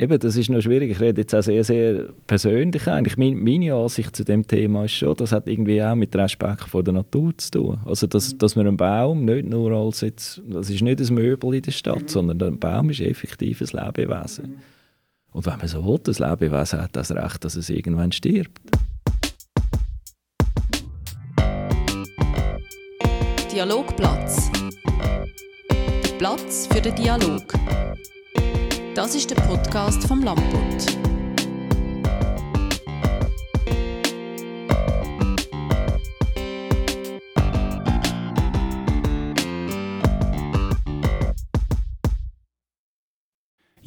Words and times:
Eben, 0.00 0.16
das 0.16 0.36
ist 0.36 0.48
noch 0.48 0.60
schwierig. 0.60 0.92
Ich 0.92 1.00
rede 1.00 1.22
jetzt 1.22 1.34
auch 1.34 1.42
sehr, 1.42 1.64
sehr 1.64 2.04
persönlich 2.28 2.86
eigentlich. 2.86 3.16
Meine 3.16 3.74
Ansicht 3.74 4.14
zu 4.14 4.24
dem 4.24 4.46
Thema 4.46 4.84
ist 4.84 4.92
schon, 4.92 5.16
das 5.16 5.32
hat 5.32 5.48
irgendwie 5.48 5.82
auch 5.82 5.96
mit 5.96 6.14
Respekt 6.14 6.68
vor 6.68 6.84
der 6.84 6.94
Natur 6.94 7.36
zu 7.36 7.50
tun. 7.50 7.80
Also, 7.84 8.06
dass, 8.06 8.38
dass 8.38 8.54
man 8.54 8.68
einen 8.68 8.76
Baum 8.76 9.24
nicht 9.24 9.48
nur 9.48 9.72
als 9.72 10.02
jetzt, 10.02 10.40
das 10.46 10.70
ist 10.70 10.82
nicht 10.82 11.00
ein 11.00 11.14
Möbel 11.14 11.52
in 11.52 11.62
der 11.62 11.72
Stadt, 11.72 12.02
mhm. 12.02 12.08
sondern 12.08 12.42
ein 12.42 12.58
Baum 12.60 12.90
ist 12.90 13.00
effektiv 13.00 13.60
ein 13.60 13.86
Lebewesen. 13.86 14.46
Mhm. 14.46 14.56
Und 15.32 15.46
wenn 15.46 15.58
man 15.58 15.66
so 15.66 15.84
will, 15.84 15.98
das 16.04 16.20
Lebewesen 16.20 16.80
hat 16.80 16.94
das 16.94 17.10
Recht, 17.10 17.44
dass 17.44 17.56
es 17.56 17.68
irgendwann 17.68 18.12
stirbt. 18.12 18.60
Dialogplatz. 23.52 24.48
Der 26.04 26.12
Platz 26.18 26.68
für 26.70 26.80
den 26.80 26.94
Dialog. 26.94 27.42
Das 28.98 29.14
ist 29.14 29.30
der 29.30 29.36
Podcast 29.36 30.08
vom 30.08 30.24
Lamput. 30.24 31.17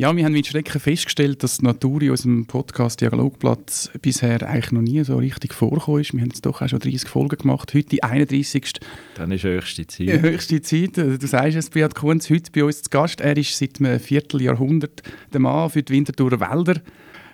Ja, 0.02 0.16
wir 0.16 0.26
haben 0.26 0.32
mit 0.32 0.48
Schrecken 0.48 0.80
festgestellt, 0.80 1.44
dass 1.44 1.60
die 1.60 1.66
Natur 1.66 2.02
in 2.02 2.10
unserem 2.10 2.48
Podcast 2.48 3.02
Dialogplatz 3.02 3.92
bisher 4.02 4.42
eigentlich 4.50 4.72
noch 4.72 4.82
nie 4.82 5.04
so 5.04 5.18
richtig 5.18 5.54
vorgekommen 5.54 6.02
ist. 6.02 6.12
Wir 6.14 6.22
haben 6.22 6.30
jetzt 6.30 6.44
doch 6.44 6.60
auch 6.60 6.68
schon 6.68 6.80
30 6.80 7.08
Folgen 7.08 7.38
gemacht. 7.38 7.72
Heute 7.76 7.88
die 7.88 8.02
31. 8.02 8.80
Dann 9.14 9.30
ist 9.30 9.44
höchste 9.44 9.86
Zeit. 9.86 10.08
Ja, 10.08 10.18
höchste 10.18 10.60
Zeit. 10.64 10.98
Du 10.98 11.28
sagst 11.28 11.56
es, 11.56 11.70
Beat 11.70 11.94
Kunz, 11.94 12.32
heute 12.32 12.52
bei 12.52 12.64
uns 12.64 12.82
zu 12.82 12.90
Gast. 12.90 13.22
Er 13.22 13.38
ist 13.38 13.56
seit 13.56 13.80
einem 13.80 14.00
Vierteljahrhundert 14.00 15.04
der 15.32 15.40
Mann 15.40 15.70
für 15.70 15.84
die 15.84 15.94
Winterthurer 15.94 16.40
Wälder. 16.40 16.82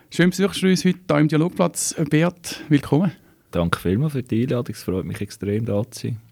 Schön 0.09 0.31
besuchst 0.31 0.61
du 0.61 0.67
uns 0.67 0.83
heute 0.83 0.99
hier 1.07 1.19
im 1.19 1.29
Dialogplatz. 1.29 1.95
Beat, 2.09 2.65
willkommen. 2.67 3.13
Danke 3.51 3.79
vielmals 3.79 4.11
für 4.11 4.23
die 4.23 4.41
Einladung. 4.41 4.75
Es 4.75 4.83
freut 4.83 5.05
mich 5.05 5.21
extrem, 5.21 5.63
da 5.63 5.89
zu 5.89 6.07
sein. 6.07 6.26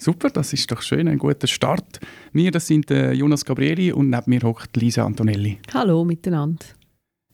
Super, 0.00 0.30
das 0.30 0.52
ist 0.52 0.70
doch 0.70 0.80
schön, 0.80 1.08
ein 1.08 1.18
guter 1.18 1.48
Start. 1.48 1.98
Wir, 2.32 2.52
das 2.52 2.68
sind 2.68 2.88
äh, 2.92 3.12
Jonas 3.12 3.44
Gabrieli 3.44 3.90
und 3.90 4.10
neben 4.10 4.30
mir 4.30 4.40
hockt 4.42 4.76
Lisa 4.76 5.04
Antonelli. 5.04 5.58
Hallo 5.74 6.04
miteinander. 6.04 6.64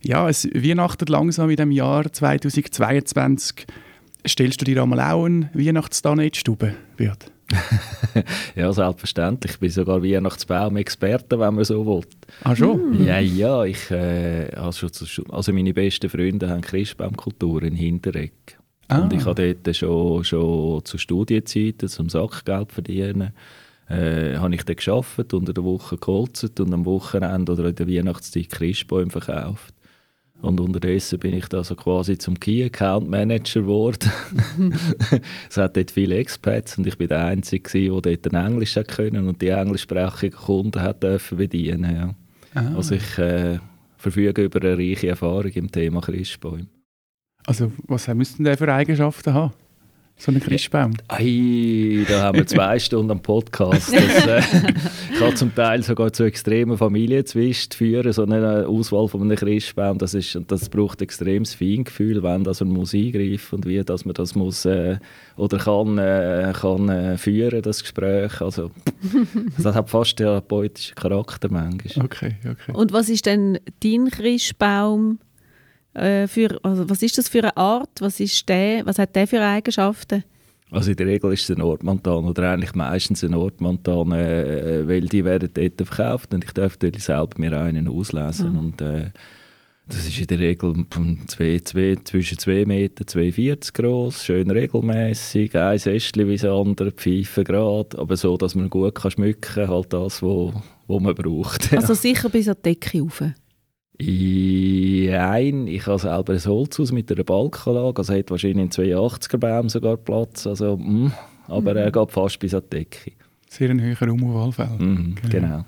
Ja, 0.02 0.30
es 0.30 0.46
weihnachtet 0.46 1.10
langsam 1.10 1.50
in 1.50 1.56
dem 1.56 1.70
Jahr 1.70 2.10
2022. 2.10 3.66
Stellst 4.26 4.62
du 4.62 4.64
dir 4.64 4.82
einmal 4.82 5.00
auch 5.00 5.26
einen 5.26 5.50
Weihnachtsbaum 5.52 6.20
in 6.20 6.30
die 6.30 6.38
Stube, 6.38 6.74
ja, 8.56 8.72
selbstverständlich. 8.72 9.52
Ich 9.52 9.60
bin 9.60 9.68
sogar 9.68 10.02
Weihnachtsbaum-Experte, 10.02 11.38
wenn 11.38 11.54
man 11.54 11.64
so 11.64 11.84
will. 11.84 12.02
Ah, 12.42 12.56
schon? 12.56 13.02
Mm. 13.02 13.06
Ja, 13.06 13.18
ja. 13.18 13.64
Ich, 13.64 13.90
äh, 13.90 14.50
also, 14.56 14.88
also 15.28 15.52
meine 15.52 15.74
besten 15.74 16.08
Freunde 16.08 16.48
haben 16.48 16.62
Christbaumkultur 16.62 17.62
in 17.62 17.74
Hinteregg. 17.74 18.32
Ah. 18.88 19.02
Und 19.02 19.12
ich 19.12 19.24
habe 19.24 19.54
dort 19.54 19.76
schon, 19.76 20.24
schon 20.24 20.84
zu 20.84 20.98
Studienzeiten, 20.98 21.88
zum 21.88 22.08
Sackgeld 22.08 22.72
verdienen, 22.72 23.32
äh, 23.88 24.36
habe 24.36 24.54
ich 24.54 24.64
dann 24.64 24.76
gearbeitet, 24.76 25.34
unter 25.34 25.52
der 25.52 25.64
Woche 25.64 25.96
geholzt 25.96 26.58
und 26.60 26.72
am 26.72 26.84
Wochenende 26.84 27.52
oder 27.52 27.66
in 27.66 27.74
der 27.74 27.88
Weihnachtszeit 27.88 28.50
Christbäume 28.50 29.10
verkauft. 29.10 29.74
Und 30.40 30.60
unterdessen 30.60 31.18
bin 31.18 31.34
ich 31.34 31.46
da 31.46 31.64
so 31.64 31.74
quasi 31.74 32.18
zum 32.18 32.38
Key 32.38 32.64
Account 32.64 33.08
Manager 33.08 33.62
geworden. 33.62 34.10
es 35.48 35.56
hat 35.56 35.76
dort 35.76 35.90
viele 35.90 36.16
Expats 36.16 36.76
und 36.76 36.86
ich 36.86 36.98
bin 36.98 37.08
der 37.08 37.24
Einzige, 37.24 38.00
der 38.00 38.16
dort 38.16 38.34
Englisch 38.34 38.78
können 38.88 39.28
und 39.28 39.40
die 39.40 39.48
englischsprachigen 39.48 40.36
Kunden 40.36 40.82
hat 40.82 41.02
dürfen 41.02 41.38
bedienen. 41.38 41.96
Ja. 41.96 42.14
Ah. 42.54 42.76
Also 42.76 42.96
ich 42.96 43.18
äh, 43.18 43.58
verfüge 43.96 44.42
über 44.42 44.60
eine 44.60 44.76
reiche 44.76 45.08
Erfahrung 45.08 45.52
im 45.52 45.72
Thema 45.72 46.02
Christbäume. 46.02 46.66
Also, 47.46 47.72
was 47.86 48.08
müssten 48.08 48.44
der 48.44 48.56
für 48.56 48.72
Eigenschaften 48.72 49.34
haben? 49.34 49.52
So 50.16 50.30
ein 50.30 50.40
Christbaum? 50.40 50.92
Ei, 51.08 52.04
da 52.08 52.22
haben 52.22 52.38
wir 52.38 52.46
zwei 52.46 52.78
Stunden 52.78 53.10
am 53.10 53.20
Podcast. 53.20 53.92
Das, 53.92 54.26
äh, 54.26 54.42
ich 55.12 55.18
kann 55.18 55.36
zum 55.36 55.54
Teil 55.54 55.82
sogar 55.82 56.12
zu 56.12 56.22
extremen 56.22 56.78
Familienzwist 56.78 57.74
führen, 57.74 58.12
so 58.12 58.22
eine 58.22 58.66
Auswahl 58.66 59.08
von 59.08 59.22
einem 59.22 59.36
Christbaum. 59.36 59.98
Das, 59.98 60.14
ist, 60.14 60.38
das 60.46 60.68
braucht 60.68 61.02
extremes 61.02 61.54
Feingefühl, 61.54 62.22
wenn 62.22 62.44
das 62.44 62.60
man 62.60 62.70
muss 62.70 62.94
eingreifen 62.94 63.56
und 63.56 63.66
wie 63.66 63.82
dass 63.82 64.04
man 64.04 64.14
das 64.14 64.36
muss 64.36 64.64
äh, 64.64 64.98
oder 65.36 65.58
kann, 65.58 65.98
äh, 65.98 66.52
kann 66.58 66.88
äh, 66.88 67.18
führen, 67.18 67.60
das 67.60 67.82
Gespräch. 67.82 68.40
Also, 68.40 68.70
das 69.58 69.74
hat 69.74 69.90
fast 69.90 70.20
den 70.20 70.40
poetischen 70.42 70.94
Charakter 70.94 71.48
manchmal. 71.50 72.06
Okay, 72.06 72.36
okay. 72.48 72.72
Und 72.72 72.92
was 72.92 73.08
ist 73.08 73.26
denn 73.26 73.58
dein 73.82 74.10
Christbaum? 74.10 75.18
Äh, 75.94 76.26
für, 76.26 76.58
also 76.62 76.88
was 76.88 77.02
ist 77.02 77.18
das 77.18 77.28
für 77.28 77.40
eine 77.40 77.56
Art? 77.56 77.90
Was, 78.00 78.20
ist 78.20 78.48
der, 78.48 78.84
was 78.84 78.98
hat 78.98 79.14
der 79.14 79.26
für 79.26 79.40
Eigenschaften? 79.40 80.24
Also 80.70 80.90
in 80.90 80.96
der 80.96 81.06
Regel 81.06 81.32
ist 81.32 81.44
es 81.44 81.50
ein 81.50 81.58
Nordmontan 81.58 82.24
oder 82.24 82.50
eigentlich 82.50 82.74
meistens 82.74 83.22
ein 83.22 83.30
Nordmontan, 83.30 84.12
äh, 84.12 84.86
weil 84.88 85.02
die 85.02 85.24
werden 85.24 85.50
dort 85.54 85.88
verkauft 85.88 86.34
und 86.34 86.44
ich 86.44 86.52
darf 86.52 86.76
dort 86.76 87.00
selber 87.00 87.38
mir 87.38 87.52
einen 87.58 87.86
auslesen 87.86 88.52
mhm. 88.52 88.58
und 88.58 88.80
äh, 88.80 89.10
das 89.86 90.06
ist 90.08 90.18
in 90.18 90.26
der 90.26 90.38
Regel 90.38 90.74
zwei, 91.26 91.60
zwei, 91.62 91.96
zwischen 92.02 92.38
2 92.38 92.64
Meter, 92.64 93.04
2,40 93.04 93.74
groß, 93.74 94.24
schön 94.24 94.50
regelmäßig, 94.50 95.54
ein 95.54 95.76
Ästchen 95.76 96.26
wie 96.26 96.36
das 96.36 96.50
andere, 96.50 96.90
Pfeife 96.90 97.44
gerade, 97.44 97.98
aber 97.98 98.16
so, 98.16 98.38
dass 98.38 98.54
man 98.54 98.70
gut 98.70 98.94
kann 98.94 99.10
schmücken 99.10 99.40
kann, 99.42 99.68
halt 99.68 99.92
das, 99.92 100.02
was 100.02 100.22
wo, 100.22 100.54
wo 100.86 101.00
man 101.00 101.14
braucht. 101.14 101.70
Also 101.74 101.92
sicher 101.94 102.30
bis 102.30 102.48
an 102.48 102.56
die 102.64 102.70
Decke 102.70 103.02
rauf? 103.02 103.22
Nein, 104.00 105.66
ich 105.68 105.86
habe 105.86 105.98
selber 105.98 106.32
ein 106.32 106.44
Holzhaus 106.44 106.90
mit 106.90 107.12
einer 107.12 107.22
Balkanlage, 107.22 107.98
also 107.98 108.14
hat 108.14 108.30
wahrscheinlich 108.30 108.64
in 108.64 108.70
82er 108.70 109.36
Baum 109.38 109.68
sogar 109.68 109.96
Platz, 109.96 110.46
also, 110.46 110.76
mm, 110.76 111.12
aber 111.46 111.72
mhm. 111.72 111.76
er 111.76 111.92
geht 111.92 112.10
fast 112.10 112.38
bis 112.40 112.54
an 112.54 112.62
die 112.72 112.78
Decke. 112.78 113.12
Sehr 113.48 113.70
ein 113.70 113.80
höherer 113.80 114.10
Umweltfeld. 114.10 114.80
Mhm, 114.80 115.14
genau. 115.14 115.30
genau. 115.30 115.64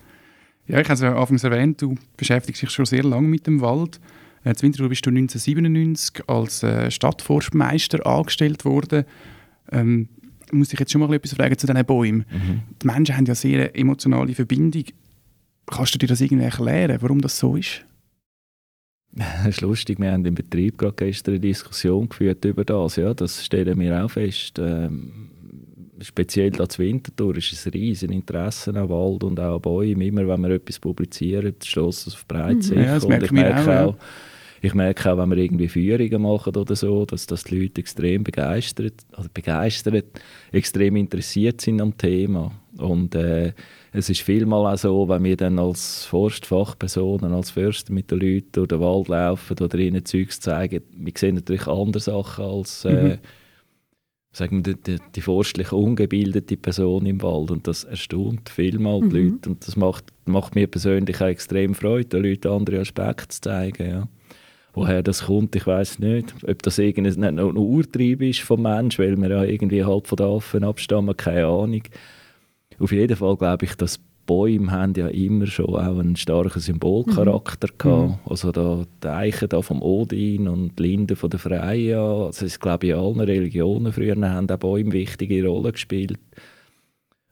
Ja, 0.67 0.81
ich 0.81 0.87
habe 0.87 0.95
es 0.95 1.01
ja 1.01 1.17
anfangs 1.17 1.45
erwähnt, 1.45 1.81
du 1.81 1.95
beschäftigst 2.17 2.63
dich 2.63 2.71
schon 2.71 2.85
sehr 2.85 3.05
lange 3.05 3.29
mit 3.29 3.47
dem 3.47 3.61
Wald. 3.61 4.01
Äh, 4.43 4.55
Winterthur 4.61 4.89
bist 4.89 5.07
du 5.07 5.11
1997 5.11 6.29
als 6.29 6.65
äh, 6.65 6.91
Stadtforstmeister 6.91 8.05
angestellt 8.05 8.65
worden. 8.65 9.05
Ähm, 9.71 10.09
muss 10.51 10.73
ich 10.73 10.81
jetzt 10.81 10.91
schon 10.91 11.01
mal 11.01 11.13
etwas 11.15 11.35
fragen 11.35 11.57
zu 11.57 11.67
diesen 11.67 11.85
Bäumen. 11.85 12.25
Mhm. 12.31 12.63
Die 12.83 12.87
Menschen 12.87 13.17
haben 13.17 13.27
ja 13.27 13.37
sehr 13.37 13.77
emotionale 13.77 14.35
Verbindung. 14.35 14.85
Kannst 15.67 15.95
du 15.95 15.99
dir 15.99 16.09
das 16.09 16.21
irgendwie 16.21 16.45
erklären, 16.45 16.99
warum 17.01 17.21
das 17.21 17.39
so 17.39 17.57
ist? 17.57 17.86
Das 19.17 19.47
ist 19.49 19.61
lustig, 19.63 19.99
wir 19.99 20.13
haben 20.13 20.25
im 20.25 20.35
Betrieb 20.35 20.79
gerade 20.79 20.95
gestern 20.97 21.35
eine 21.35 21.41
Diskussion 21.41 22.09
geführt 22.09 22.45
über 22.45 22.65
das. 22.65 22.97
Ja, 22.97 23.15
das 23.15 23.45
stellen 23.45 23.81
wir 23.81 24.05
auch 24.05 24.11
fest. 24.11 24.59
Ähm, 24.59 25.31
speziell 26.01 26.55
als 26.61 26.79
Winterthur 26.79 27.37
ist 27.37 27.67
ein 27.67 27.73
riesen 27.73 28.13
Interesse 28.13 28.71
an 28.71 28.89
Wald 28.89 29.25
und 29.25 29.41
auch 29.41 29.57
an 29.57 29.63
Bäumen. 29.63 30.03
Immer 30.03 30.29
wenn 30.29 30.43
wir 30.43 30.51
etwas 30.51 30.79
publizieren, 30.79 31.55
stößt 31.63 32.09
es 32.09 32.15
auf 32.15 32.27
breite 32.27 32.75
mhm. 32.75 32.83
ja, 32.83 32.99
und 32.99 33.23
ich 33.23 33.33
merke 33.33 33.81
auch, 33.81 33.95
auch 33.95 33.97
ich 34.63 34.75
merke 34.75 35.13
auch, 35.13 35.19
wenn 35.19 35.31
wir 35.31 35.37
irgendwie 35.39 35.69
Führungen 35.69 36.23
machen 36.23 36.57
oder 36.57 36.75
so, 36.75 37.05
dass, 37.05 37.27
dass 37.27 37.45
die 37.45 37.59
Leute 37.59 37.81
extrem 37.81 38.25
begeistert, 38.25 38.95
also 39.13 39.29
begeistert, 39.33 40.05
extrem 40.51 40.97
interessiert 40.97 41.61
sind 41.61 41.81
am 41.81 41.97
Thema. 41.97 42.53
Und 42.77 43.15
äh, 43.15 43.53
es 43.97 44.11
ist 44.11 44.21
vielmal 44.21 44.73
auch 44.73 44.79
so, 44.79 45.09
wenn 45.09 45.25
wir 45.25 45.37
dann 45.37 45.59
als 45.59 46.05
Forstfachpersonen, 46.05 47.33
als 47.33 47.51
Förster 47.51 47.93
mit 47.93 48.11
den 48.11 48.21
Leuten 48.21 48.53
durch 48.53 48.69
den 48.69 48.81
Wald 48.81 49.09
laufen 49.09 49.57
oder 49.59 49.79
ihnen 49.79 50.05
Zeugs 50.05 50.39
zeigen, 50.39 50.83
wir 50.95 51.13
sehen 51.17 51.37
natürlich 51.37 51.67
andere 51.67 52.01
Sachen 52.01 52.45
als 52.45 52.85
äh, 52.85 53.03
mhm. 53.03 53.19
sagen 54.33 54.67
wir, 54.67 54.75
die, 54.75 54.99
die 55.15 55.21
forstlich 55.23 55.73
ungebildete 55.73 56.59
Person 56.59 57.07
im 57.07 57.23
Wald. 57.23 57.51
Und 57.51 57.67
das 57.67 57.85
erstaunt 57.85 58.51
vielmal 58.51 59.01
die 59.01 59.07
mhm. 59.07 59.33
Leute. 59.33 59.51
Und 59.51 59.67
das 59.67 59.77
macht, 59.77 60.05
macht 60.27 60.55
mir 60.55 60.67
persönlich 60.67 61.21
auch 61.21 61.27
extrem 61.27 61.75
Freude, 61.75 62.21
den 62.21 62.25
Leuten 62.25 62.49
andere 62.49 62.81
Aspekte 62.81 63.29
zu 63.29 63.41
zeigen. 63.41 63.89
Ja. 63.89 64.09
Woher 64.75 65.03
das 65.03 65.25
kommt, 65.25 65.57
ich 65.57 65.67
weiß 65.67 66.01
nicht. 66.01 66.35
Ob 66.47 66.63
das 66.63 66.79
irgendein 66.79 67.39
ein 67.39 67.57
Urtrieb 67.57 68.21
ist 68.21 68.41
vom 68.41 68.61
Mensch, 68.61 68.99
weil 68.99 69.17
wir 69.17 69.31
ja 69.31 69.43
irgendwie 69.43 69.83
halt 69.83 70.07
von 70.07 70.17
den 70.17 70.27
Affen 70.27 70.65
abstammen, 70.65 71.17
keine 71.17 71.47
Ahnung. 71.47 71.83
Auf 72.79 72.93
jeden 72.93 73.17
Fall 73.17 73.37
glaube 73.37 73.65
ich, 73.65 73.75
dass 73.75 74.01
Bäume 74.27 74.73
haben 74.73 74.93
ja 74.97 75.07
immer 75.09 75.47
schon 75.47 75.67
auch 75.67 75.99
einen 75.99 76.17
starken 76.17 76.61
Symbolcharakter 76.61 77.69
mhm. 77.69 77.79
gehabt. 77.79 78.09
Mhm. 78.09 78.19
Also 78.31 78.53
da, 78.53 78.85
die 79.03 79.09
Eichen 79.09 79.49
da 79.49 79.63
vom 79.63 79.81
Odin 79.83 80.49
und 80.49 80.79
die 80.79 80.83
Linden 80.83 81.17
von 81.17 81.31
der 81.31 81.39
Freya, 81.39 82.27
also 82.27 82.45
ich 82.45 82.59
glaube 82.59 82.89
in 82.89 82.95
allen 82.95 83.21
Religionen 83.21 83.93
früher 83.93 84.17
haben 84.17 84.51
auch 84.51 84.59
Bäume 84.59 84.93
wichtige 84.93 85.47
Rolle 85.47 85.73
gespielt. 85.73 86.19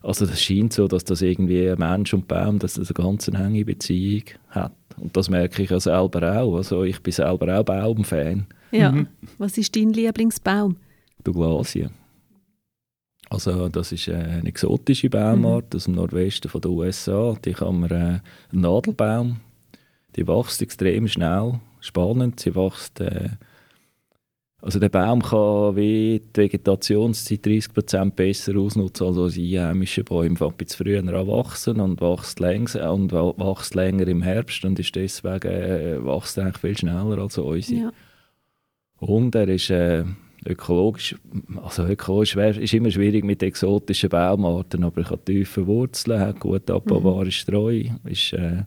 Also 0.01 0.27
das 0.27 0.41
scheint 0.41 0.73
so, 0.73 0.87
dass 0.87 1.05
das 1.05 1.23
irgendwie 1.23 1.75
Mensch 1.77 2.13
und 2.13 2.29
Baum, 2.29 2.59
dass 2.59 2.75
das 2.75 2.95
eine 2.95 3.05
ganz 3.05 3.27
enge 3.27 3.65
Beziehung 3.65 4.25
hat. 4.51 4.75
Und 4.99 5.17
das 5.17 5.31
merke 5.31 5.63
ich 5.63 5.71
ja 5.71 5.81
selber 5.81 6.41
auch. 6.41 6.57
Also 6.57 6.85
ich 6.85 7.03
bin 7.03 7.13
selber 7.13 7.59
auch 7.59 7.65
Baumfan. 7.65 8.47
Ja. 8.71 8.93
Mhm. 8.93 9.09
Was 9.39 9.57
ist 9.57 9.75
dein 9.75 9.93
Lieblingsbaum? 9.93 10.77
Douglasie. 11.25 11.89
Also 13.31 13.69
das 13.69 13.93
ist 13.93 14.09
eine 14.09 14.47
exotische 14.47 15.11
Baumart 15.11 15.73
mhm. 15.73 15.77
aus 15.77 15.85
dem 15.85 15.95
Nordwesten 15.95 16.51
der 16.61 16.71
USA. 16.71 17.37
Die 17.45 17.53
kann 17.53 17.81
man 17.81 17.91
äh, 17.91 18.21
Nadelbaum. 18.53 19.41
die 20.17 20.27
wächst 20.29 20.63
extrem 20.63 21.09
schnell, 21.09 21.61
spannend, 21.81 22.41
sie 22.41 22.55
wächst... 22.55 23.01
Äh, 23.01 23.31
also 24.65 24.79
der 24.79 24.89
Baum 24.89 25.21
kann 25.21 25.77
wie 25.77 26.23
die 26.35 26.41
Vegetationszeit 26.41 27.45
30% 27.45 28.13
besser 28.13 28.57
ausnutzen 28.57 29.07
als 29.07 29.19
unsere 29.19 29.61
einheimischen 29.61 30.05
Bäume. 30.05 30.37
Fängt 30.37 30.63
ein 30.63 30.69
früher 30.69 31.01
an 31.01 31.09
wachsen 31.29 31.81
und 31.81 32.01
wächst, 32.01 32.41
länger, 32.41 32.91
und 32.91 33.13
wächst 33.13 33.75
länger 33.75 34.09
im 34.09 34.23
Herbst 34.23 34.65
und 34.65 34.79
ist 34.79 34.95
deswegen 34.95 35.49
äh, 35.49 36.03
wächst 36.03 36.39
eigentlich 36.39 36.57
viel 36.57 36.79
schneller 36.79 37.19
als 37.19 37.37
unsere. 37.37 37.75
Ja. 37.75 37.93
Und 39.01 39.35
er 39.35 39.49
ist 39.49 39.69
äh, 39.69 40.05
ökologisch, 40.47 41.17
also 41.63 41.85
ökologisch 41.85 42.37
wär, 42.37 42.57
ist 42.59 42.75
immer 42.75 42.91
schwierig 42.91 43.25
mit 43.25 43.43
exotischen 43.43 44.11
Baumarten, 44.11 44.85
aber 44.85 45.03
er 45.03 45.11
hat 45.11 45.27
tiefe 45.27 45.67
Wurzeln, 45.67 46.21
hat 46.21 46.41
gut 46.41 46.71
abbaubare 46.71 47.27
mhm. 47.27 47.31
Streu, 47.31 47.85
ist... 48.05 48.33
Äh, 48.33 48.63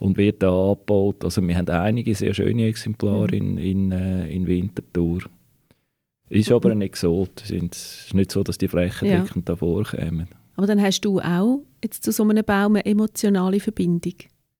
und 0.00 0.16
wird 0.16 0.42
da 0.42 0.72
abgebaut. 0.72 1.24
Also 1.24 1.46
wir 1.46 1.56
haben 1.56 1.68
einige 1.68 2.14
sehr 2.14 2.34
schöne 2.34 2.66
Exemplare 2.66 3.36
mhm. 3.36 3.58
in, 3.58 3.58
in, 3.58 3.92
äh, 3.92 4.28
in 4.28 4.46
Winterthur. 4.46 5.20
Ist 6.28 6.50
aber 6.50 6.70
ein 6.70 6.80
Exot. 6.80 7.42
Es 7.42 7.50
ist 7.50 8.14
nicht 8.14 8.32
so, 8.32 8.42
dass 8.42 8.56
die 8.56 8.68
flächendeckend 8.68 9.48
ja. 9.48 9.54
da 9.54 9.56
vorkommen. 9.56 10.28
Aber 10.56 10.66
dann 10.66 10.80
hast 10.80 11.00
du 11.02 11.20
auch 11.20 11.62
jetzt 11.82 12.04
zu 12.04 12.12
so 12.12 12.22
einem 12.22 12.44
Baum 12.44 12.76
eine 12.76 12.86
emotionale 12.86 13.60
Verbindung? 13.60 14.14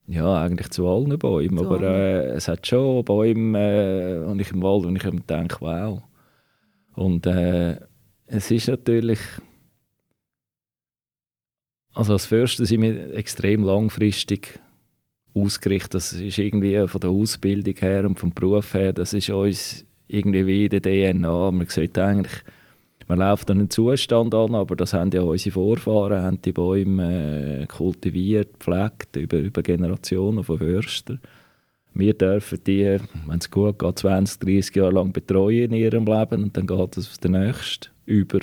Ja, 0.07 0.43
eigentlich 0.43 0.71
zu 0.71 0.89
allen 0.89 1.17
Bäumen. 1.19 1.59
Zu 1.59 1.67
aber 1.67 1.83
äh, 1.83 2.31
es 2.31 2.49
hat 2.49 2.67
schon 2.67 3.05
Bäume 3.05 4.25
äh, 4.25 4.29
und 4.29 4.41
ich 4.41 4.51
im 4.51 4.63
Wald, 4.63 4.85
wo 4.85 4.89
ich 4.89 5.05
mir 5.05 5.21
denke, 5.21 5.57
wow. 5.61 6.03
Und 6.95 7.27
äh, 7.27 7.77
es 8.27 8.51
ist 8.51 8.69
natürlich... 8.69 9.19
Also 11.93 12.13
als 12.13 12.27
Förster 12.27 12.67
sind 12.67 12.83
wir 12.83 13.15
extrem 13.15 13.65
langfristig 13.65 14.61
ausgerichtet. 15.35 15.95
Das 15.95 16.13
ist 16.13 16.39
irgendwie 16.39 16.87
von 16.87 17.01
der 17.01 17.11
Ausbildung 17.11 17.75
her 17.79 18.05
und 18.05 18.19
vom 18.19 18.33
Beruf 18.33 18.75
her, 18.75 18.93
das 18.93 19.13
ist 19.13 19.31
uns 19.31 19.85
irgendwie 20.07 20.47
wie 20.47 20.65
in 20.67 20.71
der 20.71 20.83
DNA. 20.83 21.51
Man 21.51 21.67
sieht 21.67 21.99
eigentlich, 21.99 22.43
man 23.09 23.19
läuft 23.19 23.51
einen 23.51 23.71
Zustand 23.71 24.35
an, 24.35 24.55
aber 24.55 24.77
das 24.77 24.93
haben 24.93 25.11
ja 25.11 25.23
unsere 25.23 25.53
Vorfahren, 25.53 26.23
haben 26.23 26.43
die 26.43 26.53
Bäume 26.53 27.63
äh, 27.63 27.67
kultiviert, 27.67 28.59
gepflegt, 28.61 29.17
über, 29.17 29.39
über 29.39 29.63
Generationen 29.63 30.45
von 30.45 30.59
Förstern. 30.59 31.21
Wir 31.93 32.15
dürfen 32.15 32.61
die, 32.67 32.99
wenn 33.27 33.39
es 33.39 33.51
gut 33.51 33.79
geht, 33.79 33.99
20, 33.99 34.39
30 34.39 34.77
Jahre 34.77 34.93
lang 34.93 35.13
betreuen 35.13 35.73
in 35.73 35.75
ihrem 35.75 36.07
Leben 36.07 36.45
und 36.45 36.57
dann 36.57 36.67
geht 36.67 36.97
es 36.97 37.09
auf 37.09 37.19
den 37.19 37.33
nächsten 37.33 37.91
über. 38.07 38.41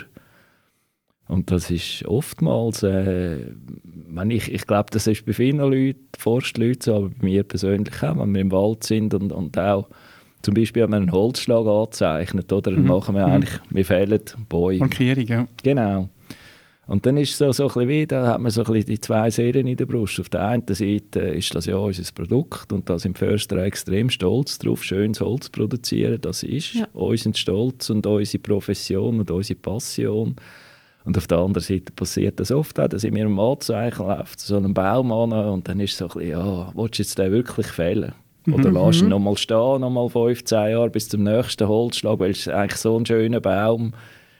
Und 1.28 1.52
das 1.52 1.70
ist 1.70 2.06
oftmals, 2.06 2.84
äh, 2.84 3.38
wenn 4.10 4.32
ich, 4.32 4.52
ich 4.52 4.66
glaube, 4.66 4.90
das 4.92 5.08
ist 5.08 5.26
bei 5.26 5.34
vielen 5.34 5.58
Leuten, 5.58 6.00
Forstleuten 6.18 6.82
so, 6.82 6.96
aber 6.96 7.10
bei 7.10 7.26
mir 7.26 7.44
persönlich 7.44 8.02
auch, 8.02 8.18
wenn 8.18 8.34
wir 8.34 8.42
im 8.42 8.52
Wald 8.52 8.84
sind 8.84 9.14
und, 9.14 9.32
und 9.34 9.58
auch 9.58 9.90
zum 10.42 10.54
Beispiel 10.54 10.84
wenn 10.84 10.92
man 10.92 11.02
einen 11.04 11.12
Holzschlag 11.12 11.66
anzeichnet, 11.66 12.52
oder, 12.54 12.72
dann 12.72 12.84
mhm. 12.84 12.88
machen 12.88 13.16
wir 13.16 13.28
mhm. 13.28 13.34
eigentlich, 13.34 13.60
wir 13.70 13.86
fehlen 13.86 14.22
Bäume. 14.48 14.80
Markierung, 14.80 15.26
ja. 15.26 15.48
Genau. 15.64 16.10
Und 16.88 17.06
dann 17.06 17.18
ist 17.18 17.31
es 17.31 17.38
so, 17.38 17.51
so 17.51 17.63
ein 17.63 17.68
bisschen 17.68 17.89
wie, 17.89 18.07
da 18.07 18.28
hat 18.28 18.39
man 18.39 18.50
so 18.50 18.62
ein 18.62 18.72
bisschen 18.72 18.86
die 18.86 19.00
zwei 19.00 19.30
Serien 19.30 19.68
in 19.68 19.75
der 19.75 19.86
Brust. 19.86 20.19
Auf 20.22 20.30
der 20.30 20.48
einen 20.48 20.63
Seite 20.68 21.19
ist 21.19 21.54
das 21.54 21.66
ja 21.66 21.75
unser 21.75 22.04
Produkt 22.13 22.72
und 22.72 22.89
da 22.89 22.98
sind 22.98 23.18
Förster 23.18 23.57
extrem 23.57 24.10
stolz 24.10 24.57
drauf, 24.57 24.84
schönes 24.84 25.19
Holz 25.19 25.45
zu 25.45 25.51
produzieren. 25.51 26.22
Das 26.22 26.44
ist 26.44 26.75
ja. 26.75 26.88
unser 26.94 27.34
Stolz 27.34 27.89
und 27.89 28.07
unsere 28.07 28.42
Profession 28.42 29.19
und 29.19 29.30
unsere 29.30 29.60
Passion. 29.60 30.38
Und 31.04 31.18
auf 31.18 31.28
der 31.28 31.39
anderen 31.39 31.63
Seite 31.63 31.92
passiert 31.94 32.39
das 32.39 32.51
oft 32.51 32.80
auch, 32.80 32.88
dass 32.88 33.04
in 33.04 33.13
meinem 33.13 33.38
Anzeichen 33.40 34.06
läuft 34.06 34.40
so 34.40 34.56
einen 34.56 34.74
Baum 34.74 35.12
an 35.12 35.31
und 35.31 35.68
dann 35.68 35.80
ist 35.81 35.92
es 35.92 35.98
so 35.98 36.06
ein 36.06 36.12
bisschen, 36.13 36.30
ja, 36.31 36.72
willst 36.74 37.00
du 37.00 37.04
jetzt 37.04 37.18
den 37.18 37.31
wirklich 37.31 37.68
fällen? 37.68 38.13
Oder 38.51 38.69
mhm. 38.69 38.75
lass 38.75 39.00
ihn 39.00 39.06
mhm. 39.06 39.10
nochmal 39.12 39.38
stehen, 39.38 39.81
nochmal 39.81 40.10
15 40.10 40.57
Jahre 40.69 40.90
bis 40.90 41.10
zum 41.10 41.24
nächsten 41.24 41.68
Holzschlag, 41.68 42.19
weil 42.19 42.31
es 42.31 42.40
ist 42.40 42.50
eigentlich 42.50 42.80
so 42.80 42.98
ein 42.98 43.06
schöner 43.06 43.42
Baum. 43.42 43.94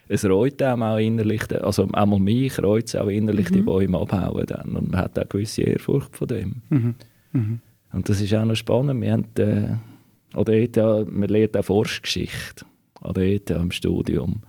Es 0.07 0.25
reut 0.25 0.62
einem 0.62 0.83
auch 0.83 0.98
innerlich, 0.98 1.44
also 1.62 1.88
einmal 1.92 2.19
mich 2.19 2.62
reut 2.62 2.86
es 2.86 2.95
auch 2.95 3.07
innerlich, 3.07 3.50
mhm. 3.50 3.54
die 3.54 3.62
Bäume 3.62 4.00
abhauen 4.00 4.45
dann. 4.45 4.75
Und 4.75 4.92
man 4.92 5.01
hat 5.01 5.19
auch 5.19 5.27
gewisse 5.27 5.63
Ehrfurcht 5.63 6.15
von 6.15 6.27
dem. 6.27 6.62
Mhm. 6.69 6.95
Mhm. 7.33 7.59
Und 7.94 8.09
das 8.09 8.21
ist 8.21 8.33
auch 8.33 8.45
noch 8.45 8.56
spannend. 8.56 9.01
Wir 9.01 9.13
haben, 9.13 9.25
äh, 9.38 10.38
oder 10.38 10.54
ETH, 10.54 10.77
man 10.77 11.30
lernt 11.30 11.57
auch 11.57 11.65
Forschgeschichte 11.65 12.65
an 13.01 13.13
der 13.13 13.24
ETH 13.24 13.50
im 13.50 13.71
Studium. 13.71 14.42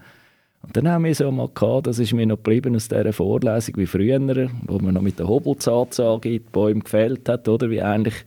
Und 0.63 0.77
dann 0.77 0.89
haben 0.89 1.05
wir 1.05 1.15
so 1.15 1.31
mal 1.31 1.49
gehabt, 1.49 1.87
das 1.87 1.99
ist 1.99 2.13
mir 2.13 2.27
noch 2.27 2.37
geblieben 2.37 2.75
aus 2.75 2.89
dieser 2.89 3.13
Vorlesung 3.13 3.77
wie 3.77 3.87
früher, 3.87 4.21
wo 4.67 4.79
man 4.79 4.95
noch 4.95 5.03
mit 5.03 5.19
der 5.19 5.29
Hobelzahnzage 5.29 6.31
die 6.31 6.39
Bäume 6.41 6.81
gefällt 6.81 7.29
hat, 7.29 7.49
oder 7.49 7.71
wie 7.71 7.81
eigentlich 7.81 8.25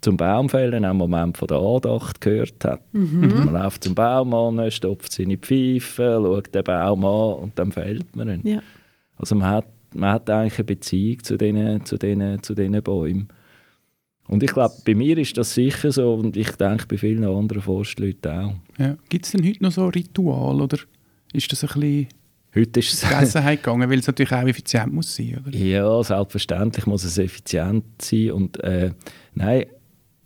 zum 0.00 0.16
Baumfällen 0.16 0.84
einen 0.84 0.96
Moment 0.96 1.36
von 1.36 1.48
der 1.48 1.58
Andacht 1.58 2.20
gehört 2.20 2.64
hat. 2.64 2.82
Mhm. 2.92 3.44
Man 3.44 3.52
läuft 3.54 3.84
zum 3.84 3.94
Baum 3.94 4.34
an, 4.34 4.70
stopft 4.70 5.12
seine 5.12 5.38
Pfeife, 5.38 6.20
schaut 6.22 6.54
den 6.54 6.64
Baum 6.64 7.04
an 7.04 7.42
und 7.42 7.58
dann 7.58 7.72
fällt 7.72 8.14
man 8.14 8.28
ihn. 8.28 8.40
Ja. 8.46 8.62
Also 9.16 9.34
man 9.34 9.48
hat, 9.48 9.66
man 9.94 10.12
hat 10.12 10.28
eigentlich 10.30 10.58
eine 10.58 10.64
Beziehung 10.64 11.22
zu 11.22 11.36
diesen, 11.36 11.84
zu 11.84 11.96
diesen, 11.96 12.42
zu 12.42 12.54
diesen 12.54 12.82
Bäumen. 12.82 13.28
Und 14.28 14.42
ich 14.42 14.52
glaube, 14.52 14.74
bei 14.84 14.94
mir 14.94 15.16
ist 15.18 15.36
das 15.38 15.54
sicher 15.54 15.92
so 15.92 16.14
und 16.14 16.36
ich 16.36 16.50
denke 16.52 16.86
bei 16.88 16.98
vielen 16.98 17.24
anderen 17.24 17.62
Forstleuten 17.62 18.32
auch. 18.32 18.54
Ja. 18.78 18.96
Gibt 19.08 19.24
es 19.24 19.32
denn 19.32 19.46
heute 19.46 19.62
noch 19.62 19.72
so 19.72 19.86
Ritual 19.86 20.60
oder 20.60 20.78
ist 21.32 21.50
das 21.52 21.62
ein 21.62 21.80
bisschen 21.80 22.08
Heute 22.56 22.80
ist 22.80 23.04
es 23.04 23.34
gegangen, 23.34 23.90
weil 23.90 23.98
es 23.98 24.06
natürlich 24.06 24.32
auch 24.32 24.46
effizient 24.46 24.90
muss 24.90 25.14
sein, 25.14 25.42
oder? 25.46 25.54
Ja, 25.54 26.02
selbstverständlich 26.02 26.86
muss 26.86 27.04
es 27.04 27.18
effizient 27.18 27.84
sein 28.00 28.30
und 28.30 28.58
äh, 28.64 28.92
nein, 29.34 29.66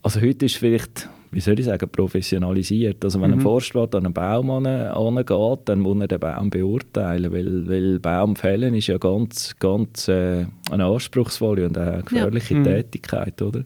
also 0.02 0.20
heute 0.20 0.46
ist 0.46 0.56
vielleicht, 0.56 1.08
wie 1.30 1.40
soll 1.40 1.58
ich 1.58 1.66
sagen, 1.66 1.88
professionalisiert. 1.90 3.04
Also 3.04 3.20
wenn 3.20 3.30
mhm. 3.30 3.38
ein 3.38 3.40
Forstwirt 3.40 3.94
an 3.94 4.06
einen 4.06 4.14
Baum 4.14 4.50
angeht, 4.50 5.58
dann 5.66 5.80
muss 5.80 6.00
er 6.00 6.08
den 6.08 6.20
Baum 6.20 6.50
beurteilen, 6.50 7.32
weil, 7.32 7.68
weil 7.68 7.98
Baumfällen 7.98 8.74
ist 8.74 8.86
ja 8.86 8.98
ganz, 8.98 9.56
ganz 9.58 10.08
äh, 10.08 10.46
eine 10.70 10.84
anspruchsvolle 10.86 11.66
und 11.66 11.76
eine 11.76 12.02
gefährliche 12.02 12.54
ja. 12.54 12.60
Mhm. 12.60 12.64
Tätigkeit, 12.64 13.40
oder? 13.42 13.64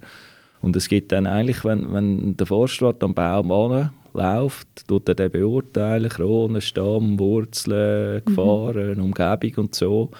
Und 0.60 0.76
es 0.76 0.88
gibt 0.88 1.12
dann 1.12 1.26
eigentlich, 1.26 1.64
wenn, 1.64 1.92
wenn 1.92 2.36
der 2.36 2.46
Forstwirt 2.46 3.02
am 3.04 3.14
Baum 3.14 3.90
läuft, 4.14 4.88
tut 4.88 5.08
er 5.08 5.14
den 5.14 5.30
beurteilen, 5.30 6.08
Kronen, 6.08 6.62
Stamm, 6.62 7.18
Wurzeln, 7.18 8.16
mhm. 8.16 8.24
Gefahren, 8.24 8.94
mhm. 8.96 9.04
Umgebung 9.04 9.64
und 9.64 9.74
so. 9.74 10.10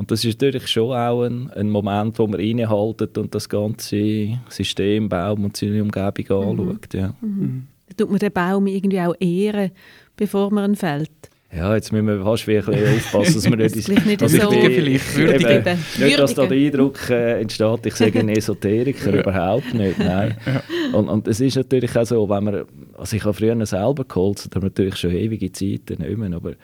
Und 0.00 0.10
das 0.10 0.24
ist 0.24 0.40
natürlich 0.40 0.66
schon 0.66 0.96
auch 0.96 1.24
ein, 1.24 1.50
ein 1.50 1.68
Moment, 1.68 2.18
wo 2.18 2.26
man 2.26 2.40
innehaltet 2.40 3.18
und 3.18 3.34
das 3.34 3.46
ganze 3.46 4.30
System, 4.48 5.10
Baum 5.10 5.44
und 5.44 5.58
seine 5.58 5.82
Umgebung 5.82 6.54
mhm. 6.54 6.60
anschaut. 6.60 6.94
Ja. 6.94 7.14
Mhm. 7.20 7.66
Da 7.86 7.94
tut 7.98 8.08
man 8.08 8.18
den 8.18 8.32
Baum 8.32 8.66
irgendwie 8.66 8.98
auch 8.98 9.14
ehren, 9.20 9.72
bevor 10.16 10.50
man 10.50 10.70
ihn 10.70 10.76
fällt. 10.76 11.10
Ja, 11.54 11.74
jetzt 11.74 11.92
müssen 11.92 12.06
wir 12.06 12.22
fast 12.22 12.48
ein 12.48 12.62
bisschen 12.62 12.96
aufpassen, 12.96 13.34
dass 13.34 13.44
wir 13.44 13.56
nicht... 13.58 13.76
das 13.76 14.06
nicht 14.06 14.22
also 14.22 14.40
so 14.40 14.50
vielleicht 14.50 15.16
würdigen. 15.18 15.50
Eben, 15.50 15.84
nicht, 15.98 16.18
dass 16.18 16.34
da 16.34 16.46
der 16.46 16.56
Eindruck 16.56 17.10
äh, 17.10 17.42
entsteht, 17.42 17.84
ich 17.84 17.94
sage 17.94 18.20
ein 18.20 18.28
Esoteriker, 18.30 19.12
überhaupt 19.20 19.74
nicht, 19.74 19.98
nein. 19.98 20.34
Ja. 20.46 20.62
Und, 20.98 21.10
und 21.10 21.28
es 21.28 21.40
ist 21.40 21.56
natürlich 21.56 21.94
auch 21.94 22.06
so, 22.06 22.26
wenn 22.26 22.44
man... 22.44 22.64
Also 22.96 23.16
ich 23.16 23.24
habe 23.24 23.34
früher 23.34 23.66
selber 23.66 24.04
geholzt, 24.04 24.48
aber 24.56 24.64
natürlich 24.64 24.96
schon 24.96 25.10
ewige 25.10 25.52
Zeiten 25.52 26.00
nicht 26.00 26.16
mehr, 26.16 26.32
aber... 26.34 26.54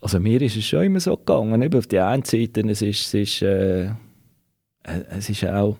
Also 0.00 0.20
mir 0.20 0.40
ist 0.42 0.56
es 0.56 0.64
schon 0.64 0.84
immer 0.84 1.00
so 1.00 1.16
gegangen, 1.16 1.62
eben 1.62 1.78
auf 1.78 1.86
die 1.86 1.98
einen 1.98 2.24
Seite, 2.24 2.60
es 2.68 2.82
ist, 2.82 3.06
es 3.06 3.14
ist, 3.14 3.42
äh, 3.42 3.90
es 4.82 5.28
ist 5.28 5.44
auch 5.44 5.76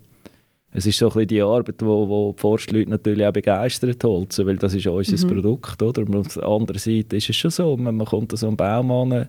es 0.77 0.85
ist 0.85 0.99
so 0.99 1.07
ein 1.07 1.13
bisschen 1.13 1.29
die 1.29 1.43
Arbeit, 1.43 1.77
wo, 1.81 2.07
wo 2.07 2.33
die 2.33 2.41
Forstleute 2.41 2.91
natürlich 2.91 3.27
auch 3.27 3.33
begeistert 3.33 4.05
holzen, 4.05 4.47
weil 4.47 4.59
das 4.59 4.75
ist 4.75 4.87
unser 4.87 5.27
mhm. 5.27 5.33
Produkt, 5.33 5.83
oder? 5.83 6.03
Und 6.03 6.17
auf 6.17 6.35
der 6.35 6.45
anderen 6.45 6.79
Seite 6.79 7.17
ist 7.17 7.31
es 7.31 7.37
schon 7.37 7.51
so, 7.51 7.77
man, 7.79 7.97
man 7.97 8.07
kommt 8.07 8.33
an 8.35 8.37
so 8.37 8.49
einen 8.49 8.59
Baum 8.59 8.91
an, 8.91 9.27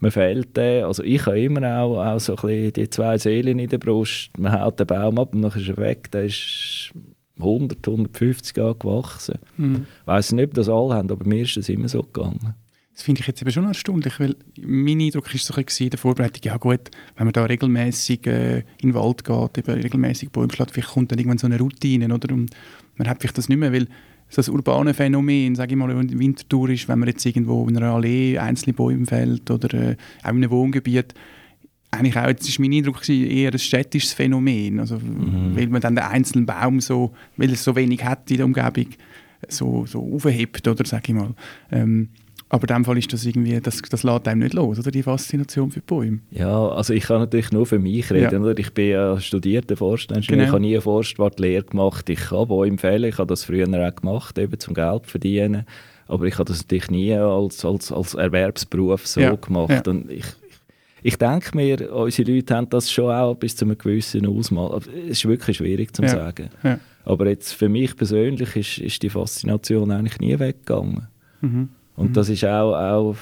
man 0.00 0.10
fällt 0.10 0.54
den, 0.54 0.84
also 0.84 1.02
ich 1.02 1.24
habe 1.24 1.40
immer 1.40 1.78
auch, 1.78 2.04
auch 2.04 2.20
so 2.20 2.36
ein 2.36 2.42
bisschen 2.42 2.72
die 2.74 2.90
zwei 2.90 3.16
Seelen 3.16 3.58
in 3.58 3.70
der 3.70 3.78
Brust, 3.78 4.36
man 4.36 4.52
haut 4.52 4.80
den 4.80 4.86
Baum 4.86 5.18
ab 5.18 5.34
und 5.34 5.40
dann 5.40 5.52
ist 5.52 5.66
er 5.66 5.78
weg, 5.78 6.10
der 6.10 6.24
ist 6.24 6.90
100, 7.38 7.88
150 7.88 8.54
Jahre 8.54 8.74
gewachsen. 8.74 9.38
Mhm. 9.56 9.86
Ich 10.02 10.06
weiss 10.06 10.32
nicht, 10.32 10.48
ob 10.48 10.54
das 10.54 10.68
alle 10.68 10.94
haben, 10.94 11.10
aber 11.10 11.24
mir 11.24 11.44
ist 11.44 11.56
das 11.56 11.70
immer 11.70 11.88
so 11.88 12.02
gegangen. 12.02 12.54
Das 13.02 13.06
finde 13.06 13.20
ich 13.20 13.26
jetzt 13.26 13.42
eben 13.42 13.50
schon 13.50 13.64
erstaunlich, 13.64 14.20
weil 14.20 14.36
mein 14.60 15.00
Eindruck 15.00 15.34
war 15.34 15.40
so 15.40 15.54
ein 15.54 15.64
in 15.80 15.90
der 15.90 15.98
Vorbereitung, 15.98 16.40
ja 16.44 16.56
gut, 16.56 16.88
wenn 17.16 17.26
man 17.26 17.32
da 17.32 17.44
regelmäßig 17.44 18.28
äh, 18.28 18.58
in 18.58 18.90
den 18.90 18.94
Wald 18.94 19.24
geht, 19.24 19.58
eben 19.58 19.82
regelmäßig 19.82 20.30
Bäume 20.30 20.52
schlägt, 20.52 20.70
vielleicht 20.70 20.90
kommt 20.90 21.10
dann 21.10 21.18
irgendwann 21.18 21.38
so 21.38 21.48
eine 21.48 21.58
Routine, 21.58 22.14
oder? 22.14 22.32
Und 22.32 22.52
man 22.94 23.08
hat 23.08 23.18
vielleicht 23.18 23.36
das 23.38 23.48
nicht 23.48 23.58
mehr, 23.58 23.72
weil 23.72 23.88
so 24.28 24.36
das 24.36 24.48
urbane 24.48 24.94
Phänomen, 24.94 25.56
sage 25.56 25.72
ich 25.72 25.76
mal, 25.76 25.90
in 25.90 26.16
Winterthur 26.16 26.70
ist, 26.70 26.86
wenn 26.86 27.00
man 27.00 27.08
jetzt 27.08 27.26
irgendwo 27.26 27.68
in 27.68 27.76
einer 27.76 27.92
Allee 27.92 28.38
einzelne 28.38 28.72
Bäume 28.72 29.04
fällt 29.04 29.50
oder 29.50 29.74
äh, 29.74 29.96
auch 30.22 30.30
in 30.30 30.36
einem 30.36 30.50
Wohngebiet, 30.50 31.12
eigentlich 31.90 32.16
auch, 32.16 32.28
jetzt 32.28 32.48
ist 32.48 32.60
mein 32.60 32.72
Eindruck 32.72 33.08
eher 33.08 33.50
ein 33.50 33.58
städtisches 33.58 34.12
Phänomen, 34.12 34.78
also 34.78 35.00
mhm. 35.00 35.56
weil 35.56 35.66
man 35.66 35.80
dann 35.80 35.96
den 35.96 36.04
einzelnen 36.04 36.46
Baum 36.46 36.80
so, 36.80 37.14
weil 37.36 37.50
es 37.50 37.64
so 37.64 37.74
wenig 37.74 38.04
hat 38.04 38.30
in 38.30 38.36
der 38.36 38.46
Umgebung, 38.46 38.90
so, 39.48 39.86
so 39.86 40.08
aufhebt, 40.14 40.68
oder, 40.68 40.86
sage 40.86 41.02
ich 41.08 41.14
mal. 41.14 41.34
Ähm, 41.72 42.10
Aber 42.52 42.68
in 42.68 42.74
dem 42.76 42.84
Fall 42.84 42.98
ist 42.98 43.10
das 43.12 43.24
irgendwie, 43.24 43.58
das, 43.60 43.80
das 43.80 44.02
lässt 44.02 44.28
einem 44.28 44.40
nicht 44.40 44.52
los, 44.52 44.78
oder? 44.78 44.90
Die 44.90 45.02
Faszination 45.02 45.70
für 45.70 45.80
Bäume. 45.80 46.18
Ja, 46.30 46.68
also 46.68 46.92
ich 46.92 47.04
kann 47.04 47.20
natürlich 47.20 47.50
nur 47.50 47.64
für 47.64 47.78
mich 47.78 48.10
reden. 48.12 48.44
Ja. 48.44 48.50
Oder? 48.50 48.58
Ich 48.58 48.74
bin 48.74 48.90
ja 48.90 49.18
studierter 49.18 49.74
Forstingenieur, 49.74 50.26
Genau. 50.28 50.42
ich 50.44 50.48
habe 50.50 50.60
nie 50.60 50.74
eine 50.74 50.82
Forstwartlehre 50.82 51.64
gemacht. 51.64 52.10
Ich 52.10 52.20
kann 52.20 52.46
Bäume 52.48 52.76
fällen, 52.76 53.08
ich 53.08 53.16
habe 53.16 53.28
das 53.28 53.44
früher 53.44 53.66
auch 53.66 53.94
gemacht, 53.96 54.36
eben 54.38 54.58
zum 54.60 54.74
Geld 54.74 55.06
verdienen. 55.06 55.64
Aber 56.08 56.26
ich 56.26 56.34
habe 56.34 56.44
das 56.44 56.60
natürlich 56.62 56.90
nie 56.90 57.14
als, 57.14 57.64
als, 57.64 57.90
als 57.90 58.12
Erwerbsberuf 58.12 59.06
so 59.06 59.20
Ja, 59.22 59.34
gemacht. 59.34 59.86
ja. 59.86 59.90
Und 59.90 60.10
ich, 60.10 60.26
ich 61.02 61.16
denke 61.16 61.56
mir, 61.56 61.90
unsere 61.94 62.30
Leute 62.32 62.54
haben 62.54 62.68
das 62.68 62.90
schon 62.92 63.10
auch 63.10 63.34
bis 63.34 63.56
zu 63.56 63.64
einem 63.64 63.78
gewissen 63.78 64.26
Ausmaß. 64.26 64.88
Es 65.08 65.18
ist 65.20 65.26
wirklich 65.26 65.56
schwierig 65.56 65.96
zu 65.96 66.06
sagen. 66.06 66.50
Aber 67.06 67.28
jetzt 67.30 67.54
für 67.54 67.70
mich 67.70 67.96
persönlich 67.96 68.54
ist, 68.56 68.76
ist 68.78 69.02
die 69.02 69.08
Faszination 69.08 69.90
eigentlich 69.90 70.20
nie 70.20 70.38
weggegangen. 70.38 71.08
Mhm. 71.40 71.70
Und 71.96 72.16
das 72.16 72.28
ist 72.28 72.44
auch, 72.44 72.74
auch, 72.74 73.16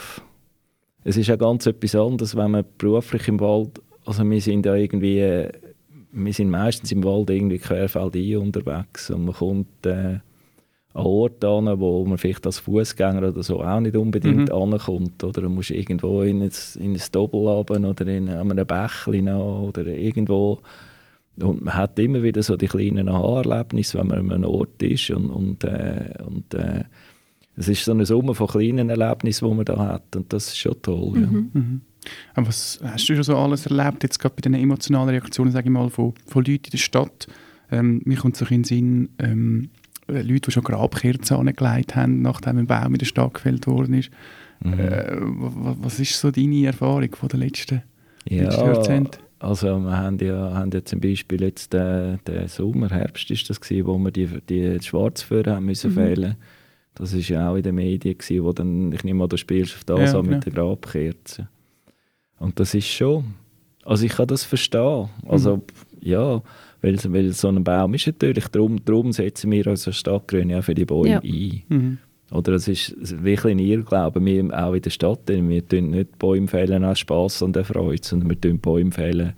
es 1.04 1.16
ist 1.16 1.30
auch 1.30 1.38
ganz 1.38 1.66
etwas 1.66 1.94
anderes, 1.94 2.36
wenn 2.36 2.50
man 2.52 2.64
beruflich 2.78 3.26
im 3.28 3.40
Wald, 3.40 3.80
also 4.04 4.28
wir 4.28 4.40
sind 4.40 4.66
ja 4.66 4.74
irgendwie, 4.74 5.18
äh, 5.18 5.50
wir 6.12 6.32
sind 6.32 6.50
meistens 6.50 6.92
im 6.92 7.04
Wald 7.04 7.30
irgendwie 7.30 7.58
querfeldein 7.58 8.36
unterwegs 8.38 9.10
und 9.10 9.26
man 9.26 9.34
kommt 9.34 9.86
äh, 9.86 10.18
an 10.92 11.06
Orte 11.06 11.48
an, 11.48 11.80
wo 11.80 12.04
man 12.04 12.18
vielleicht 12.18 12.46
als 12.46 12.58
Fußgänger 12.58 13.28
oder 13.28 13.42
so 13.42 13.62
auch 13.62 13.80
nicht 13.80 13.96
unbedingt 13.96 14.48
Mhm. 14.48 14.54
ankommt, 14.72 15.22
oder 15.22 15.42
man 15.42 15.54
muss 15.54 15.70
irgendwo 15.70 16.22
in 16.22 16.42
ein, 16.42 16.50
in 16.80 16.94
ein 16.94 17.02
Doppel 17.12 17.46
runter 17.46 17.88
oder 17.88 18.06
in 18.08 18.28
an 18.28 18.50
einem 18.50 18.66
Bächlein 18.66 19.28
oder 19.28 19.86
irgendwo 19.86 20.58
und 21.38 21.64
man 21.64 21.74
hat 21.74 21.98
immer 21.98 22.22
wieder 22.22 22.42
so 22.42 22.56
die 22.56 22.66
kleinen 22.66 23.08
Aha-Erlebnisse, 23.08 23.98
wenn 23.98 24.08
man 24.08 24.18
an 24.18 24.32
einem 24.32 24.44
Ort 24.44 24.82
ist 24.82 25.10
und, 25.10 25.30
und, 25.30 25.64
äh, 25.64 26.12
und 26.26 26.52
äh, 26.54 26.84
es 27.61 27.69
ist 27.69 27.85
so 27.85 27.93
eine 27.93 28.07
Summe 28.07 28.35
von 28.35 28.47
kleinen 28.49 28.88
Erlebnissen, 28.90 29.49
die 29.49 29.55
man 29.55 29.64
da 29.64 29.76
hat 29.79 30.17
und 30.17 30.33
das 30.33 30.49
ist 30.49 30.59
schon 30.59 30.81
toll. 30.83 31.12
Ja. 31.21 31.26
Mhm. 31.29 31.81
Aber 32.35 32.49
was 32.49 32.81
hast 32.83 33.09
du 33.09 33.14
schon 33.14 33.23
so 33.23 33.37
alles 33.37 33.67
erlebt, 33.67 34.02
jetzt 34.02 34.19
gerade 34.19 34.35
bei 34.35 34.40
den 34.40 34.55
emotionalen 34.55 35.11
Reaktionen, 35.11 35.52
sage 35.52 35.67
ich 35.69 35.73
mal, 35.73 35.90
von, 35.90 36.14
von 36.26 36.43
Leuten 36.45 36.64
in 36.64 36.71
der 36.71 36.79
Stadt? 36.79 37.26
Ähm, 37.71 38.00
mir 38.05 38.17
kommt 38.17 38.37
so 38.37 38.45
in 38.47 38.50
den 38.62 38.64
Sinn, 38.64 39.09
ähm, 39.19 39.69
äh, 40.09 40.23
Leute, 40.23 40.40
die 40.47 40.50
schon 40.52 40.64
Grabkerzen 40.64 41.37
angelegt 41.37 41.95
haben, 41.95 42.23
nachdem 42.23 42.59
ein 42.59 42.67
Baum 42.67 42.95
in 42.95 42.99
der 42.99 43.07
Stadt 43.07 43.35
gefällt 43.35 43.67
worden 43.67 43.95
ist. 43.95 44.11
Mhm. 44.64 44.73
Äh, 44.79 45.17
wa- 45.21 45.76
was 45.81 46.00
ist 46.00 46.19
so 46.19 46.31
deine 46.31 46.67
Erfahrung 46.67 47.14
von 47.14 47.29
den 47.29 47.40
letzten, 47.40 47.83
letzten 48.29 48.35
Ja, 48.35 48.73
Jahrzehnten? 48.73 49.19
also 49.38 49.79
wir 49.79 49.97
haben 49.97 50.19
ja, 50.19 50.55
haben 50.55 50.71
ja 50.73 50.85
zum 50.85 51.00
Beispiel 51.00 51.43
jetzt 51.43 51.73
den, 51.75 52.19
den 52.26 52.49
Sommer, 52.49 52.88
Herbst 52.90 53.31
ist 53.31 53.49
das 53.50 53.61
gewesen, 53.61 53.87
wo 53.87 53.99
wir 53.99 54.11
die, 54.11 54.26
die 54.49 54.79
Schwarzföhrer 54.83 55.57
haben 55.57 55.67
müssen 55.67 55.90
Mhm. 55.90 55.95
fehlen. 55.95 56.35
Das 56.94 57.12
ist 57.12 57.28
ja 57.28 57.50
auch 57.50 57.56
in 57.56 57.62
den 57.62 57.75
Medien 57.76 58.18
gewesen, 58.18 58.44
wo 58.44 58.52
dann, 58.52 58.92
ich 58.92 59.04
nehme 59.04 59.23
an, 59.23 59.28
du 59.28 59.37
spielst 59.37 59.75
auf 59.76 59.85
das 59.85 60.12
Ja, 60.12 60.18
an 60.18 60.26
mit 60.26 60.44
genau. 60.44 60.44
der 60.44 60.52
Grabkerze. 60.52 61.49
Und 62.38 62.59
das 62.59 62.75
ist 62.75 62.88
schon, 62.88 63.35
also 63.85 64.04
ich 64.04 64.12
kann 64.12 64.26
das 64.26 64.44
verstehen. 64.44 65.09
Also 65.26 65.56
Mhm. 65.56 65.62
ja, 66.00 66.42
weil, 66.82 66.99
weil 67.09 67.32
so 67.32 67.49
ein 67.49 67.62
Baum 67.62 67.94
ist 67.94 68.06
natürlich, 68.06 68.49
darum, 68.49 68.82
darum 68.85 69.12
setzen 69.12 69.50
wir 69.50 69.66
uns 69.66 69.87
als 69.87 69.97
Stadtgrüne 69.97 70.59
auch 70.59 70.64
für 70.64 70.75
die 70.75 70.85
Bäume 70.85 71.09
Ja. 71.11 71.20
ein. 71.23 71.62
Mhm. 71.68 71.99
Oder 72.32 72.52
es 72.54 72.68
ist 72.68 72.94
wirklich 73.25 73.52
ein 73.52 73.59
Irrglaube. 73.59 74.25
Wir 74.25 74.44
auch 74.66 74.73
in 74.75 74.82
der 74.82 74.90
Stadt, 74.90 75.28
denn 75.28 75.49
wir 75.49 75.66
tun 75.66 75.90
nicht 75.90 76.16
Bäume 76.18 76.47
fällen 76.49 76.85
aus 76.85 77.00
Spass 77.00 77.42
und 77.42 77.56
der 77.56 77.64
Freude, 77.64 78.02
sondern 78.06 78.30
wir 78.30 78.40
tun 78.40 78.59
Bäume 78.61 78.92
fällen, 78.92 79.32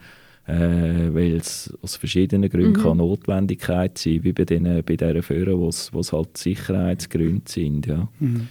äh, 0.53 1.15
weil 1.15 1.37
es 1.37 1.73
aus 1.83 1.97
verschiedenen 1.97 2.51
Gründen 2.51 2.73
Mhm. 2.73 2.83
kann 2.83 2.97
Notwendigkeit 2.99 3.97
sein, 3.97 4.23
wie 4.23 4.33
bei, 4.33 4.45
den, 4.45 4.65
bei 4.85 4.97
dieser 4.97 5.23
Führer, 5.23 5.59
wo 5.59 5.69
es 5.69 6.13
halt 6.13 6.37
Sicherheitsgründe 6.37 7.43
sind. 7.47 7.87
Ja. 7.87 8.09
Mhm. 8.21 8.49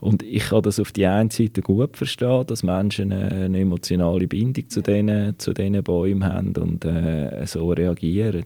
Und 0.00 0.22
ich 0.22 0.48
kann 0.50 0.62
das 0.62 0.80
auf 0.80 0.92
die 0.92 1.06
einen 1.06 1.30
Seite 1.30 1.62
gut 1.62 1.96
verstehen, 1.96 2.46
dass 2.46 2.62
Menschen 2.62 3.12
eine 3.12 3.58
emotionale 3.58 4.26
Bindung 4.26 4.68
zu 4.68 4.82
diesen, 4.82 5.38
zu 5.38 5.54
diesen 5.54 5.82
Bäumen 5.82 6.24
haben 6.24 6.54
und 6.56 6.84
äh, 6.84 7.46
so 7.46 7.70
reagieren. 7.70 8.44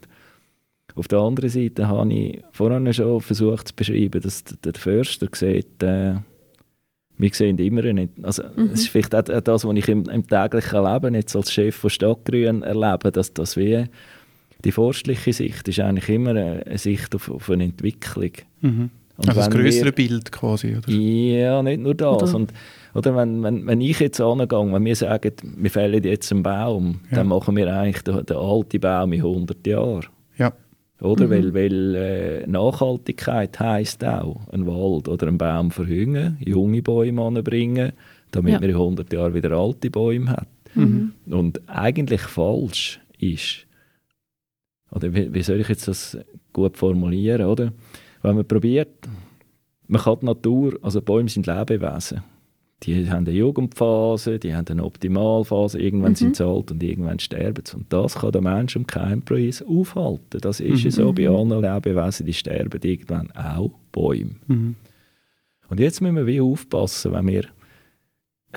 Auf 0.94 1.08
der 1.08 1.18
anderen 1.18 1.50
Seite 1.50 1.88
habe 1.88 2.12
ich 2.12 2.42
vorhin 2.52 2.92
schon 2.92 3.20
versucht 3.20 3.68
zu 3.68 3.74
beschreiben, 3.74 4.20
dass 4.20 4.44
der 4.44 4.74
Förster 4.74 5.28
sieht, 5.32 5.82
äh, 5.82 6.16
wir 7.18 7.30
sehen 7.32 7.58
immer 7.58 7.82
nicht. 7.82 8.12
Also, 8.22 8.44
Es 8.72 8.80
ist 8.82 8.88
vielleicht 8.90 9.14
auch 9.14 9.22
das, 9.22 9.64
was 9.64 9.76
ich 9.76 9.88
im, 9.88 10.08
im 10.08 10.26
täglichen 10.26 10.84
Leben 10.84 11.14
jetzt 11.14 11.34
als 11.36 11.52
Chef 11.52 11.74
von 11.76 11.90
Stadtgrün 11.90 12.62
erlebe, 12.62 13.10
dass 13.12 13.32
das 13.34 13.56
wie 13.56 13.84
die 14.64 14.72
forstliche 14.72 15.32
Sicht 15.32 15.68
ist 15.68 15.80
eigentlich 15.80 16.08
immer 16.08 16.30
eine, 16.30 16.78
Sicht 16.78 17.14
auf, 17.14 17.30
auf 17.30 17.50
eine 17.50 17.64
Entwicklung. 17.64 18.30
Mhm. 18.60 18.90
Und 19.16 19.28
Also 19.28 19.40
das 19.40 19.50
wir- 19.52 19.60
größere 19.62 19.92
Bild 19.92 20.30
quasi, 20.32 20.76
oder? 20.76 20.88
ja, 20.92 21.62
nicht 21.62 21.80
nur 21.80 21.94
das. 21.94 22.22
Oder- 22.22 22.34
Und, 22.36 22.52
oder 22.94 23.16
wenn, 23.16 23.42
wenn, 23.42 23.66
wenn 23.66 23.80
ich 23.80 23.98
jetzt 24.00 24.20
angehe, 24.20 24.48
wenn 24.72 24.84
wir 24.84 24.96
sagen, 24.96 25.32
wir 25.56 25.70
fällen 25.70 26.02
jetzt 26.04 26.30
einen 26.32 26.42
Baum, 26.44 27.00
Ja. 27.10 27.16
dann 27.18 27.28
machen 27.28 27.56
wir 27.56 27.66
eigentlich 27.72 28.02
den, 28.02 28.24
den 28.26 28.36
alten 28.36 28.80
Baum 28.80 29.12
in 29.12 29.20
100 29.22 29.66
Jahren. 29.66 30.06
Ja. 30.38 30.52
Oder? 31.00 31.26
Mhm. 31.26 31.30
Weil, 31.30 31.54
weil 31.54 31.94
äh, 31.94 32.46
Nachhaltigkeit 32.46 33.58
heisst 33.60 34.04
auch, 34.04 34.48
einen 34.48 34.66
Wald 34.66 35.08
oder 35.08 35.28
einen 35.28 35.38
Baum 35.38 35.70
verhüngen, 35.70 36.36
junge 36.40 36.82
Bäume 36.82 37.22
anbringen, 37.22 37.92
damit 38.32 38.54
Ja. 38.54 38.60
man 38.60 38.68
in 38.70 38.74
100 38.76 39.12
Jahren 39.12 39.34
wieder 39.34 39.52
alte 39.52 39.90
Bäume 39.90 40.30
hat. 40.32 40.48
Mhm. 40.74 41.12
Und 41.30 41.60
eigentlich 41.68 42.22
falsch 42.22 43.00
ist, 43.18 43.66
oder 44.90 45.14
wie, 45.14 45.32
wie 45.32 45.42
soll 45.42 45.60
ich 45.60 45.68
jetzt 45.68 45.86
das 45.88 46.18
gut 46.52 46.76
formulieren, 46.76 47.46
oder? 47.46 47.72
Wenn 48.22 48.36
man 48.36 48.46
probiert, 48.46 49.08
man 49.86 50.02
kann 50.02 50.18
die 50.20 50.26
Natur, 50.26 50.78
also 50.82 51.00
Bäume 51.00 51.28
sind 51.28 51.46
Lebewesen. 51.46 52.22
Die 52.84 53.10
haben 53.10 53.26
eine 53.26 53.32
Jugendphase, 53.32 54.38
die 54.38 54.54
haben 54.54 54.66
eine 54.68 54.84
Optimalphase, 54.84 55.80
irgendwann 55.80 56.12
Mhm. 56.12 56.16
sind 56.16 56.36
sie 56.36 56.46
alt 56.46 56.70
und 56.70 56.80
irgendwann 56.82 57.18
sterben 57.18 57.64
sie. 57.66 57.76
Und 57.76 57.92
das 57.92 58.14
kann 58.16 58.30
der 58.32 58.40
Mensch 58.40 58.76
um 58.76 58.86
keinen 58.86 59.22
Preis 59.22 59.62
aufhalten. 59.62 60.40
Das 60.40 60.60
ist 60.60 60.84
ja 60.84 60.90
so 60.92 61.12
bei 61.12 61.28
allen 61.28 61.50
Lebewesen, 61.60 62.26
die 62.26 62.32
sterben 62.34 62.80
irgendwann 62.82 63.32
auch 63.32 63.72
Bäume. 63.90 64.36
Mhm. 64.46 64.76
Und 65.68 65.80
jetzt 65.80 66.00
müssen 66.00 66.16
wir 66.16 66.26
wie 66.26 66.40
aufpassen, 66.40 67.12
wenn 67.12 67.26
wir 67.26 67.44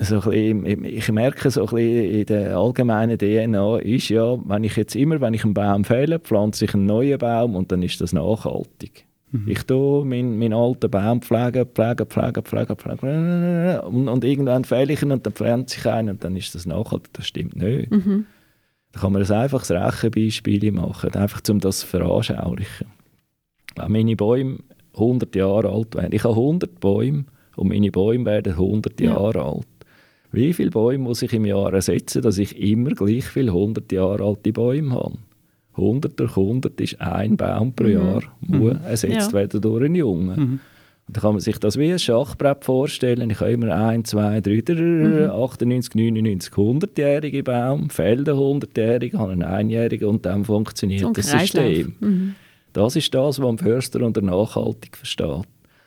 so 0.00 0.20
ein 0.20 0.62
bisschen, 0.64 0.84
ich 0.84 1.12
merke 1.12 1.50
so 1.50 1.66
ein 1.66 1.74
bisschen 1.74 2.10
in 2.20 2.26
der 2.26 2.56
allgemeinen 2.56 3.18
DNA 3.18 3.78
ist 3.80 4.08
ja, 4.08 4.38
wenn 4.48 4.64
ich 4.64 4.76
jetzt 4.76 4.94
immer, 4.96 5.20
wenn 5.20 5.34
ich 5.34 5.44
einen 5.44 5.52
Baum 5.52 5.84
fälle, 5.84 6.18
pflanze 6.20 6.64
ich 6.64 6.74
einen 6.74 6.86
neuen 6.86 7.18
Baum 7.18 7.54
und 7.56 7.72
dann 7.72 7.82
ist 7.82 8.00
das 8.00 8.12
nachhaltig. 8.12 9.04
Mhm. 9.32 9.48
Ich 9.48 9.62
tue 9.64 10.04
meinen, 10.04 10.38
meinen 10.38 10.52
alten 10.52 10.90
Baum 10.90 11.22
pflegen, 11.22 11.66
pflegen, 11.66 12.06
pflegen, 12.06 12.42
pflegen, 12.44 12.76
pflegen 12.76 13.80
und, 13.80 14.08
und 14.08 14.24
irgendwann 14.24 14.64
fälle 14.64 14.92
ich 14.92 15.02
ihn 15.02 15.10
und 15.10 15.24
dann 15.26 15.32
pflanze 15.32 15.78
ich 15.78 15.86
einen 15.86 16.10
und 16.10 16.24
dann 16.24 16.36
ist 16.36 16.54
das 16.54 16.66
nachhaltig. 16.66 17.12
Das 17.14 17.26
stimmt 17.26 17.56
nicht. 17.56 17.90
Mhm. 17.90 18.26
Da 18.92 19.00
kann 19.00 19.12
man 19.14 19.22
ein 19.22 19.30
einfaches 19.30 19.70
Rechenbeispiel 19.70 20.70
machen, 20.70 21.14
einfach 21.14 21.40
um 21.48 21.60
das 21.60 21.80
zu 21.80 21.86
veranschaulichen. 21.86 22.88
Wenn 23.76 23.92
meine 23.92 24.16
Bäume 24.16 24.58
100 24.94 25.34
Jahre 25.34 25.70
alt 25.70 25.94
werden, 25.94 26.12
ich 26.12 26.24
habe 26.24 26.34
100 26.34 26.78
Bäume 26.78 27.24
und 27.56 27.68
meine 27.68 27.90
Bäume 27.90 28.26
werden 28.26 28.52
100 28.52 29.00
Ja. 29.00 29.14
Jahre 29.14 29.42
alt. 29.42 29.66
Wie 30.30 30.52
viele 30.52 30.70
Bäume 30.70 31.04
muss 31.04 31.22
ich 31.22 31.32
im 31.32 31.46
Jahr 31.46 31.72
ersetzen, 31.72 32.20
dass 32.22 32.36
ich 32.38 32.58
immer 32.60 32.90
gleich 32.90 33.24
viele 33.24 33.52
100 33.52 33.90
Jahre 33.92 34.24
alte 34.24 34.52
Bäume 34.52 34.94
habe? 34.94 35.18
100 35.76 36.18
durch 36.20 36.36
100 36.36 36.80
ist 36.80 37.00
ein 37.00 37.36
Baum 37.36 37.72
pro 37.74 37.84
Mhm. 37.84 37.90
Jahr, 37.92 38.22
muss 38.40 38.76
ersetzt 38.86 39.28
Ja. 39.28 39.32
werden 39.32 39.60
durch 39.60 39.84
einen 39.84 39.94
Jungen. 39.94 40.40
Mhm. 40.40 40.60
Da 41.08 41.20
kann 41.20 41.32
man 41.32 41.40
sich 41.40 41.58
das 41.58 41.76
wie 41.78 41.92
ein 41.92 41.98
Schachbrett 41.98 42.64
vorstellen. 42.64 43.28
Ich 43.30 43.40
habe 43.40 43.50
immer 43.52 43.74
1, 43.74 44.10
2, 44.10 44.40
3, 44.40 44.74
Mhm. 44.74 45.30
98, 45.30 45.94
99, 45.94 46.52
100-jährige 46.56 47.42
Baum, 47.42 47.90
fällt 47.90 48.28
einen 48.28 48.38
100-jährigen, 48.38 49.18
habe 49.18 49.32
einen 49.32 49.42
einjährigen 49.42 50.08
und 50.08 50.24
dann 50.26 50.44
funktioniert 50.44 51.00
So 51.02 51.10
das. 51.12 51.30
System. 51.30 51.94
Mhm. 52.00 52.34
Das 52.72 52.96
ist 52.96 53.12
das, 53.14 53.40
was 53.42 53.48
ein 53.48 53.58
Förster 53.58 54.00
unter 54.02 54.22
nachhaltig 54.22 54.96
versteht. 54.96 55.42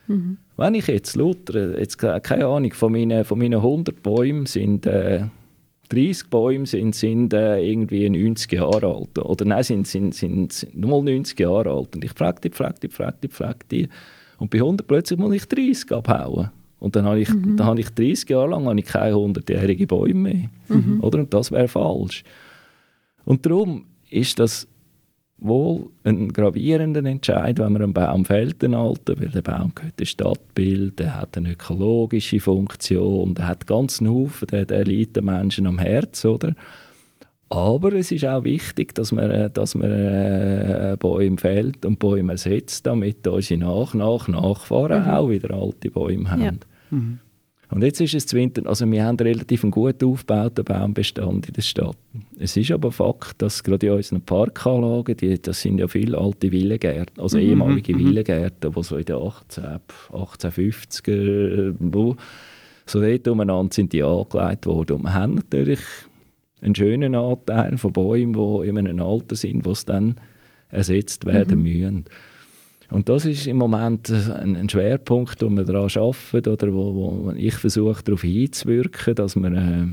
Mhm. 0.06 0.36
Wenn 0.56 0.74
ich 0.74 0.86
jetzt 0.86 1.16
lauter, 1.16 1.78
jetzt 1.80 1.96
ke- 1.98 2.20
keine 2.22 2.46
Ahnung, 2.46 2.72
von 2.74 2.92
meinen, 2.92 3.24
von 3.24 3.38
meinen 3.38 3.60
100 3.60 4.02
Bäumen 4.02 4.46
sind 4.46 4.86
äh, 4.86 5.22
30 5.88 6.30
Bäume 6.30 6.66
sind, 6.66 6.94
sind 6.94 7.32
äh, 7.32 7.60
irgendwie 7.60 8.08
90 8.08 8.52
Jahre 8.52 8.94
alt. 8.94 9.18
Oder 9.18 9.44
nein, 9.44 9.62
sind, 9.62 9.86
sind, 9.86 10.14
sind, 10.14 10.66
nur 10.74 11.02
mal 11.02 11.12
90 11.14 11.38
Jahre 11.38 11.70
alt. 11.70 11.94
Und 11.94 12.04
ich 12.04 12.12
frage 12.12 12.40
die, 12.42 12.50
frage 12.50 12.80
die, 12.82 12.88
frage 12.88 13.16
die, 13.22 13.28
frage 13.28 13.58
die. 13.70 13.88
Und 14.38 14.50
bei 14.50 14.58
100 14.58 14.86
plötzlich 14.86 15.18
muss 15.18 15.34
ich 15.34 15.46
30 15.46 15.92
abhauen. 15.92 16.50
Und 16.78 16.94
dann 16.94 17.06
habe 17.06 17.20
ich, 17.20 17.28
dann 17.28 17.64
habe 17.64 17.80
ich 17.80 17.90
30 17.90 18.28
Jahre 18.28 18.50
lang 18.50 18.66
habe 18.66 18.78
ich 18.78 18.86
keine 18.86 19.14
100-jährige 19.14 19.86
Bäume 19.86 20.14
mehr. 20.14 20.50
Oder? 21.00 21.20
Und 21.20 21.32
das 21.32 21.50
wäre 21.50 21.68
falsch. 21.68 22.22
Und 23.24 23.44
darum 23.46 23.86
ist 24.10 24.38
das 24.38 24.68
wohl 25.38 25.90
ein 26.04 26.32
gravierender 26.32 27.04
Entscheid, 27.04 27.58
wenn 27.58 27.72
man 27.72 27.82
einen 27.82 27.92
Baum 27.92 28.24
fällt, 28.24 28.62
den 28.62 28.74
alten, 28.74 29.20
weil 29.20 29.28
der 29.28 29.42
Baum 29.42 29.72
gehört 29.74 30.00
dem 30.00 30.06
Stadtbild, 30.06 30.98
der 30.98 31.20
hat 31.20 31.36
eine 31.36 31.52
ökologische 31.52 32.40
Funktion, 32.40 33.34
der 33.34 33.48
hat 33.48 33.66
ganz 33.66 34.00
einen 34.00 34.10
Haufen, 34.10 34.48
der, 34.48 34.64
der 34.64 34.84
liegt 34.84 35.16
den 35.16 35.26
Menschen 35.26 35.66
am 35.66 35.78
Herz, 35.78 36.24
oder? 36.24 36.54
Aber 37.48 37.92
es 37.92 38.10
ist 38.10 38.24
auch 38.24 38.42
wichtig, 38.42 38.94
dass 38.94 39.12
man, 39.12 39.30
äh, 39.30 39.50
dass 39.50 39.76
man 39.76 39.90
äh, 39.90 40.96
Bäume 40.98 41.36
fällt 41.36 41.86
und 41.86 41.98
Bäume 41.98 42.32
ersetzt, 42.32 42.86
damit 42.86 43.26
unsere 43.26 43.60
Nach, 43.60 43.94
Nach, 43.94 44.26
Nachfahren 44.26 45.04
auch 45.04 45.28
wieder 45.28 45.54
alte 45.54 45.90
Bäume 45.90 46.30
haben. 46.30 46.42
Ja. 46.42 46.52
Mhm. 46.90 47.18
Und 47.68 47.82
jetzt 47.82 48.00
ist 48.00 48.14
es 48.14 48.32
Winter, 48.32 48.64
also 48.66 48.88
wir 48.90 49.04
haben 49.04 49.16
relativ 49.16 49.64
einen 49.64 49.72
gut 49.72 50.02
aufgebauten 50.02 50.64
Baumbestand 50.64 51.48
in 51.48 51.52
der 51.52 51.62
Stadt. 51.62 51.96
Es 52.38 52.56
ist 52.56 52.70
aber 52.70 52.92
Fakt, 52.92 53.42
dass 53.42 53.64
gerade 53.64 53.86
in 53.88 53.92
unseren 53.94 54.20
Parkanlagen, 54.20 55.16
die, 55.16 55.40
das 55.40 55.62
sind 55.62 55.78
ja 55.78 55.88
viele 55.88 56.16
alte 56.16 56.50
Villengärten, 56.50 57.20
also 57.20 57.38
Mhm, 57.38 57.44
ehemalige 57.44 57.94
mhm. 57.94 57.98
Villengärten, 57.98 58.72
die 58.72 58.82
so 58.82 58.96
in 58.96 59.04
den 59.04 59.16
18, 59.16 59.64
1850er, 60.12 61.74
wo 61.80 62.16
so 62.86 63.00
dort 63.00 63.26
umeinander 63.26 63.74
sind 63.74 63.92
die 63.92 64.02
angelegt 64.02 64.66
worden. 64.66 64.98
Und 64.98 65.02
wir 65.02 65.14
haben 65.14 65.34
natürlich 65.34 65.80
einen 66.60 66.74
schönen 66.76 67.14
Anteil 67.16 67.78
von 67.78 67.92
Bäumen, 67.92 68.32
die 68.32 68.68
in 68.68 68.78
einem 68.78 69.00
Alter 69.00 69.34
sind, 69.34 69.64
wo 69.66 69.72
es 69.72 69.84
dann 69.84 70.16
ersetzt 70.68 71.26
werden 71.26 71.62
müssen. 71.62 72.04
Und 72.90 73.08
das 73.08 73.24
ist 73.24 73.46
im 73.46 73.56
Moment 73.56 74.10
ein, 74.10 74.56
ein 74.56 74.68
Schwerpunkt, 74.68 75.42
wo 75.42 75.48
wir 75.50 75.64
daran 75.64 75.90
arbeiten 75.94 76.48
oder 76.48 76.72
wo, 76.72 76.94
wo 76.94 77.32
ich 77.32 77.54
versuche, 77.54 78.02
darauf 78.02 78.22
hinzuwirken, 78.22 79.14
dass 79.14 79.34
wir 79.36 79.52
äh, 79.52 79.86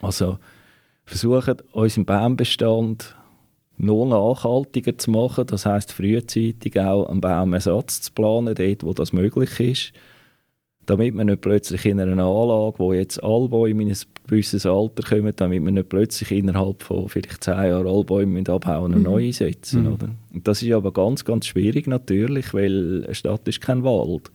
also 0.00 0.38
versuchen, 1.04 1.56
unseren 1.72 2.04
Baumbestand 2.04 3.16
noch 3.76 4.06
nachhaltiger 4.06 4.96
zu 4.98 5.10
machen. 5.10 5.46
Das 5.46 5.66
heißt 5.66 5.92
frühzeitig 5.92 6.78
auch 6.80 7.06
einen 7.06 7.20
Baumersatz 7.20 8.02
zu 8.02 8.12
planen, 8.12 8.54
dort, 8.54 8.84
wo 8.84 8.92
das 8.92 9.12
möglich 9.12 9.60
ist. 9.60 9.92
Damit 10.90 11.14
wir 11.14 11.22
nicht 11.22 11.40
plötzlich 11.40 11.86
in 11.86 12.00
einer 12.00 12.24
Anlage, 12.24 12.80
wo 12.80 12.92
jetzt 12.92 13.22
alle 13.22 13.48
Bäume 13.48 13.84
in 13.84 13.90
ein 13.90 13.96
gewisses 14.26 14.66
Alter 14.66 15.04
kommen, 15.04 15.32
damit 15.36 15.64
wir 15.64 15.70
nicht 15.70 15.88
plötzlich 15.88 16.32
innerhalb 16.32 16.82
von 16.82 17.08
vielleicht 17.08 17.44
zehn 17.44 17.54
Jahren 17.54 17.86
alle 17.86 18.02
Bäume 18.02 18.42
abhauen 18.48 18.94
und 18.94 19.04
neu 19.04 19.26
einsetzen. 19.26 19.84
Mhm. 19.84 19.92
Oder? 19.92 20.08
Und 20.34 20.48
das 20.48 20.64
ist 20.64 20.72
aber 20.72 20.92
ganz, 20.92 21.24
ganz 21.24 21.46
schwierig 21.46 21.86
natürlich, 21.86 22.52
weil 22.54 23.04
eine 23.04 23.14
Stadt 23.14 23.46
ist 23.46 23.60
kein 23.60 23.84
Wald. 23.84 24.32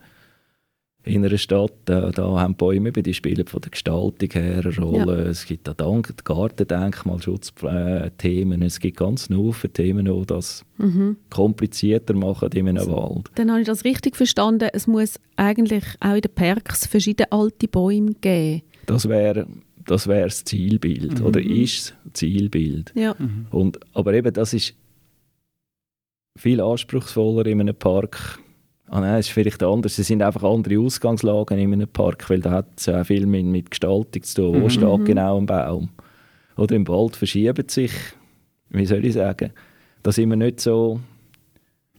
In 1.06 1.24
einer 1.24 1.38
Stadt, 1.38 1.72
da, 1.86 2.10
da 2.10 2.40
haben 2.40 2.56
Bäume 2.56 2.90
eben, 2.90 3.04
die 3.04 3.14
spielen 3.14 3.46
von 3.46 3.62
der 3.62 3.70
Gestaltung 3.70 4.28
her 4.32 4.64
eine 4.66 4.76
Rolle. 4.78 5.28
Es 5.28 5.46
gibt 5.46 5.70
auch 5.70 5.76
Dank, 5.76 6.16
Gartendenkmalschutzthemen. 6.26 8.64
Es 8.64 8.80
gibt 8.80 8.98
ganz 8.98 9.28
viele 9.28 9.54
Themen, 9.72 10.06
die 10.06 10.26
das 10.26 10.66
Mhm. 10.78 11.18
komplizierter 11.30 12.16
machen 12.16 12.50
in 12.54 12.70
einem 12.70 12.88
Wald. 12.88 13.30
Dann 13.36 13.52
habe 13.52 13.62
ich 13.62 13.68
das 13.68 13.86
richtig 13.86 14.16
verstanden. 14.16 14.70
Es 14.74 14.88
muss 14.88 15.20
eigentlich 15.36 15.84
auch 16.00 16.16
in 16.16 16.22
den 16.22 16.34
Parks 16.34 16.88
verschiedene 16.88 17.32
alte 17.32 17.68
Bäume 17.68 18.16
geben. 18.20 18.64
Das 18.88 19.08
wäre 19.08 19.46
das, 19.86 20.08
wär 20.08 20.24
das 20.26 20.44
Zielbild 20.44 21.22
oder 21.22 21.40
ist 21.40 21.94
das 22.06 22.14
Zielbild. 22.14 22.92
Ja. 22.96 23.16
Und, 23.52 23.80
aber 23.94 24.14
eben, 24.16 24.34
das 24.34 24.54
ist 24.54 24.74
viel 26.38 26.60
anspruchsvoller 26.62 27.46
in 27.46 27.62
einem 27.62 27.76
Park. 27.76 28.40
Ah 28.88 29.00
nein, 29.00 29.20
es 29.20 29.28
ist 29.28 29.34
vielleicht 29.34 29.64
anders. 29.64 29.98
Es 29.98 30.08
sind 30.08 30.22
einfach 30.22 30.44
andere 30.44 30.80
Ausgangslagen 30.80 31.58
in 31.58 31.74
einem 31.74 31.88
Park, 31.88 32.30
weil 32.30 32.40
da 32.40 32.52
hat 32.52 32.68
es 32.78 32.86
ja 32.86 33.02
auch 33.02 33.06
viel 33.06 33.26
mit, 33.26 33.46
mit 33.46 33.72
Gestaltung 33.72 34.22
zu 34.22 34.36
tun. 34.36 34.62
Wo 34.62 34.70
steht 34.70 35.06
genau 35.06 35.38
ein 35.38 35.46
Baum? 35.46 35.90
Oder 36.56 36.76
im 36.76 36.88
Wald 36.88 37.16
verschieben 37.16 37.68
sich, 37.68 37.92
wie 38.70 38.86
soll 38.86 39.04
ich 39.06 39.14
sagen, 39.14 39.52
da 40.04 40.12
sind 40.12 40.30
wir 40.30 40.38
nicht 40.38 40.60
so... 40.60 41.00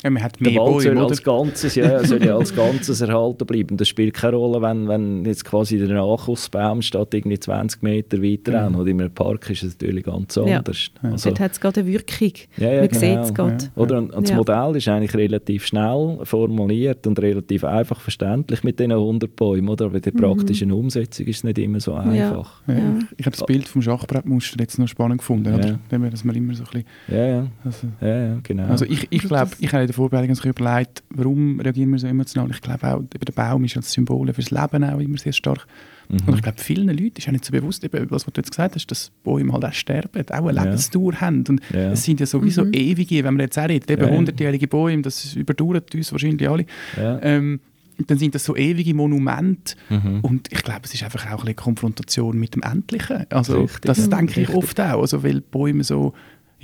Ja, 0.02 0.10
man 0.10 0.22
hat 0.22 0.38
Der 0.38 0.52
mehr 0.52 0.60
Wald 0.60 0.82
soll 0.82 0.98
als 0.98 1.22
Ganzes, 1.22 1.74
ja, 1.74 2.04
soll 2.04 2.22
ja 2.24 2.36
als 2.36 2.54
Ganzes 2.54 3.00
erhalten 3.00 3.46
bleiben. 3.46 3.76
Das 3.78 3.88
spielt 3.88 4.12
keine 4.14 4.36
Rolle, 4.36 4.60
wenn, 4.60 4.86
wenn 4.88 5.24
jetzt 5.24 5.44
quasi 5.44 5.78
der 5.78 5.88
Nachkussbaum 5.88 6.82
steht 6.82 7.14
irgendwie 7.14 7.38
20 7.40 7.82
Meter 7.82 8.22
weiter 8.22 8.62
an. 8.62 8.74
Oder 8.74 8.90
in 8.90 9.00
einem 9.00 9.10
Park 9.10 9.48
ist 9.50 9.62
es 9.62 9.72
natürlich 9.80 10.04
ganz 10.04 10.34
Ja. 10.36 10.58
anders. 10.58 10.90
Also, 11.02 11.30
Dort 11.30 11.40
hat 11.40 11.52
es 11.52 11.60
gerade 11.60 11.80
eine 11.80 11.88
Wirkung. 11.90 12.32
ja, 12.58 12.72
ja, 12.72 12.80
Man 12.80 12.88
genau. 12.88 13.00
sieht 13.00 13.18
es 13.20 13.34
gerade. 13.34 13.64
Ja. 13.64 13.82
Oder? 13.82 13.98
Und, 13.98 14.10
und 14.12 14.22
das 14.24 14.30
Ja. 14.30 14.36
Modell 14.36 14.76
ist 14.76 14.86
eigentlich 14.88 15.14
relativ 15.14 15.66
schnell 15.66 16.18
formuliert 16.24 17.06
und 17.06 17.18
relativ 17.20 17.64
einfach 17.64 18.00
verständlich 18.00 18.62
mit 18.64 18.78
diesen 18.78 18.92
100 18.92 19.34
Bäumen. 19.34 19.68
Oder? 19.70 19.86
Aber 19.86 19.96
in 19.96 20.02
der 20.02 20.10
praktischen 20.12 20.72
Umsetzung 20.72 21.26
ist 21.26 21.36
es 21.38 21.44
nicht 21.44 21.58
immer 21.58 21.80
so 21.80 21.94
einfach. 21.94 22.60
Ja, 22.66 22.74
Ja. 22.74 22.98
Ich 23.16 23.24
habe 23.24 23.34
das 23.36 23.46
Bild 23.46 23.66
vom 23.66 23.80
Schachbrettmuster 23.80 24.60
jetzt 24.60 24.78
noch 24.78 24.88
spannend 24.88 25.18
gefunden. 25.18 25.48
Ja. 25.52 25.78
Oder? 25.98 26.10
Dass 26.10 26.22
man 26.22 26.36
immer 26.36 26.54
so 26.54 26.64
ein 26.64 26.82
bisschen, 26.82 26.86
Ja, 27.08 27.26
ja, 27.26 27.46
also, 27.64 27.86
ja, 28.02 28.26
ja 28.28 28.38
genau. 28.42 28.66
also 28.66 28.84
ich, 28.84 29.06
ich 29.10 29.22
glaube, 29.22 29.50
ich 29.58 29.72
habe 29.72 29.85
in 29.86 29.88
der 29.88 29.94
Vorbereitung 29.94 30.28
ganz 30.28 30.44
überlegt, 30.44 31.02
warum 31.10 31.60
reagieren 31.60 31.90
wir 31.92 31.98
so 31.98 32.06
emotional. 32.06 32.50
Ich 32.50 32.60
glaube 32.60 32.86
auch, 32.94 33.02
der 33.02 33.32
Baum 33.32 33.64
ist 33.64 33.76
als 33.76 33.92
Symbol 33.92 34.32
fürs 34.32 34.50
Leben 34.50 34.84
auch 34.84 34.98
immer 35.00 35.18
sehr 35.18 35.32
stark. 35.32 35.66
Mhm. 36.08 36.18
Und 36.26 36.34
ich 36.36 36.42
glaube, 36.42 36.58
vielen 36.60 36.86
Leuten 36.88 37.14
ist 37.18 37.26
auch 37.28 37.32
nicht 37.32 37.44
so 37.44 37.52
bewusst, 37.52 37.82
eben, 37.84 38.10
was 38.10 38.24
du 38.24 38.30
jetzt 38.36 38.50
gesagt 38.50 38.74
hast, 38.76 38.86
dass 38.86 39.10
Bäume 39.24 39.52
halt 39.52 39.64
auch 39.64 39.72
sterben, 39.72 40.22
auch 40.30 40.46
eine 40.46 40.56
Ja. 40.56 40.62
Lebensdauer 40.64 41.20
haben. 41.20 41.44
Und 41.48 41.60
Ja. 41.72 41.90
es 41.92 42.04
sind 42.04 42.20
ja 42.20 42.26
sowieso 42.26 42.64
Mhm. 42.64 42.74
ewige, 42.74 43.24
wenn 43.24 43.34
man 43.34 43.40
jetzt 43.40 43.58
auch 43.58 43.68
redet, 43.68 43.90
eben 43.90 44.02
Ja, 44.02 44.08
ja. 44.08 44.14
100-jährige 44.14 44.68
Bäume, 44.68 45.02
das 45.02 45.34
überdauert 45.34 45.94
uns 45.94 46.12
wahrscheinlich 46.12 46.48
alle. 46.48 46.66
ja. 46.96 47.18
Ähm, 47.22 47.60
dann 48.08 48.18
sind 48.18 48.34
das 48.34 48.44
so 48.44 48.54
ewige 48.54 48.92
Monumente. 48.92 49.74
Mhm. 49.88 50.20
Und 50.20 50.52
ich 50.52 50.62
glaube, 50.62 50.80
es 50.84 50.92
ist 50.92 51.02
einfach 51.02 51.24
auch 51.28 51.30
ein 51.30 51.36
bisschen 51.38 51.56
Konfrontation 51.56 52.38
mit 52.38 52.54
dem 52.54 52.62
Endlichen. 52.62 53.24
Also 53.30 53.62
Richtig. 53.62 53.80
das 53.86 54.06
Ja, 54.06 54.16
denke 54.18 54.42
ich 54.42 54.50
oft 54.50 54.78
auch. 54.80 55.00
Also, 55.00 55.22
weil 55.22 55.40
Bäume 55.40 55.82
so, 55.82 56.12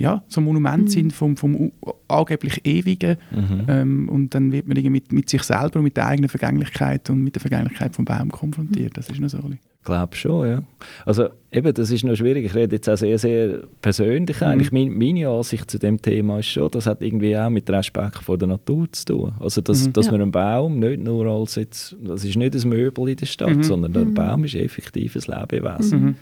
ja, 0.03 0.21
so 0.27 0.41
Monumente 0.41 0.91
sind 0.91 1.13
vom, 1.13 1.37
vom 1.37 1.71
angeblich 2.09 2.65
Ewigen. 2.65 3.15
Mhm. 3.31 3.65
Ähm, 3.69 4.09
und 4.09 4.35
dann 4.35 4.51
wird 4.51 4.67
man 4.67 4.75
irgendwie 4.75 4.91
mit, 4.99 5.11
mit 5.13 5.29
sich 5.29 5.43
selber 5.43 5.77
und 5.77 5.83
mit 5.83 5.95
der 5.97 6.07
eigenen 6.07 6.29
Vergänglichkeit 6.29 7.09
und 7.09 7.23
mit 7.23 7.35
der 7.35 7.41
Vergänglichkeit 7.41 7.95
vom 7.95 8.03
Baum 8.05 8.29
konfrontiert. 8.29 8.97
Das 8.97 9.09
ist 9.09 9.19
noch 9.21 9.29
so. 9.29 9.39
Ich 9.49 9.85
glaube 9.85 10.15
schon, 10.15 10.47
ja. 10.47 10.63
Also 11.05 11.27
eben, 11.51 11.73
das 11.73 11.89
ist 11.91 12.03
noch 12.03 12.15
schwierig. 12.15 12.45
Ich 12.45 12.53
rede 12.55 12.75
jetzt 12.75 12.89
auch 12.89 12.95
sehr, 12.97 13.17
sehr 13.17 13.63
persönlich 13.81 14.41
eigentlich. 14.41 14.71
Mein, 14.71 14.97
meine 14.97 15.27
Ansicht 15.29 15.69
zu 15.71 15.77
dem 15.79 16.01
Thema 16.01 16.39
ist 16.39 16.47
schon, 16.47 16.69
das 16.71 16.85
hat 16.85 17.01
irgendwie 17.01 17.37
auch 17.37 17.49
mit 17.49 17.69
Respekt 17.69 18.17
vor 18.23 18.37
der 18.37 18.47
Natur 18.49 18.89
zu 18.91 19.05
tun. 19.05 19.33
Also, 19.39 19.61
dass, 19.61 19.87
Mhm. 19.87 19.93
dass 19.93 20.05
Ja. 20.07 20.11
man 20.13 20.21
einen 20.21 20.31
Baum 20.31 20.79
nicht 20.79 21.01
nur 21.01 21.25
als 21.27 21.55
jetzt, 21.55 21.95
das 22.01 22.23
ist 22.25 22.35
nicht 22.37 22.55
ein 22.55 22.69
Möbel 22.69 23.09
in 23.09 23.15
der 23.17 23.25
Stadt, 23.25 23.55
Mhm. 23.55 23.63
sondern 23.63 23.95
ein 23.97 24.13
Baum 24.13 24.43
ist 24.45 24.55
effektiv 24.55 25.15
ein 25.17 25.39
Lebewesen. 25.41 26.15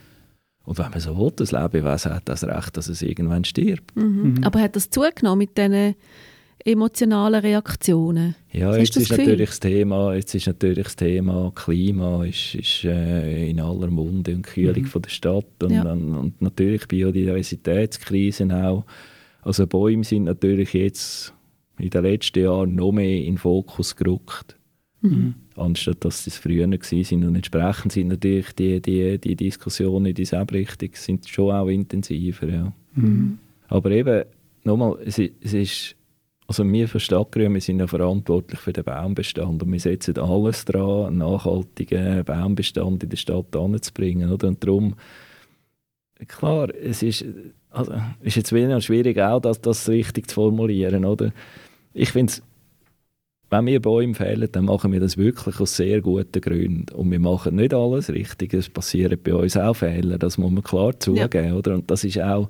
Mhm. 0.65 0.69
Und 0.69 0.77
wenn 0.77 0.89
man 0.91 0.99
so 0.99 1.17
will, 1.17 1.31
das 1.35 1.51
Lebewesen 1.51 2.13
hat 2.13 2.23
das 2.29 2.43
Recht, 2.43 2.77
dass 2.77 2.87
es 2.87 3.01
irgendwann 3.01 3.43
stirbt. 3.43 3.95
Mhm. 3.95 4.41
Aber 4.43 4.59
hat 4.61 4.75
das 4.75 4.89
zugenommen 4.89 5.39
mit 5.39 5.57
diesen 5.57 5.95
emotionalen 6.63 7.41
Reaktionen? 7.41 8.35
Ja, 8.51 8.75
jetzt 8.77 8.95
ist 8.95 9.09
Gefühl? 9.09 9.25
natürlich 9.25 9.49
das 9.49 9.59
Thema, 9.59 10.13
jetzt 10.13 10.35
ist 10.35 10.45
natürlich 10.45 10.83
das 10.83 10.95
Thema 10.95 11.51
Klima 11.55 12.23
ist, 12.25 12.53
ist 12.53 12.83
äh, 12.83 13.49
in 13.49 13.59
aller 13.59 13.87
Munde 13.89 14.35
und 14.35 14.43
Kühlung 14.43 14.83
Mhm. 14.83 14.87
von 14.87 15.01
der 15.01 15.09
Stadt 15.09 15.63
und, 15.63 15.71
Ja. 15.71 15.91
und, 15.91 16.15
und 16.15 16.41
natürlich 16.41 16.87
Biodiversitätskrisen 16.87 18.51
auch. 18.51 18.85
Also 19.41 19.65
Bäume 19.65 20.03
sind 20.03 20.25
natürlich 20.25 20.73
jetzt 20.73 21.33
in 21.79 21.89
den 21.89 22.03
letzten 22.03 22.43
Jahren 22.43 22.75
noch 22.75 22.91
mehr 22.91 23.17
in 23.17 23.33
den 23.33 23.37
Fokus 23.39 23.95
gerückt, 23.95 24.55
Mhm. 25.01 25.33
anstatt 25.55 26.05
dass 26.05 26.23
sie 26.23 26.29
es 26.29 26.37
früher 26.37 26.67
sind. 26.81 27.25
Und 27.25 27.35
entsprechend 27.35 27.91
sind 27.91 28.09
natürlich 28.09 28.53
die, 28.53 28.79
die, 28.81 29.17
die 29.17 29.35
Diskussionen 29.35 30.07
in 30.07 30.15
dieser 30.15 30.49
Richtung 30.51 30.89
sind 30.93 31.27
schon 31.27 31.51
auch 31.51 31.67
intensiver. 31.67 32.47
Ja. 32.47 32.73
Mhm. 32.93 33.39
Aber 33.67 33.91
eben, 33.91 34.25
nochmal, 34.63 34.97
es, 35.03 35.17
es 35.17 35.53
ist, 35.53 35.95
also 36.45 36.69
wir 36.69 36.87
von 36.87 36.99
Stadtgrün, 36.99 37.53
wir 37.53 37.61
sind 37.61 37.79
ja 37.79 37.87
verantwortlich 37.87 38.59
für 38.59 38.73
den 38.73 38.83
Baumbestand 38.83 39.63
und 39.63 39.71
wir 39.71 39.79
setzen 39.79 40.17
alles 40.19 40.65
daran, 40.65 41.07
einen 41.07 41.17
nachhaltigen 41.19 42.23
Baumbestand 42.23 43.03
in 43.03 43.09
der 43.09 43.17
Stadt 43.17 43.55
anzubringen. 43.55 44.31
Oder? 44.31 44.49
Und 44.49 44.63
darum, 44.63 44.95
klar, 46.27 46.69
es 46.75 47.01
ist, 47.01 47.25
also, 47.69 47.93
ist 48.21 48.35
jetzt 48.35 48.53
wieder 48.53 48.79
schwierig 48.81 49.17
auch, 49.19 49.39
das, 49.39 49.61
das 49.61 49.89
richtig 49.89 50.29
zu 50.29 50.35
formulieren. 50.35 51.05
Oder? 51.05 51.31
Ich 51.93 52.11
finde 52.11 52.33
wenn 53.51 53.65
wir 53.65 53.81
Bäume 53.81 54.15
fällen, 54.15 54.49
dann 54.51 54.65
machen 54.65 54.91
wir 54.91 54.99
das 54.99 55.17
wirklich 55.17 55.59
aus 55.59 55.75
sehr 55.75 56.01
guten 56.01 56.41
Gründen. 56.41 56.93
Und 56.93 57.11
wir 57.11 57.19
machen 57.19 57.57
nicht 57.57 57.73
alles 57.73 58.09
richtig. 58.09 58.53
Es 58.53 58.69
passieren 58.69 59.19
bei 59.23 59.33
uns 59.33 59.57
auch 59.57 59.75
Fehler, 59.75 60.17
das 60.17 60.37
muss 60.37 60.51
man 60.51 60.63
klar 60.63 60.99
zugeben. 60.99 61.53
Oder? 61.53 61.75
Und 61.75 61.91
das 61.91 62.03
ist 62.03 62.19
auch 62.19 62.49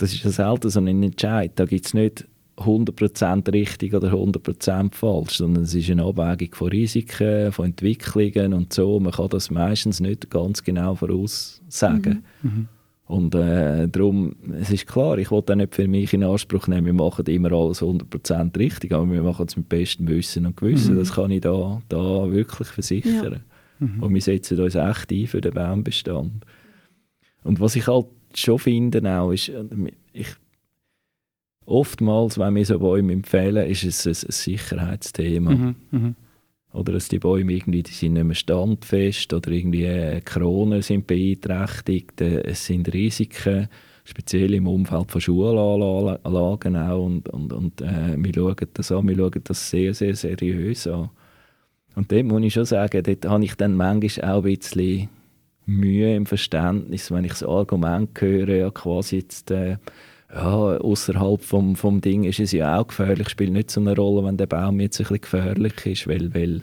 das 0.00 0.14
ist 0.14 0.24
ja 0.24 0.30
selten 0.30 0.70
so 0.70 0.80
ein 0.80 1.02
Entscheid. 1.02 1.52
Da 1.56 1.66
gibt 1.66 1.86
es 1.86 1.94
nicht 1.94 2.26
100% 2.56 3.52
richtig 3.52 3.94
oder 3.94 4.12
100% 4.12 4.94
falsch, 4.94 5.36
sondern 5.36 5.64
es 5.64 5.74
ist 5.74 5.90
eine 5.90 6.04
Abwägung 6.04 6.54
von 6.54 6.68
Risiken, 6.68 7.52
von 7.52 7.66
Entwicklungen 7.66 8.54
und 8.54 8.72
so. 8.72 8.98
Man 8.98 9.12
kann 9.12 9.28
das 9.28 9.50
meistens 9.50 10.00
nicht 10.00 10.30
ganz 10.30 10.62
genau 10.62 10.94
voraussagen. 10.94 12.24
Mhm. 12.42 12.68
Und 13.10 13.34
äh, 13.34 13.88
darum, 13.88 14.36
es 14.60 14.70
ist 14.70 14.86
klar, 14.86 15.18
ich 15.18 15.32
will 15.32 15.42
auch 15.44 15.54
nicht 15.56 15.74
für 15.74 15.88
mich 15.88 16.14
in 16.14 16.22
Anspruch 16.22 16.68
nehmen, 16.68 16.86
wir 16.86 16.92
machen 16.92 17.26
immer 17.26 17.50
alles 17.50 17.82
100% 17.82 18.56
richtig, 18.56 18.92
aber 18.92 19.10
wir 19.10 19.24
machen 19.24 19.46
es 19.48 19.56
mit 19.56 19.68
bestem 19.68 20.06
Wissen 20.06 20.46
und 20.46 20.56
Gewissen. 20.56 20.94
Das 20.96 21.14
kann 21.14 21.32
ich 21.32 21.40
da, 21.40 21.82
da 21.88 22.30
wirklich 22.30 22.68
versichern. 22.68 23.40
Mhm. 23.80 24.00
Und 24.00 24.14
wir 24.14 24.20
setzen 24.20 24.60
uns 24.60 24.76
echt 24.76 25.10
ein 25.10 25.26
für 25.26 25.40
den 25.40 25.52
Baumbestand. 25.52 26.46
Und 27.42 27.58
was 27.58 27.74
ich 27.74 27.88
halt 27.88 28.06
schon 28.32 28.60
finde 28.60 29.02
auch, 29.12 29.32
ist, 29.32 29.48
äh, 29.48 29.64
ich, 30.12 30.28
oftmals, 31.66 32.38
wenn 32.38 32.54
wir 32.54 32.64
so 32.64 32.78
Bäume 32.78 33.12
empfehlen, 33.12 33.68
ist 33.68 33.82
es 33.82 34.06
ein, 34.06 34.10
ein 34.10 34.32
Sicherheitsthema. 34.32 35.50
Mhm. 35.50 36.14
Oder 36.72 36.92
dass 36.92 37.08
die 37.08 37.18
Bäume 37.18 37.52
irgendwie, 37.52 37.82
die 37.82 37.92
sind 37.92 38.12
nicht 38.12 38.24
mehr 38.24 38.34
standfest 38.34 39.32
oder 39.32 39.50
irgendwie 39.50 39.84
äh, 39.84 40.20
Kronen 40.20 40.82
sind 40.82 41.06
beeinträchtigt. 41.06 42.20
Äh, 42.20 42.42
es 42.42 42.64
sind 42.66 42.92
Risiken, 42.92 43.68
speziell 44.04 44.54
im 44.54 44.68
Umfeld 44.68 45.10
von 45.10 45.20
Schulanlagen 45.20 46.76
auch. 46.76 47.04
Und, 47.04 47.28
und, 47.28 47.52
und 47.52 47.80
äh, 47.80 48.16
wir 48.16 48.32
schauen 48.32 48.68
das 48.72 48.92
an, 48.92 49.08
wir 49.08 49.16
schauen 49.16 49.40
das 49.42 49.70
sehr, 49.70 49.94
sehr 49.94 50.14
seriös 50.14 50.86
an. 50.86 51.10
Und 51.96 52.12
dort 52.12 52.24
muss 52.24 52.42
ich 52.42 52.54
schon 52.54 52.64
sagen, 52.64 53.02
dort 53.02 53.26
habe 53.26 53.44
ich 53.44 53.54
dann 53.56 53.74
manchmal 53.74 54.30
auch 54.30 54.44
ein 54.44 54.56
bisschen 54.56 55.08
Mühe 55.66 56.14
im 56.14 56.26
Verständnis, 56.26 57.10
wenn 57.10 57.24
ich 57.24 57.32
das 57.32 57.42
Argument 57.42 58.10
höre, 58.20 58.56
ja 58.56 58.70
quasi 58.70 59.16
jetzt... 59.16 59.50
Äh, 59.50 59.78
ja, 60.34 60.76
außerhalb 60.78 61.42
vom, 61.42 61.76
vom 61.76 62.00
Ding 62.00 62.24
ist 62.24 62.40
es 62.40 62.52
ja 62.52 62.78
auch 62.78 62.86
gefährlich, 62.86 63.28
spielt 63.28 63.52
nicht 63.52 63.70
so 63.70 63.80
eine 63.80 63.96
Rolle, 63.96 64.24
wenn 64.24 64.36
der 64.36 64.46
Baum 64.46 64.80
jetzt 64.80 65.00
ein 65.00 65.04
bisschen 65.04 65.20
gefährlich 65.20 65.86
ist, 65.86 66.06
weil, 66.06 66.32
weil 66.34 66.62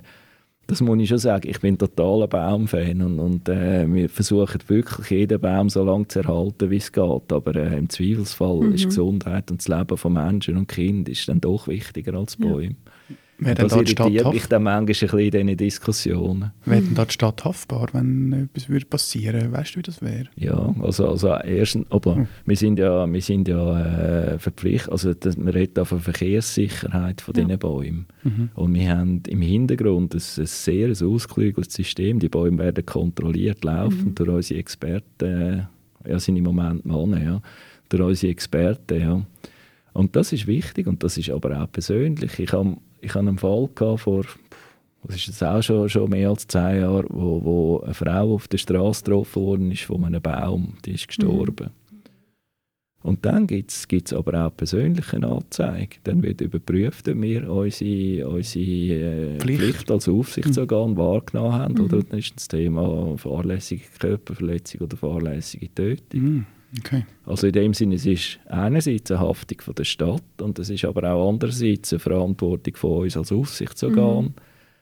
das 0.67 0.81
muss 0.81 0.99
ich 0.99 1.09
schon 1.09 1.17
sagen, 1.17 1.49
ich 1.49 1.59
bin 1.61 1.77
totaler 1.77 2.27
Baumfan 2.27 3.01
und, 3.01 3.19
und 3.19 3.49
äh, 3.49 3.85
wir 3.87 4.09
versuchen 4.09 4.59
wirklich 4.67 5.09
jeden 5.09 5.39
Baum 5.39 5.69
so 5.69 5.83
lange 5.83 6.07
zu 6.07 6.19
erhalten, 6.19 6.69
wie 6.69 6.77
es 6.77 6.91
geht, 6.91 7.31
aber 7.31 7.55
äh, 7.55 7.77
im 7.77 7.89
Zweifelsfall 7.89 8.61
mhm. 8.61 8.73
ist 8.73 8.85
Gesundheit 8.85 9.49
und 9.49 9.61
das 9.61 9.67
Leben 9.69 9.97
von 9.97 10.13
Menschen 10.13 10.57
und 10.57 10.67
Kindern 10.67 11.11
ist 11.11 11.27
dann 11.27 11.41
doch 11.41 11.67
wichtiger 11.67 12.13
als 12.13 12.35
Bäume. 12.35 12.75
Ja. 12.85 12.91
Wer 13.39 13.53
das 13.53 13.71
irritiert 13.73 14.33
mich 14.33 14.47
dann 14.47 14.63
manchmal 14.63 14.79
ein 14.79 14.85
bisschen 14.87 15.19
in 15.19 15.31
diesen 15.47 15.57
Diskussionen. 15.57 16.51
Wäre 16.65 16.81
denn 16.81 16.95
da 16.95 17.05
die 17.05 17.13
Stadt 17.13 17.45
haftbar, 17.45 17.87
wenn 17.93 18.33
etwas 18.33 18.67
würde 18.67 18.85
passieren 18.87 19.41
würde? 19.41 19.51
Weißt 19.51 19.75
du, 19.75 19.79
wie 19.79 19.83
das 19.83 20.01
wäre? 20.01 20.25
Ja, 20.35 20.75
also, 20.81 21.07
also 21.07 21.35
erstens, 21.35 21.85
aber 21.91 22.15
hm. 22.15 22.27
wir 22.45 22.55
sind 22.55 22.79
ja, 22.79 23.11
wir 23.11 23.21
sind 23.21 23.47
ja 23.47 24.33
äh, 24.33 24.39
verpflichtet, 24.39 24.91
also 24.91 25.13
das, 25.13 25.37
wir 25.37 25.53
reden 25.53 25.85
von 25.85 25.99
Verkehrssicherheit 25.99 27.21
von 27.21 27.35
ja. 27.35 27.43
diesen 27.43 27.59
Bäumen. 27.59 28.07
Mhm. 28.23 28.49
Und 28.55 28.73
wir 28.73 28.97
haben 28.97 29.21
im 29.27 29.41
Hintergrund 29.41 30.15
ein, 30.15 30.17
ein 30.17 30.45
sehr 30.45 30.89
ausgeklügeltes 30.89 31.75
System. 31.75 32.19
Die 32.19 32.29
Bäume 32.29 32.57
werden 32.57 32.85
kontrolliert, 32.85 33.63
laufen 33.63 34.09
mhm. 34.09 34.15
durch 34.15 34.29
unsere 34.29 34.59
Experten, 34.59 35.67
ja, 36.07 36.19
sind 36.19 36.37
im 36.37 36.43
Moment 36.43 36.85
Männer, 36.85 37.23
ja, 37.23 37.41
durch 37.89 38.01
unsere 38.01 38.31
Experten, 38.31 38.99
ja. 38.99 39.21
Und 39.93 40.15
das 40.15 40.31
ist 40.31 40.45
wichtig 40.45 40.85
und 40.85 41.03
das 41.03 41.17
ist 41.17 41.31
aber 41.31 41.59
auch 41.59 41.71
persönlich. 41.71 42.37
Ich 42.37 42.53
habe 42.53 42.77
ich 43.01 43.09
hatte 43.09 43.27
einen 43.27 43.37
Fall 43.37 43.69
gehabt 43.73 44.01
vor, 44.01 44.25
das 45.03 45.15
ist 45.15 45.27
jetzt 45.27 45.43
auch 45.43 45.61
schon, 45.61 45.87
schon 45.89 46.09
mehr 46.09 46.29
als 46.29 46.47
zehn 46.47 46.81
Jahre, 46.81 47.05
wo, 47.09 47.43
wo 47.43 47.79
eine 47.81 47.93
Frau 47.93 48.33
auf 48.33 48.47
der 48.47 48.57
Straße 48.57 49.03
getroffen 49.03 49.41
worden 49.41 49.71
ist 49.71 49.83
von 49.83 50.03
einem 50.03 50.21
Baum, 50.21 50.73
die 50.85 50.93
ist 50.93 51.07
gestorben. 51.07 51.67
Mhm. 51.67 51.87
Und 53.03 53.25
dann 53.25 53.47
gibt 53.47 53.71
es 53.71 54.13
aber 54.13 54.45
auch 54.45 54.57
persönliche 54.57 55.23
Anzeigen. 55.23 55.95
Dann 56.03 56.21
wird 56.23 56.41
überprüft, 56.41 57.07
ob 57.07 57.21
wir 57.21 57.49
unsere, 57.49 58.27
unsere 58.27 58.65
äh, 58.65 59.39
Pflicht. 59.39 59.61
Pflicht. 59.61 59.91
als 59.91 60.09
Aufsichtsorgan 60.09 60.91
mhm. 60.91 60.97
wahrgenommen 60.97 61.53
haben. 61.53 61.73
Mhm. 61.75 61.81
Oder 61.85 62.03
dann 62.03 62.19
ist 62.19 62.35
das 62.35 62.49
Thema 62.49 63.17
fahrlässige 63.17 63.85
Körperverletzung 63.97 64.81
oder 64.81 64.97
fahrlässige 64.97 65.73
Tötung. 65.73 66.21
Mhm. 66.21 66.45
Okay. 66.79 67.05
Also 67.25 67.47
in 67.47 67.53
dem 67.53 67.73
Sinne, 67.73 67.95
es 67.95 68.05
ist 68.05 68.39
einerseits 68.45 69.09
eine 69.11 69.21
Haftung 69.21 69.61
von 69.61 69.75
der 69.75 69.85
Stadt 69.85 70.23
und 70.41 70.59
es 70.59 70.69
ist 70.69 70.85
aber 70.85 71.11
auch 71.11 71.29
andererseits 71.29 71.93
eine 71.93 71.99
Verantwortung 71.99 72.75
von 72.75 73.03
uns 73.03 73.15
als 73.15 73.31
Aufsichtsorgan, 73.31 74.25
mhm. 74.25 74.33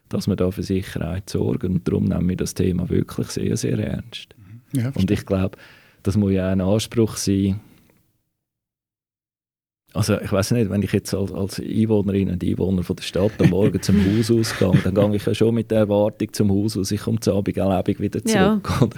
dass 0.10 0.28
wir 0.28 0.36
da 0.36 0.50
für 0.52 0.64
Sicherheit 0.64 1.30
sorgen. 1.30 1.76
Und 1.76 1.88
darum 1.88 2.06
nehmen 2.06 2.30
wir 2.30 2.38
das 2.38 2.54
Thema 2.54 2.90
wirklich 2.90 3.28
sehr, 3.28 3.56
sehr 3.56 3.78
ernst. 3.78 4.36
Mhm. 4.38 4.80
Ja, 4.80 4.92
und 4.96 5.12
ich 5.12 5.26
glaube, 5.26 5.58
das 6.02 6.18
muss 6.18 6.32
ja 6.32 6.48
auch 6.48 6.52
ein 6.52 6.62
Anspruch 6.62 7.18
sein. 7.18 7.60
Also 9.94 10.20
ich 10.20 10.32
weiß 10.32 10.52
nicht, 10.52 10.70
wenn 10.70 10.82
ich 10.82 10.92
jetzt 10.92 11.14
als, 11.14 11.32
als 11.32 11.60
Einwohnerin 11.60 12.30
und 12.30 12.44
Einwohner 12.44 12.84
von 12.84 12.98
der 12.98 13.04
Stadt 13.04 13.32
am 13.42 13.52
Morgen 13.52 13.82
zum 13.82 13.96
Haus 14.04 14.30
ausgehe, 14.30 14.74
dann 14.84 14.94
gehe 14.94 15.16
ich 15.16 15.26
ja 15.26 15.34
schon 15.34 15.56
mit 15.56 15.72
der 15.72 15.80
Erwartung 15.80 16.34
zum 16.34 16.52
Haus 16.52 16.78
aus, 16.78 16.92
ich 16.92 17.02
komme 17.02 17.22
zu 17.22 17.34
Abend 17.34 17.56
wieder 17.56 18.26
zurück. 18.26 18.26
Ja. 18.28 18.62
Oder? 18.82 18.98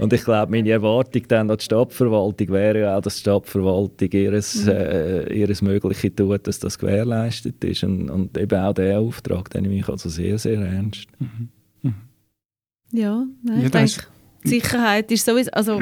Und 0.00 0.12
ich 0.12 0.24
glaube, 0.24 0.50
meine 0.50 0.70
Erwartung 0.70 1.22
dann 1.28 1.50
an 1.50 1.56
die 1.58 1.64
Stadtverwaltung 1.64 2.48
wäre 2.48 2.80
ja 2.80 2.96
auch, 2.96 3.02
dass 3.02 3.16
die 3.16 3.20
Stadtverwaltung 3.20 4.08
ihres, 4.12 4.64
mhm. 4.64 4.70
äh, 4.70 5.32
ihres 5.32 5.62
Mögliche 5.62 6.14
tut, 6.14 6.46
dass 6.46 6.58
das 6.58 6.78
gewährleistet 6.78 7.62
ist. 7.64 7.84
Und, 7.84 8.10
und 8.10 8.36
eben 8.38 8.58
auch 8.58 8.72
der 8.72 9.00
Auftrag, 9.00 9.50
den 9.50 9.62
nehme 9.62 9.76
ich 9.76 9.88
also 9.88 10.08
sehr, 10.08 10.38
sehr 10.38 10.60
ernst. 10.60 11.06
Mhm. 11.18 11.48
Mhm. 11.82 11.94
Ja, 12.92 13.26
nein, 13.42 13.60
ja, 13.60 13.64
ich 13.66 13.70
denke, 13.70 14.02
Sicherheit 14.44 15.12
ist 15.12 15.26
sowieso, 15.26 15.50
also 15.52 15.80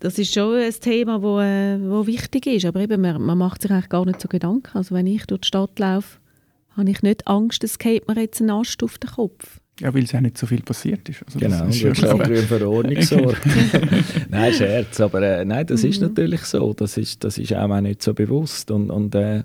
das 0.00 0.18
ist 0.18 0.34
schon 0.34 0.56
ein 0.56 0.72
Thema, 0.72 1.22
wo, 1.22 1.40
äh, 1.40 1.78
wo 1.80 2.06
wichtig 2.06 2.46
ist, 2.46 2.66
aber 2.66 2.80
eben, 2.80 3.00
man, 3.00 3.22
man 3.22 3.38
macht 3.38 3.62
sich 3.62 3.70
eigentlich 3.70 3.88
gar 3.88 4.04
nicht 4.04 4.20
so 4.20 4.28
Gedanken. 4.28 4.76
Also 4.76 4.94
wenn 4.94 5.06
ich 5.06 5.26
durch 5.26 5.42
die 5.42 5.48
Stadt 5.48 5.78
laufe, 5.78 6.18
habe 6.76 6.90
ich 6.90 7.02
nicht 7.02 7.26
Angst, 7.26 7.64
es 7.64 7.78
geht 7.78 8.06
mir 8.08 8.20
jetzt 8.20 8.40
ein 8.40 8.50
Ast 8.50 8.82
auf 8.82 8.98
den 8.98 9.10
Kopf. 9.10 9.60
Ja, 9.80 9.92
weil 9.92 10.04
es 10.04 10.12
ja 10.12 10.20
nicht 10.20 10.38
so 10.38 10.46
viel 10.46 10.62
passiert 10.62 11.08
ist. 11.08 11.24
Also 11.26 11.38
genau, 11.40 11.66
das 11.66 11.76
ist 11.76 11.82
ja 11.82 11.94
für 11.94 12.36
Verordnung 12.42 13.02
sorgen. 13.02 13.36
nein, 14.30 14.52
Scherz, 14.52 15.00
aber 15.00 15.22
äh, 15.22 15.44
nein, 15.44 15.66
das 15.66 15.82
mhm. 15.82 15.90
ist 15.90 16.00
natürlich 16.00 16.42
so. 16.42 16.72
Das 16.74 16.96
ist, 16.96 17.24
das 17.24 17.38
ist 17.38 17.52
auch 17.54 17.80
nicht 17.80 18.02
so 18.02 18.14
bewusst. 18.14 18.70
Und, 18.70 18.90
und 18.90 19.14
äh, 19.16 19.42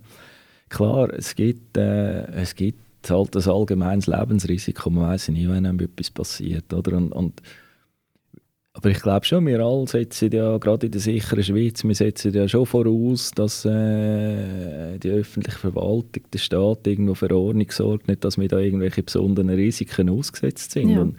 klar, 0.70 1.12
es 1.14 1.34
gibt, 1.34 1.78
äh, 1.78 2.26
es 2.34 2.54
gibt 2.54 3.10
halt 3.10 3.34
das 3.34 3.48
allgemeines 3.48 4.06
Lebensrisiko. 4.06 4.92
Man 4.92 5.10
weiß 5.10 5.30
nie, 5.30 5.50
wenn 5.50 5.66
einem 5.66 5.80
etwas 5.80 6.12
passiert. 6.12 6.72
Oder? 6.74 6.98
Und, 6.98 7.12
und 7.12 7.42
aber 8.80 8.92
ich 8.92 9.02
glaube 9.02 9.26
schon, 9.26 9.46
wir 9.46 9.60
alle 9.60 9.86
setzen 9.88 10.32
ja, 10.32 10.58
gerade 10.58 10.86
in 10.86 10.94
der 10.94 11.02
sicheren 11.02 11.44
Schweiz, 11.44 11.84
wir 11.84 11.96
setzen 11.96 12.34
ja 12.34 12.48
schon 12.48 12.66
voraus, 12.66 13.32
dass 13.36 13.66
äh, 13.66 14.98
die 15.00 15.10
öffentliche 15.10 15.60
Verwaltung, 15.60 16.24
der 16.32 16.38
Staat 16.40 16.88
irgendwo 16.88 17.14
für 17.14 17.30
Ordnung 17.36 17.70
sorgt, 17.72 18.08
nicht, 18.08 18.24
dass 18.24 18.38
wir 18.38 18.48
da 18.48 18.58
irgendwelche 18.58 19.04
besonderen 19.04 19.50
Risiken 19.50 20.10
ausgesetzt 20.10 20.72
sind. 20.72 20.92
Ja. 20.92 21.02
Und 21.02 21.18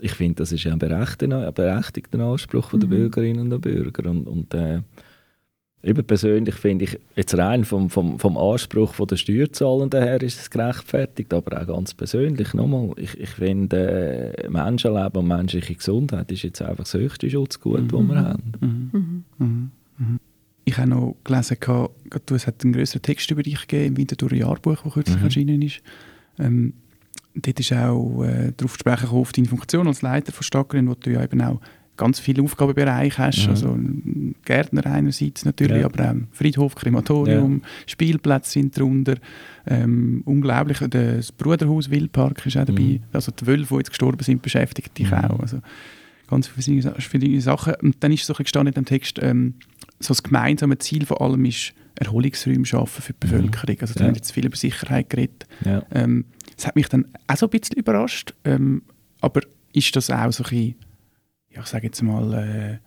ich 0.00 0.12
finde, 0.12 0.36
das 0.36 0.52
ist 0.52 0.66
ein 0.66 0.78
berechtigter, 0.78 1.46
ein 1.46 1.52
berechtigter 1.52 2.18
Anspruch 2.18 2.70
der 2.70 2.86
mhm. 2.86 2.88
Bürgerinnen 2.88 3.52
und 3.52 3.60
Bürger. 3.60 4.08
Und, 4.08 4.26
und 4.26 4.54
äh, 4.54 4.80
Eben 5.84 6.04
persönlich 6.04 6.54
finde 6.54 6.84
ich, 6.84 6.98
jetzt 7.16 7.36
rein 7.36 7.64
vom, 7.64 7.90
vom, 7.90 8.18
vom 8.20 8.38
Anspruch 8.38 8.94
der 9.04 9.16
Steuerzahlenden 9.16 10.00
her 10.00 10.22
ist 10.22 10.38
es 10.38 10.50
gerechtfertigt, 10.50 11.34
aber 11.34 11.60
auch 11.60 11.66
ganz 11.66 11.92
persönlich 11.92 12.54
nochmal, 12.54 12.92
ich, 12.96 13.18
ich 13.18 13.30
finde, 13.30 14.36
äh, 14.38 14.48
Menschenleben 14.48 15.16
und 15.22 15.26
menschliche 15.26 15.74
Gesundheit 15.74 16.30
ist 16.30 16.44
jetzt 16.44 16.62
einfach 16.62 16.84
das 16.84 16.94
höchste 16.94 17.28
Schutzgut, 17.28 17.82
mhm. 17.82 17.88
das 17.88 18.00
wir 18.00 18.20
haben. 18.20 18.52
Mhm. 18.60 18.90
Mhm. 18.92 19.24
mhm. 19.38 19.70
mhm. 19.98 20.20
Ich 20.64 20.78
habe 20.78 20.90
noch 20.90 21.16
gelesen, 21.24 21.56
du, 22.26 22.34
es 22.36 22.46
hat 22.46 22.62
einen 22.62 22.72
größeren 22.72 23.02
Text 23.02 23.28
über 23.32 23.42
dich 23.42 23.66
gegeben 23.66 23.86
im 23.86 23.96
Winterthur 23.96 24.32
Jahrbuch, 24.32 24.80
das 24.84 24.92
kürzlich 24.92 25.18
mhm. 25.18 25.24
erschienen 25.24 25.62
ist. 25.62 25.82
Ähm, 26.38 26.74
dort 27.34 27.58
ist 27.58 27.72
auch 27.72 28.22
äh, 28.22 28.52
darauf 28.56 28.74
zu 28.74 28.78
sprechen 28.78 29.08
auf 29.08 29.32
deine 29.32 29.48
Funktion 29.48 29.88
als 29.88 30.02
Leiter 30.02 30.30
von 30.30 30.44
Stadtgrün, 30.44 30.88
wo 30.88 30.94
du 30.94 31.10
ja 31.10 31.24
eben 31.24 31.42
auch 31.42 31.60
ganz 32.02 32.18
viele 32.18 32.42
Aufgabenbereiche 32.42 33.18
hast. 33.18 33.44
Mhm. 33.44 33.50
Also 33.50 33.78
Gärtner 34.44 34.86
einerseits 34.86 35.44
natürlich, 35.44 35.82
ja. 35.82 35.86
aber 35.86 36.10
auch 36.10 36.16
Friedhof, 36.32 36.74
Krematorium, 36.74 37.60
ja. 37.62 37.68
Spielplätze 37.86 38.52
sind 38.52 38.76
darunter. 38.76 39.14
Ähm, 39.66 40.22
unglaublich, 40.24 40.78
das 40.78 41.30
Bruderhaus 41.30 41.90
Wildpark 41.90 42.44
ist 42.46 42.56
auch 42.56 42.64
dabei. 42.64 42.82
Mhm. 42.82 43.02
Also 43.12 43.30
die 43.32 43.46
Wölfe, 43.46 43.74
die 43.74 43.78
jetzt 43.78 43.90
gestorben 43.90 44.22
sind, 44.22 44.42
beschäftigen 44.42 44.90
dich 44.98 45.10
mhm. 45.10 45.18
auch. 45.18 45.40
Also 45.40 45.60
ganz 46.28 46.48
viele, 46.48 46.94
viele 46.98 47.40
Sachen. 47.40 47.74
Und 47.82 47.96
dann 48.00 48.10
ist 48.10 48.26
so 48.26 48.34
gestanden 48.34 48.74
in 48.74 48.82
dem 48.82 48.86
Text, 48.86 49.18
ähm, 49.22 49.54
so 50.00 50.08
das 50.08 50.22
gemeinsame 50.22 50.78
Ziel 50.78 51.06
von 51.06 51.18
allem 51.18 51.44
ist, 51.44 51.72
Erholungsräume 51.94 52.64
schaffen 52.64 53.02
für 53.02 53.12
die 53.12 53.26
mhm. 53.26 53.30
Bevölkerung. 53.30 53.76
Also 53.80 53.94
da 53.94 54.00
ja. 54.00 54.06
haben 54.08 54.14
jetzt 54.16 54.32
viel 54.32 54.46
über 54.46 54.56
Sicherheit 54.56 55.08
geredet. 55.10 55.46
Ja. 55.64 55.84
Ähm, 55.92 56.24
das 56.56 56.66
hat 56.66 56.74
mich 56.74 56.88
dann 56.88 57.06
auch 57.28 57.36
so 57.36 57.46
ein 57.46 57.50
bisschen 57.50 57.76
überrascht. 57.76 58.34
Ähm, 58.44 58.82
aber 59.20 59.42
ist 59.72 59.94
das 59.94 60.10
auch 60.10 60.32
so 60.32 60.42
ein 60.44 60.50
bisschen 60.50 60.74
ja, 61.54 61.60
ich 61.60 61.66
sage 61.66 61.86
jetzt 61.86 62.02
mal, 62.02 62.32
äh, 62.34 62.78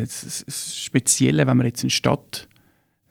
das, 0.00 0.44
das 0.46 0.76
Spezielle, 0.76 1.46
wenn 1.46 1.56
man 1.56 1.66
jetzt 1.66 1.82
einen 1.82 1.90
Stadt, 1.90 2.48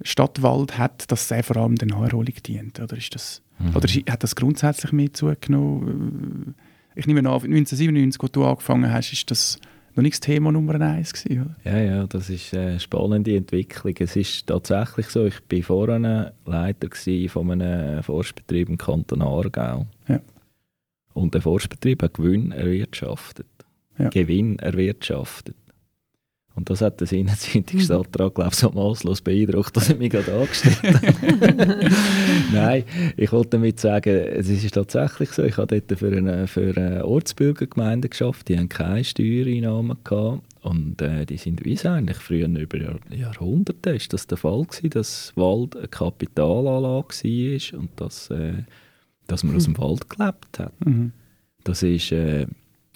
Stadtwald 0.01 0.77
hat, 0.77 1.11
dass 1.11 1.29
er 1.31 1.43
vor 1.43 1.57
allem 1.57 1.75
der 1.75 1.89
Naherholung 1.89 2.35
dient? 2.45 2.79
Oder, 2.79 2.97
ist 2.97 3.13
das, 3.15 3.41
mhm. 3.59 3.75
oder 3.75 3.87
hat 3.87 4.23
das 4.23 4.35
grundsätzlich 4.35 4.91
mehr 4.91 5.13
zugenommen? 5.13 6.55
Ich 6.95 7.05
nehme 7.05 7.19
an, 7.19 7.25
1997, 7.25 8.21
als 8.21 8.31
du 8.31 8.45
angefangen 8.45 8.91
hast, 8.91 9.11
ist 9.11 9.29
das 9.29 9.59
noch 9.95 10.03
nicht 10.03 10.13
das 10.13 10.19
Thema 10.21 10.51
Nummer 10.51 10.79
eins 10.79 11.13
gewesen, 11.13 11.41
oder? 11.41 11.55
Ja, 11.65 11.79
ja, 11.79 12.07
das 12.07 12.29
ist 12.29 12.53
eine 12.53 12.79
spannende 12.79 13.35
Entwicklung. 13.35 13.93
Es 13.99 14.15
ist 14.15 14.47
tatsächlich 14.47 15.07
so, 15.07 15.25
ich 15.25 15.41
war 15.49 15.63
vorher 15.63 16.33
Leiter 16.45 16.87
von 17.29 17.51
einem 17.51 18.03
Forstbetrieb 18.03 18.69
im 18.69 18.77
Kanton 18.77 19.21
Aargau. 19.21 19.87
Ja. 20.07 20.21
Und 21.13 21.33
der 21.33 21.41
Forstbetrieb 21.41 22.03
hat 22.03 22.13
Gewinn 22.13 22.51
erwirtschaftet 22.51 23.47
ja. 23.99 24.09
Gewinn 24.09 24.59
erwirtschaftet. 24.59 25.55
Und 26.59 26.69
das 26.69 26.81
hat 26.81 26.99
der 26.99 27.09
Innenzeitungsstadtrat, 27.09 28.35
glaube 28.35 28.49
ich, 28.51 28.55
so 28.55 28.69
maßlos 28.69 29.21
beeindruckt, 29.21 29.77
dass 29.77 29.89
er 29.89 29.95
mich 29.95 30.09
gerade 30.09 30.33
angestellt 30.33 30.83
hat. 30.83 31.91
Nein, 32.53 32.83
ich 33.15 33.31
wollte 33.31 33.51
damit 33.51 33.79
sagen, 33.79 34.09
es 34.09 34.49
ist 34.49 34.73
tatsächlich 34.73 35.29
so, 35.29 35.43
ich 35.43 35.55
habe 35.55 35.79
dort 35.79 35.97
für 35.97 36.11
eine, 36.11 36.47
für 36.47 36.75
eine 36.75 37.05
Ortsbürgergemeinde 37.05 38.09
geschafft, 38.09 38.49
die 38.49 38.57
haben 38.57 38.67
keine 38.67 39.05
Steuereinnahmen 39.05 39.99
gehabt. 40.03 40.41
Und 40.61 41.01
äh, 41.01 41.25
die 41.25 41.37
sind 41.37 41.63
wie 41.63 41.79
eigentlich 41.87 42.17
früher 42.17 42.49
über 42.49 42.77
Jahr, 42.77 42.99
Jahrhunderte 43.09 43.91
ist 43.91 44.11
das 44.11 44.27
der 44.27 44.37
Fall 44.37 44.65
gewesen, 44.65 44.89
dass 44.89 45.31
Wald 45.37 45.77
eine 45.77 45.87
Kapitalanlage 45.87 47.07
war 47.23 47.79
und 47.79 47.89
dass, 47.95 48.29
äh, 48.31 48.63
dass 49.27 49.43
man 49.43 49.53
mhm. 49.53 49.57
aus 49.57 49.63
dem 49.63 49.77
Wald 49.77 50.09
gelebt 50.09 50.59
hat. 50.59 50.73
Mhm. 50.85 51.13
Das 51.63 51.83
ist... 51.83 52.11
Äh, 52.11 52.47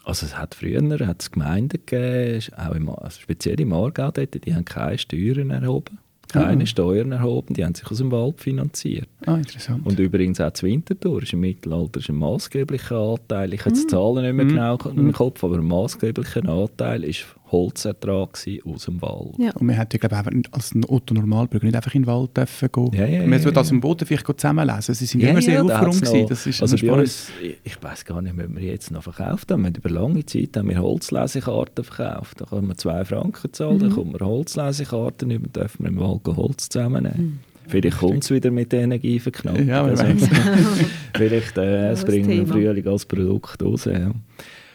also 0.03 0.25
es 0.25 0.37
hat 0.37 0.55
früher 0.55 0.81
hat 1.07 1.21
es 1.21 1.31
Gemeinden 1.31 1.79
gegeben, 1.85 2.41
auch 2.57 2.75
im, 2.75 2.89
also 2.89 3.21
speziell 3.21 3.59
im 3.59 3.73
Aargau 3.73 4.11
dort, 4.11 4.45
die 4.45 4.53
haben 4.53 4.65
keine 4.65 4.97
Steuern 4.97 5.49
erhoben. 5.49 5.99
keine 6.27 6.63
ah. 6.63 6.65
Steuern 6.65 7.11
erhoben, 7.11 7.53
die 7.53 7.63
haben 7.63 7.75
sich 7.75 7.89
aus 7.89 7.99
dem 7.99 8.11
Wald 8.11 8.41
finanziert. 8.41 9.07
Ah, 9.25 9.35
interessant. 9.35 9.85
Und 9.85 9.99
übrigens 9.99 10.41
auch 10.41 10.49
das 10.49 10.63
Winterthur 10.63 11.23
ist 11.23 11.33
im 11.33 11.39
Mittelalter 11.41 12.01
ein 12.07 12.15
maßgeblicher 12.15 12.97
Anteil, 12.97 13.53
ich 13.53 13.65
habe 13.65 13.75
die 13.75 13.85
mm. 13.85 13.89
Zahlen 13.89 14.23
nicht 14.25 14.33
mehr 14.33 14.45
mm. 14.45 14.49
genau 14.49 14.77
im 14.89 15.13
Kopf, 15.13 15.43
aber 15.43 15.55
ein 15.55 15.65
maßgeblicher 15.65 16.47
Anteil 16.49 17.03
ist 17.03 17.25
Holzertrag 17.53 18.37
aus 18.65 18.85
dem 18.85 19.01
Wald. 19.01 19.35
Ja. 19.37 19.51
Und 19.51 19.67
man 19.67 19.75
hätte, 19.75 19.97
glaube 19.97 20.29
ich, 20.35 20.53
als 20.53 20.73
Otto 20.87 21.13
Normalbürger 21.13 21.65
nicht 21.65 21.75
einfach 21.75 21.93
in 21.95 22.01
den 22.01 22.07
Wald 22.07 22.35
dürfen 22.35 22.69
gehen. 22.71 22.91
Ja, 22.93 23.05
ja, 23.05 23.19
man 23.21 23.39
sollte 23.39 23.55
ja, 23.55 23.61
das 23.61 23.71
am 23.71 23.79
Boden 23.79 24.05
vielleicht 24.05 24.25
zusammenlesen. 24.25 24.95
Sie 24.95 25.05
sind 25.05 25.21
ja, 25.21 25.29
immer 25.29 25.41
sehr 25.41 25.63
ja, 25.63 25.79
aufgeräumt. 25.79 26.29
Das 26.29 26.45
ist 26.45 26.61
also 26.61 26.75
bei 26.85 26.91
uns, 26.91 27.29
ich 27.63 27.81
weiß 27.81 28.03
gar 28.03 28.21
nicht, 28.21 28.33
ob 28.33 28.55
wir 28.55 28.63
jetzt 28.63 28.91
noch 28.91 29.03
verkauft 29.03 29.51
haben. 29.51 29.61
Wir 29.61 29.67
haben 29.67 29.75
über 29.75 29.89
lange 29.89 30.25
Zeit 30.25 30.57
haben 30.57 30.69
wir 30.69 30.81
Holzlesekarten 30.81 31.85
verkauft. 31.85 32.41
Da 32.41 32.45
können 32.45 32.67
wir 32.67 32.75
zwei 32.75 33.05
Franken 33.05 33.53
zahlen, 33.53 33.77
mhm. 33.77 33.79
dann 33.79 33.91
kommen 33.91 34.13
wir 34.13 34.25
Holzlesekarten 34.25 35.31
über, 35.31 35.47
dürfen 35.47 35.83
wir 35.83 35.89
im 35.89 35.99
Wald 35.99 36.27
Holz 36.35 36.69
zusammennehmen. 36.69 37.21
Mhm. 37.21 37.39
Vielleicht 37.67 37.97
kommt 37.97 38.23
es 38.23 38.31
wieder 38.31 38.51
mit 38.51 38.71
der 38.71 38.81
Energie 38.81 39.19
verknappt. 39.19 39.65
Ja, 39.65 39.83
also, 39.83 40.03
vielleicht 41.15 41.57
äh, 41.57 41.91
es 41.91 42.03
bringen 42.03 42.27
wir 42.27 42.35
im 42.41 42.47
Frühling 42.47 42.87
als 42.87 43.05
Produkt 43.05 43.63
raus. 43.63 43.85
Ja. 43.85 44.11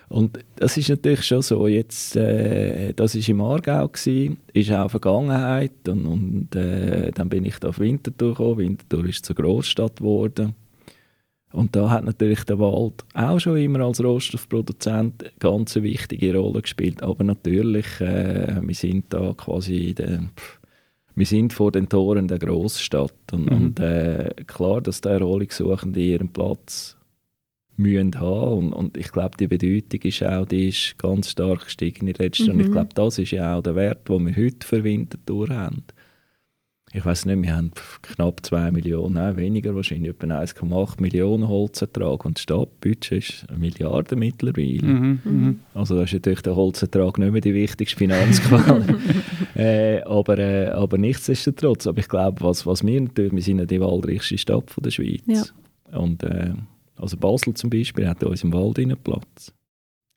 Und 0.08 0.38
das 0.56 0.76
ist 0.76 0.88
natürlich 0.88 1.24
schon 1.24 1.42
so, 1.42 1.66
jetzt, 1.66 2.16
äh, 2.16 2.94
das 2.94 3.14
war 3.14 3.28
im 3.28 3.40
Aargau, 3.42 3.88
gewesen, 3.88 4.38
ist 4.54 4.72
auch 4.72 4.90
Vergangenheit 4.90 5.86
und, 5.86 6.06
und 6.06 6.56
äh, 6.56 7.10
dann 7.12 7.28
bin 7.28 7.44
ich 7.44 7.58
da 7.58 7.68
auf 7.68 7.78
Winterthur 7.78 8.30
gekommen, 8.30 8.58
Winterthur 8.58 9.04
ist 9.06 9.26
zur 9.26 9.36
Großstadt 9.36 9.96
geworden. 9.96 10.54
Und 11.52 11.74
da 11.76 11.90
hat 11.90 12.04
natürlich 12.04 12.44
der 12.44 12.58
Wald 12.58 13.04
auch 13.14 13.38
schon 13.38 13.56
immer 13.56 13.80
als 13.80 14.02
Rohstoffproduzent 14.02 15.22
eine 15.22 15.32
ganz 15.38 15.74
wichtige 15.76 16.36
Rolle 16.36 16.62
gespielt. 16.62 17.02
Aber 17.02 17.24
natürlich, 17.24 18.00
äh, 18.00 18.60
wir 18.60 18.74
sind 18.74 19.06
da 19.10 19.32
quasi 19.34 19.94
der, 19.94 20.24
wir 21.14 21.26
sind 21.26 21.52
vor 21.52 21.72
den 21.72 21.88
Toren 21.88 22.28
der 22.28 22.38
Großstadt 22.38 23.14
und, 23.32 23.50
mhm. 23.50 23.56
und 23.56 23.80
äh, 23.80 24.30
klar, 24.46 24.80
dass 24.82 25.00
die 25.00 25.08
Erholungssuchenden 25.08 26.02
ihren 26.02 26.28
Platz 26.28 26.97
müssen 27.78 28.18
haben. 28.20 28.58
Und, 28.58 28.72
und 28.72 28.96
ich 28.96 29.10
glaube, 29.12 29.36
die 29.38 29.48
Bedeutung 29.48 30.00
ist 30.02 30.22
auch, 30.22 30.46
die 30.46 30.68
ist 30.68 30.98
ganz 30.98 31.30
stark 31.30 31.64
gestiegen 31.64 32.06
in 32.06 32.14
den 32.14 32.24
letzten 32.24 32.46
mhm. 32.46 32.50
Und 32.50 32.60
ich 32.60 32.72
glaube, 32.72 32.90
das 32.94 33.18
ist 33.18 33.30
ja 33.30 33.56
auch 33.56 33.62
der 33.62 33.74
Wert, 33.74 34.08
den 34.08 34.26
wir 34.26 34.36
heute 34.36 34.66
für 34.66 34.84
Winterthur 34.84 35.48
haben. 35.48 35.84
Ich 36.94 37.04
weiß 37.04 37.26
nicht, 37.26 37.42
wir 37.42 37.54
haben 37.54 37.72
knapp 38.00 38.44
2 38.44 38.70
Millionen, 38.70 39.14
nein, 39.14 39.36
weniger 39.36 39.74
wahrscheinlich, 39.74 40.10
etwa 40.10 40.40
1,8 40.40 41.02
Millionen 41.02 41.46
Holzertrag 41.46 42.24
und 42.24 42.38
das 42.38 42.44
Stadtbudget 42.44 43.12
ist 43.12 43.44
eine 43.50 43.58
Milliarde 43.58 44.16
mittlerweile. 44.16 44.82
Mhm, 44.82 45.20
mhm. 45.22 45.60
Also 45.74 45.96
da 45.96 46.04
ist 46.04 46.14
natürlich 46.14 46.40
der 46.40 46.56
Holzertrag 46.56 47.18
nicht 47.18 47.30
mehr 47.30 47.42
die 47.42 47.52
wichtigste 47.52 47.98
Finanzquelle. 47.98 48.98
äh, 49.54 50.00
aber, 50.02 50.38
äh, 50.38 50.68
aber 50.68 50.96
nichtsdestotrotz, 50.96 51.86
aber 51.86 51.98
ich 51.98 52.08
glaube, 52.08 52.40
was, 52.40 52.64
was 52.64 52.84
wir 52.84 53.00
natürlich, 53.02 53.32
wir 53.32 53.42
sind 53.42 53.58
ja 53.58 53.66
die 53.66 53.80
waldreichste 53.80 54.38
Stadt 54.38 54.70
von 54.70 54.82
der 54.82 54.90
Schweiz. 54.90 55.24
Ja. 55.26 55.42
Und 55.92 56.22
äh, 56.22 56.54
also 56.98 57.16
Basel 57.16 57.54
zum 57.54 57.70
Beispiel 57.70 58.08
hat 58.08 58.22
in 58.22 58.28
unserem 58.28 58.52
Wald 58.52 58.78
einen 58.78 58.96
Platz. 58.96 59.52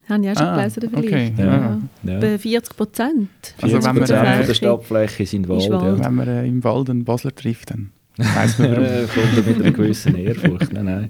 Haben 0.09 0.23
ja 0.23 0.31
auch 0.33 0.37
schon 0.37 0.47
ah, 0.47 0.57
gelesen, 0.57 0.89
vielleicht. 0.89 1.07
Okay. 1.07 1.33
Ja. 1.37 1.81
Ja. 2.03 2.19
Bei 2.19 2.37
40 2.37 2.75
Prozent. 2.75 3.29
Also 3.61 3.79
40 3.81 3.97
Prozent 3.97 4.19
von 4.19 4.47
der 4.47 4.53
Stadtfläche 4.53 5.25
sind 5.25 5.47
Wald. 5.47 5.69
Wald. 5.69 5.99
Ja. 5.99 6.05
Wenn 6.05 6.15
man 6.15 6.27
äh, 6.27 6.45
im 6.45 6.63
Wald 6.63 6.89
einen 6.89 7.05
Basler 7.05 7.33
trifft, 7.33 7.71
dann 7.71 7.91
weiss 8.17 8.57
man 8.57 8.71
warum. 8.75 9.07
Kommt 9.07 9.47
mit 9.47 9.55
einer 9.57 9.71
gewissen 9.71 10.15
Ehrfurcht. 10.15 10.73
nein, 10.73 10.85
nein. 10.85 11.09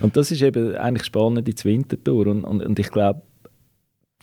Und 0.00 0.16
das 0.16 0.30
ist 0.30 0.42
eben 0.42 0.74
eigentlich 0.74 1.04
spannend 1.04 1.48
in 1.48 1.54
Winterthur. 1.64 2.26
Und, 2.26 2.44
und, 2.44 2.62
und 2.62 2.78
ich 2.78 2.90
glaube, 2.90 3.22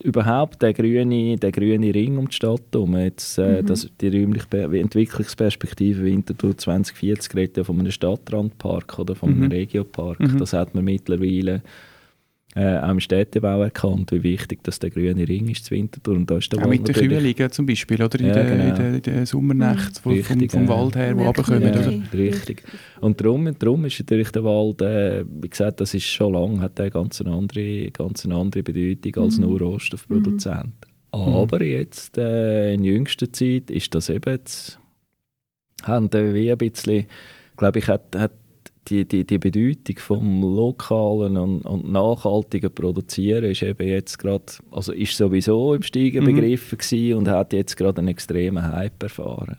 überhaupt 0.04 0.62
der 0.62 0.74
grüne, 0.74 1.38
der 1.38 1.52
grüne 1.52 1.94
Ring 1.94 2.18
um 2.18 2.30
die 2.30 2.36
Stadt 2.36 2.62
herum, 2.72 2.98
jetzt, 2.98 3.38
äh, 3.38 3.62
mhm. 3.62 3.66
das, 3.66 3.90
die 4.00 4.08
räumliche 4.08 4.48
Entwicklungsperspektive 4.80 6.04
Winterthur 6.04 6.58
2040 6.58 7.36
redet 7.36 7.58
ja 7.58 7.64
von 7.64 7.80
einem 7.80 7.92
Stadtrandpark 7.92 9.00
oder 9.00 9.16
von 9.16 9.30
einem 9.30 9.46
mhm. 9.46 9.52
Regiopark. 9.52 10.20
Mhm. 10.20 10.38
Das 10.38 10.54
hat 10.54 10.74
man 10.76 10.86
mittlerweile 10.86 11.62
äh, 12.56 12.78
auch 12.80 12.90
im 12.90 13.00
Städtebau 13.00 13.62
erkannt, 13.62 14.12
wie 14.12 14.24
wichtig 14.24 14.64
dass 14.64 14.80
der 14.80 14.90
grüne 14.90 15.28
Ring 15.28 15.50
ist 15.50 15.66
zu 15.66 15.72
Winterthur. 15.72 16.16
Und 16.16 16.32
da 16.32 16.38
ist 16.38 16.52
der 16.52 16.64
auch 16.64 16.68
mit 16.68 16.88
den 16.88 16.96
Kühlungen 16.96 17.52
zum 17.52 17.66
Beispiel, 17.68 18.02
oder? 18.02 18.20
In 18.20 18.26
ja, 18.26 18.34
den 18.34 18.48
genau. 18.48 18.70
in 18.70 18.76
de, 18.94 19.02
de 19.02 19.26
Sommernächten 19.26 20.12
mhm. 20.12 20.24
vom, 20.24 20.50
vom, 20.50 20.68
Wald 20.68 20.96
her, 20.96 21.14
die 21.14 21.24
runterkommen. 21.24 21.62
Ja, 21.64 21.80
oder? 21.80 22.14
Richtig. 22.14 22.64
Und 23.02 23.22
darum, 23.22 23.54
darum 23.58 23.86
ist 23.86 24.00
natürlich 24.00 24.32
der 24.32 24.44
Wald, 24.44 24.82
äh, 24.82 25.24
wie 25.30 25.50
gesagt, 25.50 25.80
das 25.80 25.94
ist 25.94 26.06
schon 26.06 26.34
lange, 26.34 26.62
hat 26.62 26.80
er 26.80 26.90
ganz 26.90 27.22
eine 27.22 27.32
andere, 27.32 27.92
ganz 27.92 28.26
eine 28.26 28.36
andere 28.36 28.64
Bedeutung 28.64 29.24
als 29.24 29.38
mhm. 29.38 29.46
nur 29.46 29.60
Rohstoffproduzent. 29.60 30.66
Mhm. 30.66 31.20
Aber 31.20 31.64
jetzt, 31.64 32.18
äh, 32.18 32.74
in 32.74 32.84
jüngster 32.84 33.32
Zeit, 33.32 33.70
ist 33.70 33.94
das 33.94 34.10
eben 34.10 34.32
jetzt, 34.32 34.80
haben 35.84 36.12
wie 36.12 36.52
ein 36.52 36.58
bisschen, 36.58 37.06
glaube 37.58 37.80
ich, 37.80 37.88
hat, 37.88 38.16
hat 38.16 38.32
die, 38.88 39.06
die, 39.06 39.26
die 39.26 39.38
Bedeutung 39.38 39.98
vom 39.98 40.42
lokalen 40.42 41.38
und, 41.38 41.62
und 41.62 41.92
nachhaltigen 41.92 42.74
Produzieren 42.74 43.44
ist 43.46 43.62
eben 43.62 43.88
jetzt 43.88 44.18
gerade, 44.18 44.46
also 44.72 44.94
ist 44.94 45.15
sowieso 45.15 45.76
im 45.76 45.84
Steigen 45.84 46.24
mhm. 46.24 46.36
begriffen 46.36 47.13
und 47.15 47.28
hat 47.28 47.54
jetzt 47.54 47.76
gerade 47.76 48.00
einen 48.00 48.08
extremen 48.10 48.63
Hype 48.63 49.04
erfahren. 49.04 49.58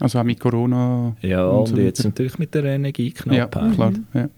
Also 0.00 0.18
auch 0.18 0.24
mit 0.24 0.40
Corona? 0.40 1.14
Ja, 1.20 1.46
und, 1.46 1.68
so 1.68 1.74
und 1.74 1.82
jetzt 1.82 2.04
natürlich 2.04 2.38
mit 2.38 2.54
der 2.54 2.64
Energieknappheit. 2.64 3.68
Ja, 3.68 3.74
klar. 3.74 3.92
Ja. 4.14 4.28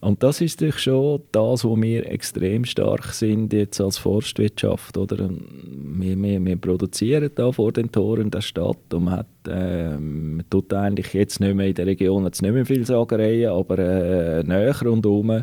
Und 0.00 0.22
das 0.22 0.40
ist 0.40 0.60
natürlich 0.60 0.78
schon 0.78 1.22
das, 1.32 1.64
wo 1.64 1.76
wir 1.76 2.06
extrem 2.10 2.64
stark 2.64 3.06
sind 3.06 3.52
jetzt 3.52 3.80
als 3.80 3.98
Forstwirtschaft. 3.98 4.96
Oder? 4.96 5.28
Wir, 5.28 6.16
wir, 6.16 6.44
wir 6.44 6.56
produzieren 6.56 7.30
da 7.34 7.50
vor 7.50 7.72
den 7.72 7.90
Toren 7.90 8.30
der 8.30 8.40
Stadt 8.40 8.94
und 8.94 9.04
man, 9.04 9.16
hat, 9.18 9.26
äh, 9.48 9.98
man 9.98 10.44
tut 10.50 10.72
eigentlich 10.72 11.12
jetzt 11.14 11.40
nicht 11.40 11.54
mehr 11.54 11.66
in 11.66 11.74
der 11.74 11.86
Region 11.86 12.24
jetzt 12.24 12.42
nicht 12.42 12.52
mehr 12.52 12.64
viel 12.64 12.86
Sagereien, 12.86 13.50
aber 13.50 13.78
äh, 13.78 14.44
näher 14.44 14.76
rundherum 14.82 15.42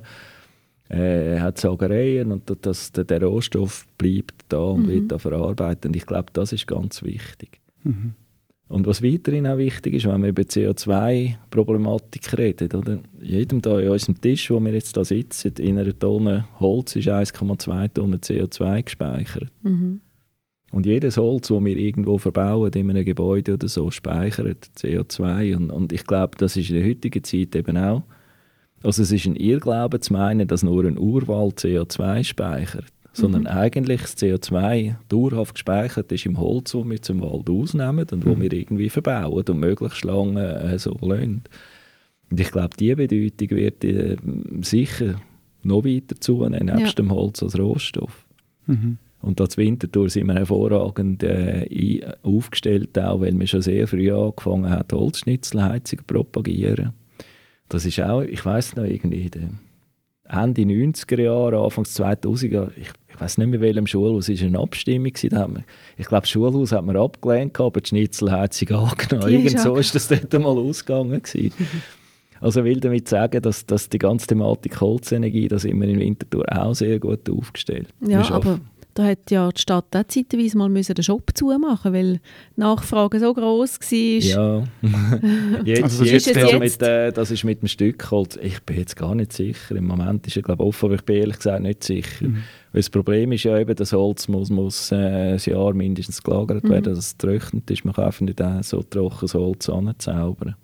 äh, 0.87 1.39
hat 1.39 1.57
Sagereien 1.57 2.31
und 2.31 2.49
das, 2.61 2.93
der, 2.93 3.03
der 3.03 3.23
Rohstoff 3.23 3.85
bleibt 3.97 4.45
da 4.47 4.59
und 4.59 4.83
mhm. 4.83 4.87
wird 4.89 5.11
da 5.11 5.17
verarbeitet. 5.17 5.87
Und 5.87 5.95
ich 5.97 6.05
glaube, 6.05 6.27
das 6.31 6.53
ist 6.53 6.65
ganz 6.65 7.03
wichtig. 7.03 7.59
Mhm. 7.83 8.13
Und 8.67 8.87
was 8.87 9.03
weiterhin 9.03 9.45
auch 9.45 9.57
wichtig 9.57 9.93
ist, 9.93 10.07
wenn 10.07 10.23
wir 10.23 10.29
über 10.29 10.41
CO2-Problematik 10.41 12.35
reden, 12.35 12.71
oder? 12.71 12.99
jedem 13.21 13.61
da 13.61 13.77
an 13.77 13.89
unserem 13.89 14.19
Tisch, 14.19 14.49
wo 14.49 14.59
wir 14.59 14.73
jetzt 14.73 14.97
da 14.97 15.05
sitzen, 15.05 15.53
in 15.59 15.77
einer 15.77 15.97
Tonne 15.97 16.47
Holz 16.59 16.95
ist 16.95 17.07
1,2 17.07 17.93
Tonnen 17.93 18.19
CO2 18.19 18.83
gespeichert. 18.83 19.51
Mhm. 19.61 20.01
Und 20.71 20.87
jedes 20.87 21.17
Holz, 21.17 21.49
das 21.49 21.63
wir 21.63 21.77
irgendwo 21.77 22.17
verbauen, 22.17 22.71
in 22.73 22.89
einem 22.89 23.05
Gebäude 23.05 23.53
oder 23.53 23.67
so, 23.67 23.91
speichert 23.91 24.71
CO2. 24.77 25.55
Und, 25.55 25.69
und 25.69 25.93
ich 25.93 26.05
glaube, 26.05 26.35
das 26.37 26.57
ist 26.57 26.69
in 26.69 26.77
der 26.77 26.87
heutigen 26.87 27.23
Zeit 27.23 27.55
eben 27.55 27.77
auch. 27.77 28.03
Also 28.83 29.03
es 29.03 29.11
ist 29.11 29.25
ein 29.25 29.35
Irrglaube 29.35 29.99
zu 29.99 30.13
meinen, 30.13 30.47
dass 30.47 30.63
nur 30.63 30.85
ein 30.85 30.97
Urwald 30.97 31.59
CO2 31.59 32.23
speichert 32.23 32.94
sondern 33.15 33.43
mhm. 33.43 33.47
eigentlich 33.47 34.01
das 34.01 34.17
CO2 34.17 34.95
dauerhaft 35.07 35.55
gespeichert 35.55 36.11
ist 36.11 36.25
im 36.25 36.37
Holz, 36.37 36.73
das 36.73 36.85
wir 36.85 37.01
zum 37.01 37.21
Wald 37.21 37.49
ausnehmen 37.49 38.05
und 38.11 38.25
mhm. 38.25 38.29
wo 38.29 38.41
wir 38.41 38.51
irgendwie 38.51 38.89
verbauen 38.89 39.43
und 39.47 39.59
möglichst 39.59 40.03
lange 40.03 40.59
äh, 40.59 40.77
so 40.77 40.97
lassen. 41.01 41.43
Und 42.29 42.39
ich 42.39 42.51
glaube, 42.51 42.75
diese 42.77 42.95
Bedeutung 42.97 43.57
wird 43.57 43.83
äh, 43.85 44.17
sicher 44.61 45.21
noch 45.63 45.85
weiter 45.85 46.19
zunehmen, 46.19 46.65
nebst 46.65 46.99
ja. 46.99 47.03
dem 47.03 47.11
Holz 47.11 47.41
als 47.41 47.57
Rohstoff. 47.57 48.25
Mhm. 48.67 48.97
Und 49.21 49.41
als 49.41 49.57
Winterthur 49.57 50.09
sind 50.09 50.27
wir 50.27 50.35
hervorragend 50.35 51.23
äh, 51.23 52.01
aufgestellt, 52.21 52.99
auch 52.99 53.21
weil 53.21 53.39
wir 53.39 53.47
schon 53.47 53.61
sehr 53.61 53.87
früh 53.87 54.11
angefangen 54.11 54.69
haben, 54.69 54.87
Holzschnitzelheizung 54.91 55.99
zu 55.99 56.05
propagieren. 56.05 56.93
Das 57.69 57.85
ist 57.85 57.99
auch, 58.01 58.21
ich 58.21 58.45
weiß 58.45 58.75
noch, 58.75 58.83
irgendwie 58.83 59.31
Ende 60.27 60.61
90er 60.61 61.21
Jahre, 61.21 61.63
Anfang 61.63 61.85
2000er, 61.85 62.69
ich 62.75 62.89
ich 63.15 63.21
weiß 63.21 63.37
nicht 63.37 63.47
mehr, 63.47 63.61
welchem 63.61 63.87
Schulhaus, 63.87 64.27
es 64.27 64.41
war 64.41 64.47
eine 64.47 64.59
Abstimmung. 64.59 65.13
Da 65.29 65.47
wir, 65.47 65.63
ich 65.97 66.05
glaube, 66.05 66.21
das 66.21 66.29
Schulhaus 66.29 66.73
hat 66.73 66.85
man 66.85 66.97
abgelehnt, 66.97 67.57
aber 67.59 67.79
die 67.79 67.87
Schnitzelheizung 67.87 68.71
angenommen. 68.71 69.31
Irgend 69.31 69.59
so 69.59 69.75
ist 69.77 69.95
das 69.95 70.09
dort 70.09 70.33
mal 70.33 70.57
ausgegangen. 70.57 71.21
also 72.41 72.63
will 72.65 72.81
damit 72.81 73.07
sagen, 73.07 73.41
dass, 73.41 73.65
dass 73.65 73.87
die 73.87 73.99
ganze 73.99 74.27
Thematik 74.27 74.81
Holzenergie, 74.81 75.47
da 75.47 75.57
sind 75.57 75.79
wir 75.79 75.87
in 75.87 75.99
Winterthur 75.99 76.45
auch 76.51 76.73
sehr 76.73 76.99
gut 76.99 77.29
aufgestellt. 77.29 77.87
Ja, 78.01 78.29
aber 78.29 78.59
da 78.95 79.03
hat 79.03 79.29
ja 79.29 79.51
die 79.51 79.59
Stadt 79.59 79.93
auch 79.93 80.07
zeitweise 80.07 80.57
mal 80.57 80.69
den 80.73 81.03
Shop 81.03 81.29
zumachen 81.33 81.93
weil 81.93 82.13
die 82.13 82.19
Nachfrage 82.55 83.19
so 83.19 83.33
groß 83.33 83.79
war. 83.81 84.23
Ja, 84.23 84.63
jetzt, 85.65 85.83
also 85.83 86.03
das, 86.03 86.11
jetzt, 86.11 86.27
ist 86.27 86.35
jetzt? 86.35 86.59
Mit, 86.59 86.81
äh, 86.81 87.11
das 87.11 87.29
ist 87.29 87.43
mit 87.43 87.61
dem 87.61 87.67
Stückholz. 87.67 88.39
Ich 88.41 88.63
bin 88.63 88.77
jetzt 88.77 88.95
gar 88.95 89.13
nicht 89.13 89.33
sicher. 89.33 89.75
Im 89.75 89.87
Moment 89.87 90.25
ist 90.27 90.37
er 90.37 90.43
glaube 90.43 90.63
offen, 90.63 90.85
aber 90.85 90.95
ich 90.95 91.01
bin 91.01 91.17
ehrlich 91.17 91.37
gesagt 91.37 91.61
nicht 91.61 91.83
sicher. 91.83 92.25
Mhm. 92.25 92.43
Weil 92.71 92.81
das 92.81 92.89
Problem 92.89 93.33
ist 93.33 93.43
ja 93.43 93.59
eben, 93.59 93.75
das 93.75 93.91
Holz 93.91 94.29
muss, 94.29 94.49
muss 94.49 94.93
äh, 94.93 95.33
ein 95.33 95.39
Jahr 95.45 95.73
mindestens 95.73 96.23
gelagert 96.23 96.63
mhm. 96.63 96.69
werden, 96.69 96.95
dass 96.95 96.99
es 96.99 97.17
trocknet 97.17 97.69
ist. 97.69 97.83
Man 97.83 97.93
kann 97.93 98.05
einfach 98.05 98.21
nicht 98.21 98.39
äh, 98.39 98.63
so 98.63 98.81
trockenes 98.81 99.33
Holz 99.33 99.67
anzaubern. 99.67 100.55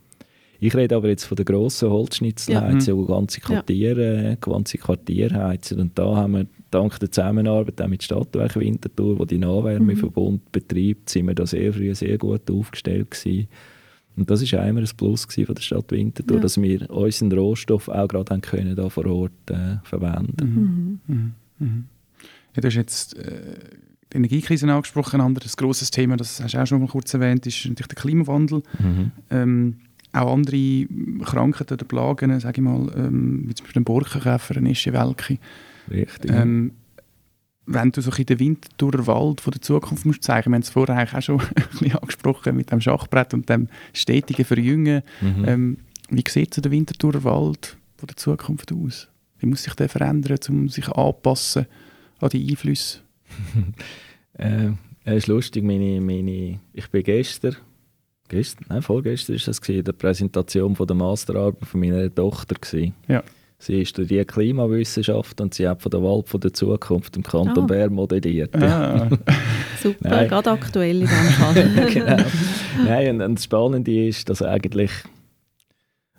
Ich 0.62 0.74
rede 0.74 0.96
aber 0.96 1.10
jetzt 1.10 1.26
von 1.26 1.36
der 1.36 1.44
grossen 1.44 1.89
Holzschnitzelheizung, 1.89 3.00
ja. 3.00 3.06
die 3.06 3.12
ganze 3.12 3.41
Quartiere, 3.41 4.24
ja. 4.24 4.36
ganze 4.36 4.78
Quartiere 4.78 5.44
heizen. 5.44 5.80
Und 5.80 5.98
da 5.98 6.15
haben 6.15 6.34
wir 6.34 6.46
dank 6.72 7.00
der 7.00 7.12
Zusammenarbeit 7.12 7.82
auch 7.82 7.88
mit 7.88 8.04
Stadtwerk 8.04 8.56
Winterthur, 8.56 9.20
wo 9.20 9.26
die 9.26 9.38
Nahwärmeverbund 9.38 10.42
mhm. 10.42 10.52
betreibt, 10.52 11.10
sind 11.10 11.28
wir 11.28 11.36
da 11.36 11.46
sehr 11.46 11.74
früh 11.74 11.94
sehr 11.94 12.18
gut 12.18 12.50
aufgestellt 12.50 13.12
gewesen. 13.12 13.48
Und 14.18 14.30
das 14.30 14.42
war 14.52 14.68
immer 14.68 14.82
ein 14.82 14.90
Plus 14.98 15.26
von 15.26 15.56
der 15.56 15.62
Stadt 15.62 15.92
Winterthur, 15.92 16.38
ja. 16.38 16.42
dass 16.42 16.62
wir 16.62 16.90
unseren 16.90 17.32
Rohstoff 17.32 17.88
auch 17.88 18.08
gerade 18.08 18.40
können, 18.42 18.76
da 18.76 18.90
vor 18.90 19.06
Ort 19.06 19.32
äh, 19.50 19.78
verwenden 19.84 21.00
mhm. 21.08 21.16
mhm. 21.16 21.34
Mhm. 21.60 21.86
Ja, 22.56 22.62
du 22.62 22.68
hast 22.68 22.76
jetzt 22.76 23.18
äh, 23.18 23.56
die 24.12 24.18
Energiekrise 24.18 24.70
angesprochen, 24.70 25.22
ein 25.22 25.28
anderes 25.28 25.56
grosses 25.56 25.92
Thema, 25.92 26.18
das 26.18 26.42
hast 26.42 26.54
du 26.54 26.62
auch 26.62 26.68
schon 26.68 26.82
mal 26.82 26.88
kurz 26.88 27.14
erwähnt, 27.14 27.46
ist 27.48 27.66
natürlich 27.66 27.88
der 27.88 27.96
Klimawandel. 27.96 28.64
Mhm. 28.80 29.12
Ähm, 29.30 29.76
auch 30.14 30.34
andere 30.34 30.88
Krankheiten 31.24 31.74
oder 31.76 31.86
Plagen, 31.86 32.38
sage 32.42 32.60
ich 32.60 32.64
mal, 32.64 32.92
ähm, 32.98 33.44
wie 33.48 33.54
zum 33.54 33.66
Beispiel 33.66 33.82
ein 33.82 33.86
Borkenkäfer, 33.86 34.58
eine 34.58 34.72
Eschewelke. 34.72 35.38
Richtig. 35.89 36.32
Ähm, 36.32 36.74
wenn 37.65 37.91
du 37.91 38.02
so 38.02 38.12
in 38.12 38.26
den 38.26 38.39
Winterthurer 38.39 39.08
Wald 39.08 39.41
von 39.41 39.52
der 39.52 39.62
Zukunft 39.62 40.06
musst 40.06 40.24
zeigen, 40.24 40.52
wir 40.52 40.56
haben 40.56 40.62
es 40.62 40.70
vorher 40.70 41.04
auch 41.04 41.22
schon 41.22 41.39
ein 41.56 41.67
bisschen 41.72 41.96
angesprochen 41.96 42.56
mit 42.56 42.72
dem 42.72 42.82
Schachbrett 42.82 43.34
und 43.34 43.50
dem 43.50 43.67
stetigen 43.94 44.46
Verjüngen. 44.46 45.04
Mhm. 45.22 45.46
Ähm, 45.46 45.78
wie 46.10 46.24
sieht 46.28 46.54
so 46.54 46.62
der 46.62 46.72
Winterthurer 46.72 47.24
Wald 47.24 47.78
von 47.98 48.08
der 48.08 48.17
Zukunft 48.17 48.72
aus? 48.74 49.08
Wie 49.39 49.48
muss 49.48 49.63
sich 49.63 49.74
der 49.76 49.89
verändern, 49.89 50.38
um 50.50 50.70
sich 50.70 50.88
anpassen 50.89 51.65
an 52.20 52.30
die 52.30 52.50
Einflüsse? 52.50 53.00
äh, 54.34 54.72
es 55.04 55.15
ist 55.15 55.28
lustig, 55.28 55.63
meine, 55.63 56.00
meine, 56.02 56.60
ich 56.74 56.89
bin 56.91 57.04
gestern, 57.04 57.56
gestern, 58.28 58.65
nein, 58.70 58.82
vorgestern 58.82 59.36
ist 59.36 59.48
das 59.48 59.62
gewesen, 59.62 59.86
der 59.86 59.94
Präsentation 59.94 60.76
von 60.76 60.86
der 60.86 60.96
Masterarbeit 60.96 61.67
von 61.67 61.80
meiner 61.80 62.13
Tochter 62.13 62.56
gewesen. 62.56 62.94
Ja. 63.08 63.24
Sie 63.62 63.86
studiert 63.86 64.28
Klimawissenschaft 64.28 65.39
und 65.39 65.54
sie 65.54 65.67
hat 65.67 65.84
von 65.84 65.91
der 65.91 66.02
Wald 66.02 66.28
von 66.28 66.41
der 66.41 66.52
Zukunft 66.52 67.15
im 67.15 67.21
Kanton 67.21 67.65
oh. 67.65 67.67
Bern 67.67 67.93
modelliert. 67.93 68.56
Ah. 68.56 69.08
Super, 69.82 70.10
Nein. 70.10 70.28
gerade 70.30 70.50
aktuell 70.50 71.02
in 71.02 71.08
diesem 71.08 71.15
Fall. 71.30 71.86
genau. 71.93 72.17
Nein, 72.84 73.10
und, 73.10 73.21
und 73.21 73.36
das 73.36 73.43
Spannende 73.43 74.08
ist, 74.08 74.28
dass 74.30 74.41
eigentlich, 74.41 74.89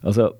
also 0.03 0.31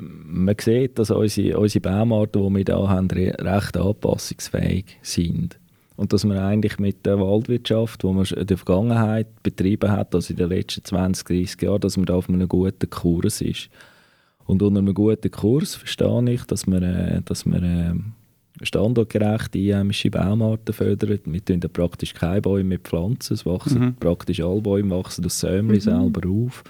man 0.00 0.56
sieht, 0.60 0.98
dass 0.98 1.12
unsere, 1.12 1.56
unsere 1.56 1.82
Baumarten, 1.82 2.42
die 2.42 2.66
wir 2.66 2.74
hier 2.74 2.88
haben, 2.88 3.08
recht 3.08 3.76
anpassungsfähig 3.76 4.98
sind. 5.02 5.56
Und 5.94 6.12
dass 6.12 6.24
man 6.24 6.38
eigentlich 6.38 6.80
mit 6.80 7.06
der 7.06 7.20
Waldwirtschaft, 7.20 8.02
die 8.02 8.06
man 8.08 8.24
in 8.24 8.46
der 8.46 8.56
Vergangenheit 8.56 9.40
betrieben 9.44 9.92
hat, 9.92 10.16
also 10.16 10.32
in 10.32 10.36
den 10.38 10.48
letzten 10.48 10.84
20, 10.84 11.28
30 11.28 11.62
Jahren, 11.62 11.80
dass 11.80 11.96
man 11.96 12.06
da 12.06 12.14
auf 12.14 12.28
einem 12.28 12.48
guten 12.48 12.90
Kurs 12.90 13.40
ist. 13.40 13.70
Und 14.46 14.62
unter 14.62 14.80
einem 14.80 14.94
guten 14.94 15.30
Kurs 15.30 15.76
verstehe 15.76 16.32
ich, 16.32 16.44
dass 16.44 16.66
man, 16.66 16.82
äh, 16.82 17.22
dass 17.24 17.46
man 17.46 17.62
äh, 17.62 18.64
standortgerechte 18.64 19.58
einheimische 19.58 20.10
Baumarten 20.10 20.74
fördert. 20.74 21.22
Wir 21.24 21.40
pflanzen 21.40 21.68
praktisch 21.68 22.14
keine 22.14 22.42
Bäume 22.42 22.64
mehr 22.64 22.78
pflanzen. 22.78 23.34
Es 23.34 23.46
wachsen 23.46 23.80
mhm. 23.80 23.94
praktisch 23.96 24.40
alle 24.40 24.60
Bäume 24.60 24.96
wachsen 24.96 25.22
das 25.22 25.40
Sämli 25.40 25.76
mhm. 25.76 25.80
selber 25.80 26.28
auf. 26.28 26.64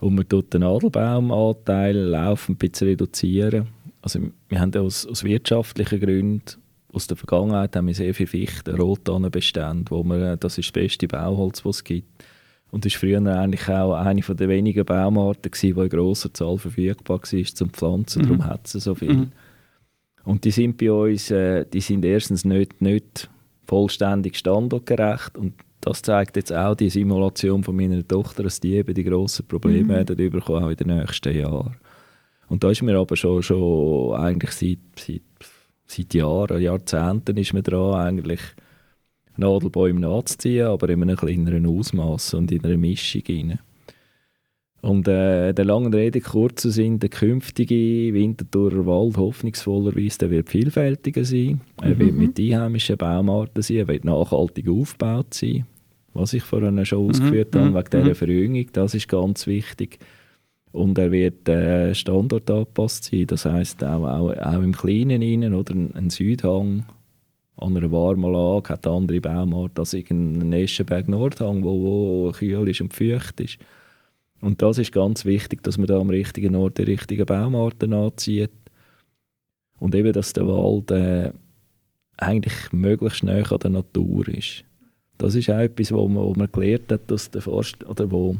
Und 0.00 0.14
man 0.14 0.28
tut 0.28 0.52
den 0.54 0.62
Nadelbaumanteil 0.62 1.94
laufend 1.94 2.56
ein 2.56 2.68
bisschen 2.68 2.88
reduzieren. 2.88 3.68
Also 4.00 4.20
wir 4.48 4.60
haben 4.60 4.74
aus, 4.76 5.06
aus 5.06 5.24
wirtschaftlichen 5.24 6.00
Gründen 6.00 6.42
aus 6.92 7.06
der 7.06 7.16
Vergangenheit 7.16 7.76
haben 7.76 7.86
wir 7.86 7.94
sehr 7.94 8.14
viele 8.14 8.26
Fichten, 8.26 8.74
Rottannenbestände, 8.74 9.90
wo 9.90 10.02
man, 10.02 10.38
das 10.40 10.58
ist 10.58 10.68
das 10.68 10.82
beste 10.82 11.06
Bauholz, 11.06 11.62
das 11.62 11.76
es 11.76 11.84
gibt. 11.84 12.24
Und 12.70 12.84
das 12.84 12.94
war 12.94 13.00
früher 13.00 13.26
eigentlich 13.26 13.68
auch 13.68 13.94
eine 13.94 14.20
der 14.20 14.48
wenigen 14.48 14.84
Baumarten, 14.84 15.50
die 15.60 15.68
in 15.68 15.88
grosser 15.88 16.32
Zahl 16.32 16.56
verfügbar 16.56 17.20
war 17.20 17.44
zum 17.44 17.70
Pflanzen. 17.70 18.22
Mhm. 18.22 18.26
Darum 18.26 18.46
hat 18.46 18.66
es 18.66 18.84
so 18.84 18.94
viel. 18.94 19.12
Mhm. 19.12 19.32
Und 20.24 20.44
die 20.44 20.50
sind 20.50 20.76
bei 20.76 20.92
uns, 20.92 21.30
äh, 21.30 21.64
die 21.64 21.80
sind 21.80 22.04
erstens 22.04 22.44
nicht, 22.44 22.80
nicht 22.80 23.28
vollständig 23.66 24.36
standortgerecht 24.36 25.36
und 25.38 25.54
das 25.80 26.02
zeigt 26.02 26.36
jetzt 26.36 26.52
auch 26.52 26.74
die 26.74 26.90
Simulation 26.90 27.64
von 27.64 27.74
meiner 27.74 28.06
Tochter, 28.06 28.42
dass 28.42 28.60
die 28.60 28.74
eben 28.74 28.94
die 28.94 29.04
grossen 29.04 29.46
Probleme 29.46 29.84
mhm. 29.84 29.88
werden 29.88 30.30
bekommen, 30.30 30.64
auch 30.64 30.70
in 30.70 30.76
den 30.76 30.88
nächsten 30.88 31.34
Jahren. 31.34 31.76
Und 32.48 32.62
da 32.64 32.70
ist 32.70 32.82
mir 32.82 32.98
aber 32.98 33.16
schon, 33.16 33.42
schon 33.42 34.14
eigentlich 34.14 34.50
seit, 34.50 34.78
seit, 34.98 35.22
seit 35.86 36.12
Jahren, 36.12 36.60
Jahrzehnten 36.60 37.36
ist 37.36 37.54
man 37.54 37.62
dran, 37.62 37.94
eigentlich 37.94 38.40
Nadelbäume 39.36 40.00
nachzuziehen, 40.00 40.66
aber 40.66 40.88
in 40.88 41.02
einem 41.02 41.16
kleineren 41.16 41.66
Ausmaß 41.66 42.34
und 42.34 42.52
in 42.52 42.64
einer 42.64 42.76
Mischung 42.76 43.22
rein. 43.28 43.58
Und 44.82 45.08
äh, 45.08 45.52
der 45.52 45.64
langen 45.64 45.92
Rede 45.92 46.20
kurzer 46.20 46.70
Sinn, 46.70 46.98
der 46.98 47.10
künftige 47.10 47.74
Winterthurer 48.14 48.86
Wald 48.86 49.18
hoffnungsvollerweise 49.18 50.18
der 50.20 50.30
wird 50.30 50.48
vielfältiger 50.48 51.24
sein. 51.24 51.60
Er 51.82 51.98
wird 51.98 52.12
mhm. 52.12 52.18
mit 52.18 52.40
einheimischen 52.40 52.96
Baumarten 52.96 53.62
sein, 53.62 53.76
er 53.76 53.88
wird 53.88 54.04
nachhaltig 54.06 54.68
aufgebaut 54.68 55.34
sein. 55.34 55.66
Was 56.14 56.32
ich 56.32 56.42
vorhin 56.42 56.84
schon 56.86 57.04
mhm. 57.04 57.10
ausgeführt 57.10 57.54
mhm. 57.54 57.58
habe, 57.58 57.74
wegen 57.74 57.90
dieser 57.90 58.08
mhm. 58.08 58.14
Verjüngung, 58.14 58.66
das 58.72 58.94
ist 58.94 59.08
ganz 59.08 59.46
wichtig. 59.46 59.98
Und 60.72 60.96
er 60.98 61.12
wird 61.12 61.48
äh, 61.48 61.94
standortangepasst 61.94 63.04
sein, 63.04 63.26
das 63.26 63.44
heisst 63.44 63.84
auch, 63.84 64.04
auch, 64.04 64.32
auch 64.34 64.62
im 64.62 64.74
Kleinen 64.74 65.22
rein, 65.22 65.52
oder 65.52 65.74
ein, 65.74 65.94
ein 65.94 66.10
Südhang 66.10 66.86
an 67.60 67.76
einer 67.76 67.92
warmen 67.92 68.32
Lage 68.32 68.70
hat 68.70 68.86
andere 68.86 69.20
Baumart 69.20 69.78
als 69.78 69.94
ein 69.94 70.52
Eschenberg 70.52 71.08
Nordhang, 71.08 71.62
wo, 71.62 72.26
wo 72.26 72.32
kühl 72.32 72.68
ist 72.68 72.80
und 72.80 72.94
feucht 72.94 73.40
ist. 73.40 73.58
Und 74.40 74.62
das 74.62 74.78
ist 74.78 74.92
ganz 74.92 75.24
wichtig, 75.24 75.62
dass 75.62 75.76
man 75.76 75.86
da 75.86 75.98
am 75.98 76.10
richtigen 76.10 76.56
Ort 76.56 76.78
die 76.78 76.84
richtigen 76.84 77.26
Baumarten 77.26 77.92
anzieht. 77.92 78.50
Und 79.78 79.94
eben, 79.94 80.12
dass 80.12 80.32
der 80.32 80.46
Wald 80.46 80.90
äh, 80.90 81.32
eigentlich 82.16 82.72
möglichst 82.72 83.24
näher 83.24 83.50
an 83.52 83.58
der 83.58 83.70
Natur 83.70 84.28
ist. 84.28 84.64
Das 85.18 85.34
ist 85.34 85.50
auch 85.50 85.58
etwas, 85.58 85.92
wo 85.92 86.08
man, 86.08 86.24
wo 86.24 86.34
man 86.34 86.50
gelernt 86.50 86.90
hat, 86.90 87.10
dass 87.10 87.30
der 87.30 87.42
Forst, 87.42 87.84
oder 87.84 88.10
wo, 88.10 88.36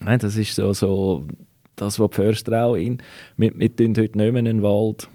nein, 0.00 0.18
das 0.18 0.36
ist 0.36 0.54
so, 0.56 0.72
so 0.72 1.26
das, 1.76 1.98
was 1.98 2.10
die 2.10 2.16
Förster 2.16 2.64
auch 2.64 2.74
in, 2.74 2.98
wir, 3.36 3.56
wir 3.56 3.74
tun 3.74 3.94
heute 3.96 4.18
nicht 4.18 4.32
mehr 4.32 4.40
einen 4.40 4.62
Wald 4.62 5.08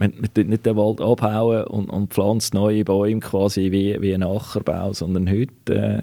man, 0.00 0.14
man 0.16 0.34
tut 0.34 0.48
nicht 0.48 0.66
den 0.66 0.76
Wald 0.76 1.00
abhauen 1.00 1.64
und, 1.64 1.90
und 1.90 2.12
pflanzt 2.12 2.54
neue 2.54 2.84
Bäume 2.84 3.20
quasi 3.20 3.70
wie, 3.70 4.00
wie 4.00 4.14
ein 4.14 4.22
Ackerbau, 4.22 4.92
sondern 4.92 5.30
heute 5.30 5.74
äh, 5.74 6.02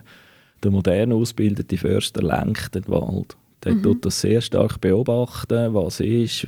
der 0.64 0.72
modern 0.72 1.12
ausgebildete 1.12 1.78
Förster 1.78 2.22
lenkt 2.22 2.76
den 2.76 2.88
Wald. 2.88 3.36
Der 3.64 3.74
mhm. 3.74 3.84
tut 3.84 4.06
das 4.06 4.22
sehr 4.22 4.42
stark 4.42 4.80
beobachten, 4.80 5.74
was 5.74 6.00
ist. 6.00 6.46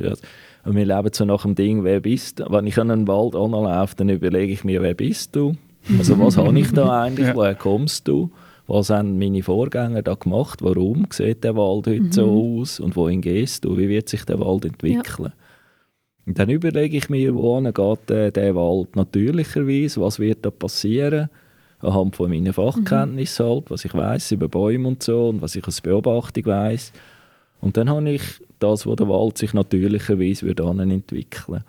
Und 0.64 0.76
wir 0.76 0.86
leben 0.86 1.10
so 1.12 1.26
nach 1.26 1.42
dem 1.42 1.56
Ding, 1.56 1.84
wer 1.84 2.00
bist 2.00 2.40
du? 2.40 2.46
Wenn 2.50 2.68
ich 2.68 2.78
an 2.78 2.92
einen 2.92 3.08
Wald 3.08 3.36
anlaufe, 3.36 3.96
dann 3.98 4.10
überlege 4.10 4.54
ich 4.54 4.64
mir, 4.64 4.82
wer 4.82 4.94
bist 4.94 5.36
du? 5.36 5.56
Also 5.98 6.20
was 6.20 6.38
habe 6.38 6.58
ich 6.60 6.72
da 6.72 7.02
eigentlich? 7.04 7.28
Ja. 7.28 7.36
Woher 7.36 7.56
kommst 7.56 8.08
du? 8.08 8.30
Was 8.68 8.92
haben 8.92 9.18
meine 9.18 9.42
Vorgänger 9.42 10.04
da 10.04 10.14
gemacht? 10.14 10.62
Warum 10.62 11.08
sieht 11.10 11.44
der 11.44 11.56
Wald 11.56 11.88
heute 11.88 12.02
mhm. 12.02 12.12
so 12.12 12.60
aus? 12.62 12.80
Und 12.80 12.96
wohin 12.96 13.22
gehst 13.22 13.66
du? 13.66 13.76
Wie 13.78 13.90
wird 13.90 14.10
sich 14.10 14.24
der 14.26 14.40
Wald 14.40 14.66
entwickeln? 14.66 15.32
Ja. 15.34 15.49
Und 16.30 16.38
dann 16.38 16.52
überlege 16.52 16.96
ich 16.96 17.10
mir, 17.10 17.34
wohin 17.34 17.74
geht 17.74 18.12
äh, 18.12 18.32
der 18.32 18.54
Wald 18.54 18.96
natürlicherweise, 18.96 20.00
was 20.00 20.20
wird 20.20 20.46
da 20.46 20.52
passieren, 20.52 21.28
anhand 21.80 22.16
von 22.16 22.30
meinen 22.30 22.54
Fachkenntnissen 22.54 23.48
mhm. 23.48 23.50
halt, 23.50 23.72
was 23.72 23.84
ich 23.84 23.96
weiß 23.96 24.34
über 24.34 24.48
Bäume 24.48 24.90
und 24.90 25.02
so 25.02 25.30
und 25.30 25.42
was 25.42 25.56
ich 25.56 25.68
aus 25.68 25.82
Beobachtung 25.82 26.46
weiß. 26.46 26.94
Und 27.62 27.78
dann 27.78 27.90
habe 27.90 28.12
ich 28.12 28.22
das, 28.60 28.86
wo 28.86 28.96
der 28.96 29.10
Wald 29.10 29.40
sich 29.40 29.56
natürlicherweise 29.56 30.46
wird 30.46 30.60
entwickeln 30.60 31.64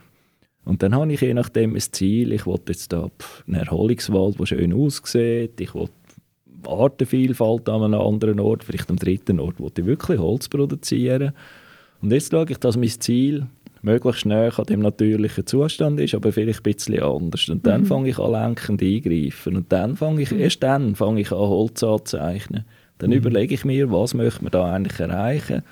und 0.67 0.83
dann 0.83 0.95
habe 0.95 1.11
ich 1.11 1.23
je 1.23 1.33
nachdem 1.33 1.75
ein 1.75 1.81
Ziel, 1.81 2.31
ich 2.35 2.47
will 2.47 2.61
jetzt 2.69 2.93
da 2.93 3.09
einen 3.47 3.57
Erholungswald, 3.57 4.39
der 4.39 4.45
schön 4.45 4.75
aussieht, 4.75 5.59
ich 5.59 5.75
will 5.75 5.89
Artenvielfalt 6.67 7.67
an 7.71 7.83
einem 7.83 8.01
anderen 8.03 8.41
Ort, 8.41 8.65
vielleicht 8.65 8.91
am 8.91 8.97
dritten 8.97 9.41
Ort, 9.41 9.55
wo 9.59 9.69
ich 9.75 9.87
wirklich 9.87 10.19
Holz 10.19 10.51
produzieren. 10.51 11.33
Und 12.03 12.13
jetzt 12.13 12.31
schaue 12.31 12.45
ich, 12.51 12.59
dass 12.59 12.77
mein 12.77 12.91
Ziel 12.91 13.47
möglichst 13.83 14.27
näher 14.27 14.59
an 14.59 14.67
dem 14.67 14.81
natürlichen 14.81 15.47
Zustand 15.47 16.01
ist, 16.01 16.15
aber 16.15 16.33
vielleicht 16.33 16.61
ein 16.61 16.75
bisschen 16.75 17.03
anders. 17.03 17.49
Und 17.49 17.67
dann 17.67 17.83
mhm. 17.83 17.87
fange 17.87 18.09
ich 18.11 18.19
an 18.19 18.33
lenkend 18.33 18.83
eingreifen. 18.83 19.57
Und 19.57 19.73
dann 19.73 19.97
fange 19.97 20.23
ich, 20.23 20.31
mhm. 20.31 20.41
erst 20.41 20.63
dann 20.63 20.95
fange 20.95 21.21
ich 21.21 21.33
an 21.33 21.39
Holz 21.39 21.83
anzuzeichnen. 21.83 22.65
Dann 22.99 23.11
mhm. 23.11 23.17
überlege 23.17 23.55
ich 23.55 23.65
mir, 23.65 23.91
was 23.91 24.15
möchte 24.15 24.43
man 24.43 24.51
da 24.51 24.73
eigentlich 24.73 25.01
erreichen? 25.01 25.63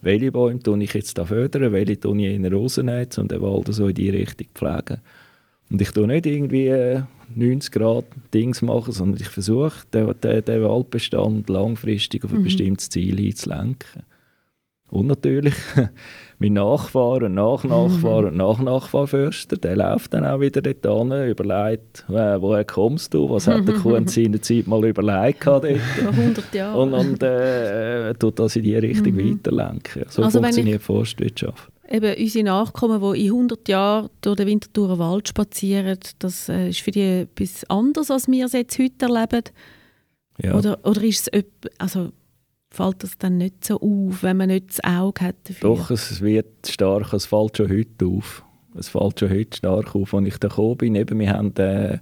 Welche 0.00 0.32
Bäume 0.32 0.60
tue 0.60 0.82
ich 0.82 0.94
jetzt 0.94 1.18
da 1.18 1.24
fördern? 1.24 1.72
Welche 1.72 1.98
tue 1.98 2.18
ich 2.18 2.34
in 2.34 2.46
rausnehmen, 2.46 3.08
um 3.16 3.28
den 3.28 3.42
Wald 3.42 3.66
so 3.74 3.88
in 3.88 3.94
die 3.94 4.10
Richtung 4.10 4.46
pflegen? 4.54 5.00
Und 5.70 5.82
ich 5.82 5.90
tue 5.90 6.06
nicht 6.06 6.24
irgendwie 6.24 7.02
90 7.34 7.74
äh, 7.74 7.78
Grad 7.78 8.06
Dings 8.32 8.62
machen, 8.62 8.92
sondern 8.92 9.20
ich 9.20 9.28
versuche, 9.28 9.86
den, 9.92 10.14
den, 10.22 10.44
den 10.44 10.62
Waldbestand 10.62 11.48
langfristig 11.50 12.24
auf 12.24 12.32
ein 12.32 12.38
mhm. 12.38 12.44
bestimmtes 12.44 12.88
Ziel 12.88 13.18
hinzulenken. 13.18 14.02
Und 14.90 15.08
natürlich 15.08 15.54
mein 16.40 16.52
Nachfahren 16.52 17.24
und 17.24 17.34
Nachnachfahren 17.34 18.26
und 18.26 18.36
Nachnachfahrförster, 18.36 19.56
der 19.56 19.76
läuft 19.76 20.14
dann 20.14 20.24
auch 20.24 20.40
wieder 20.40 20.62
dort 20.62 21.12
hin, 21.12 21.28
überlegt, 21.28 22.04
äh, 22.08 22.40
woher 22.40 22.64
kommst 22.64 23.12
du, 23.14 23.28
was 23.28 23.48
hat 23.48 23.66
der 23.66 23.74
Kuh 23.74 23.96
in 23.96 24.06
seiner 24.06 24.40
Zeit 24.40 24.66
mal 24.68 24.84
überlegt 24.84 25.44
dort. 25.46 25.64
100 25.98 26.54
Jahre. 26.54 26.80
Und, 26.80 26.94
und 26.94 27.22
äh, 27.22 28.14
tut 28.14 28.38
das 28.38 28.54
in 28.54 28.62
die 28.62 28.76
Richtung 28.76 29.14
mhm. 29.14 29.32
weiterlenken. 29.32 30.04
So 30.08 30.22
also 30.22 30.40
funktioniert 30.40 30.82
Forstwirtschaft. 30.82 31.72
Eben 31.90 32.14
unsere 32.16 32.44
Nachkommen, 32.44 33.00
die 33.00 33.26
in 33.26 33.32
100 33.32 33.68
Jahren 33.68 34.10
durch 34.20 34.36
den 34.36 34.46
Winterthurer 34.46 34.98
Wald 34.98 35.28
spazieren, 35.28 35.98
das 36.18 36.48
äh, 36.48 36.68
ist 36.68 36.80
für 36.80 36.90
die 36.90 37.22
etwas 37.22 37.68
anderes, 37.68 38.10
als 38.10 38.28
wir 38.28 38.46
es 38.46 38.52
jetzt 38.52 38.78
heute 38.78 39.06
erleben. 39.06 39.44
Ja. 40.40 40.54
Oder, 40.54 40.78
oder 40.84 41.02
ist 41.02 41.28
es, 41.32 41.44
also 41.78 42.10
fällt 42.70 43.02
das 43.02 43.18
dann 43.18 43.38
nicht 43.38 43.64
so 43.64 43.80
auf, 43.80 44.22
wenn 44.22 44.36
man 44.36 44.48
nicht 44.48 44.70
das 44.70 44.84
Auge 44.84 45.24
hat 45.24 45.36
dafür? 45.44 45.76
Doch, 45.76 45.90
es 45.90 46.20
wird 46.20 46.66
stark, 46.66 47.12
es 47.12 47.26
fällt 47.26 47.56
schon 47.56 47.70
heute 47.70 48.06
auf. 48.06 48.44
Es 48.74 48.88
fällt 48.88 49.20
schon 49.20 49.30
heute 49.30 49.56
stark 49.56 49.94
auf, 49.94 50.14
als 50.14 50.26
ich 50.26 50.38
da 50.38 50.48
gekommen 50.48 50.76
bin. 50.76 50.94
Eben, 50.94 51.18
wir 51.18 51.32
haben 51.32 51.54
äh, 51.56 51.98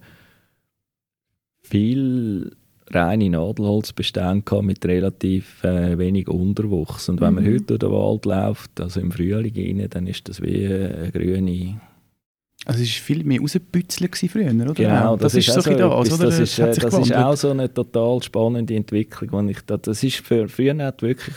viel 1.62 2.56
reine 2.88 3.30
Nadelholzbestände 3.30 4.62
mit 4.62 4.84
relativ 4.84 5.62
äh, 5.64 5.98
wenig 5.98 6.28
Unterwuchs. 6.28 7.08
Und 7.08 7.20
wenn 7.20 7.30
mhm. 7.30 7.34
man 7.36 7.46
heute 7.46 7.78
durch 7.78 7.80
den 7.80 7.90
Wald 7.90 8.24
läuft, 8.26 8.80
also 8.80 9.00
im 9.00 9.10
Frühling 9.10 9.54
rein, 9.54 9.88
dann 9.90 10.06
ist 10.06 10.28
das 10.28 10.40
wie 10.42 10.66
eine 10.66 11.10
grüne 11.12 11.80
also 12.66 12.82
es 12.82 12.88
war 12.88 13.04
viel 13.04 13.24
mehr 13.24 13.40
rausbützeln 13.40 14.10
früher, 14.12 14.52
oder? 14.52 14.74
Genau, 14.74 15.16
das, 15.16 15.32
das 15.32 15.46
ist, 15.46 15.54
so 15.54 15.60
das, 15.60 15.68
oder? 15.68 16.26
Das, 16.26 16.38
ist, 16.40 16.58
das, 16.58 16.76
das 16.76 16.98
ist 16.98 17.14
auch 17.14 17.36
so 17.36 17.50
eine 17.50 17.72
total 17.72 18.20
spannende 18.22 18.74
Entwicklung. 18.74 19.48
Ich, 19.48 19.60
das 19.66 20.02
ist 20.02 20.16
für 20.16 20.48
früher 20.48 20.74
nicht 20.74 21.00
wirklich, 21.00 21.36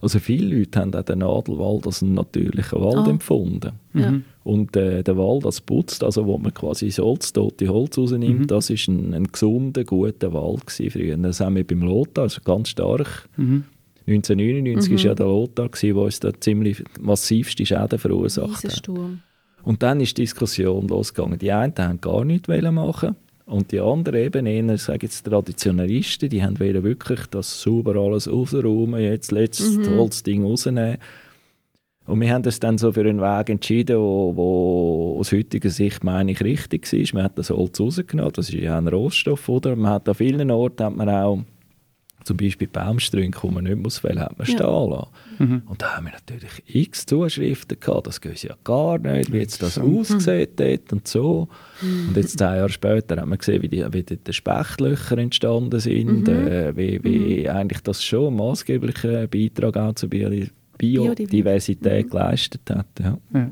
also 0.00 0.18
viele 0.18 0.58
Leute 0.58 0.80
haben 0.80 0.92
auch 0.94 1.02
den 1.02 1.20
Nadelwald 1.20 1.86
als 1.86 2.02
einen 2.02 2.14
natürlichen 2.14 2.80
Wald 2.80 3.06
oh. 3.06 3.10
empfunden. 3.10 3.70
Mhm. 3.92 4.24
Und 4.42 4.74
äh, 4.74 5.04
der 5.04 5.16
Wald 5.16 5.46
als 5.46 5.60
putzt, 5.60 6.02
also 6.02 6.26
wo 6.26 6.38
man 6.38 6.52
quasi 6.52 6.86
das 6.86 6.98
Holz, 6.98 7.32
tote 7.32 7.68
Holz 7.68 7.96
rausnimmt, 7.96 8.40
mhm. 8.40 8.46
das 8.48 8.68
war 8.68 8.76
ein, 8.88 9.14
ein 9.14 9.28
gesunder, 9.30 9.84
guter 9.84 10.32
Wald 10.32 10.62
früher. 10.68 11.16
Das 11.18 11.38
haben 11.38 11.54
wir 11.54 11.64
beim 11.64 11.82
Lothar, 11.82 12.24
also 12.24 12.40
ganz 12.42 12.70
stark. 12.70 13.28
Mhm. 13.36 13.62
1999 14.08 14.90
war 14.90 14.98
mhm. 14.98 15.04
ja 15.04 15.14
der 15.14 15.26
Lothar, 15.26 15.68
der 15.68 15.96
uns 15.96 16.18
da 16.18 16.32
ziemlich 16.40 16.82
massivste 17.00 17.64
Schäden 17.64 18.00
verursacht 18.00 18.64
hat. 18.64 18.88
Und 19.64 19.82
dann 19.82 20.00
ist 20.00 20.18
die 20.18 20.22
Diskussion 20.22 20.88
losgegangen. 20.88 21.38
Die 21.38 21.52
einen 21.52 21.74
haben 21.78 22.00
gar 22.00 22.24
nichts 22.24 22.48
machen 22.48 23.16
und 23.46 23.72
die 23.72 23.80
anderen 23.80 24.20
eben 24.20 24.46
eher, 24.46 24.78
sage 24.78 25.06
jetzt 25.06 25.24
Traditionalisten, 25.24 26.28
die 26.28 26.42
haben 26.42 26.58
wirklich 26.58 27.26
das 27.26 27.60
sauber 27.60 27.96
alles 27.96 28.30
rausräumen, 28.30 29.00
jetzt 29.00 29.32
letztes 29.32 29.76
mhm. 29.76 29.98
Holzding 29.98 30.44
rausnehmen. 30.44 30.98
Und 32.06 32.20
wir 32.20 32.32
haben 32.32 32.42
das 32.42 32.58
dann 32.58 32.78
so 32.78 32.92
für 32.92 33.02
einen 33.02 33.20
Weg 33.20 33.48
entschieden, 33.48 33.98
wo, 33.98 34.32
wo 34.34 35.16
aus 35.20 35.32
heutiger 35.32 35.70
Sicht, 35.70 36.02
meine 36.02 36.32
ich, 36.32 36.42
richtig 36.42 36.92
war. 36.92 37.14
Man 37.14 37.24
hat 37.24 37.38
das 37.38 37.50
Holz 37.50 37.78
rausgenommen, 37.78 38.32
das 38.32 38.48
ist 38.48 38.54
ja 38.54 38.76
ein 38.76 38.88
Rohstoff, 38.88 39.48
oder? 39.48 39.76
Man 39.76 39.92
hat 39.92 40.08
an 40.08 40.14
vielen 40.16 40.50
Orten 40.50 40.84
hat 40.84 40.96
man 40.96 41.08
auch 41.08 41.42
zum 42.24 42.36
Beispiel 42.36 42.68
Baumstrünke, 42.68 43.40
die 43.42 43.54
man 43.54 43.64
nicht 43.64 43.78
muss 43.78 43.98
fällen, 43.98 44.20
hat 44.20 44.38
man 44.38 44.46
ja. 44.46 44.54
stehen 44.54 44.90
lassen. 44.90 45.08
Mhm. 45.38 45.62
Und 45.66 45.82
da 45.82 45.96
haben 45.96 46.06
wir 46.06 46.12
natürlich 46.12 46.62
x 46.66 47.06
Zuschriften 47.06 47.80
gehabt, 47.80 48.06
das 48.06 48.20
geht 48.20 48.42
ja 48.42 48.54
gar 48.64 48.98
nicht, 48.98 49.32
wie 49.32 49.38
jetzt 49.38 49.62
das 49.62 49.78
mhm. 49.78 49.98
aussieht 49.98 50.50
dort 50.56 50.92
und 50.92 51.08
so. 51.08 51.48
Mhm. 51.80 52.08
Und 52.08 52.16
jetzt 52.16 52.38
zehn 52.38 52.46
Jahre 52.46 52.68
später 52.68 53.16
haben 53.16 53.30
wir 53.30 53.38
gesehen, 53.38 53.62
wie 53.62 53.68
die, 53.68 53.84
wie 53.92 54.02
die 54.02 54.32
Spechtlöcher 54.32 55.18
entstanden 55.18 55.80
sind, 55.80 56.28
mhm. 56.28 56.46
äh, 56.46 56.76
wie, 56.76 57.02
wie 57.02 57.42
mhm. 57.42 57.50
eigentlich 57.50 57.82
das 57.82 58.04
schon 58.04 58.28
einen 58.28 58.36
maßgeblichen 58.36 59.28
Beitrag 59.28 59.76
auch 59.76 59.94
zur 59.94 60.08
Biodiversität 60.08 62.10
geleistet 62.10 62.62
hat. 62.70 62.86
Ja. 63.00 63.18
ja. 63.34 63.50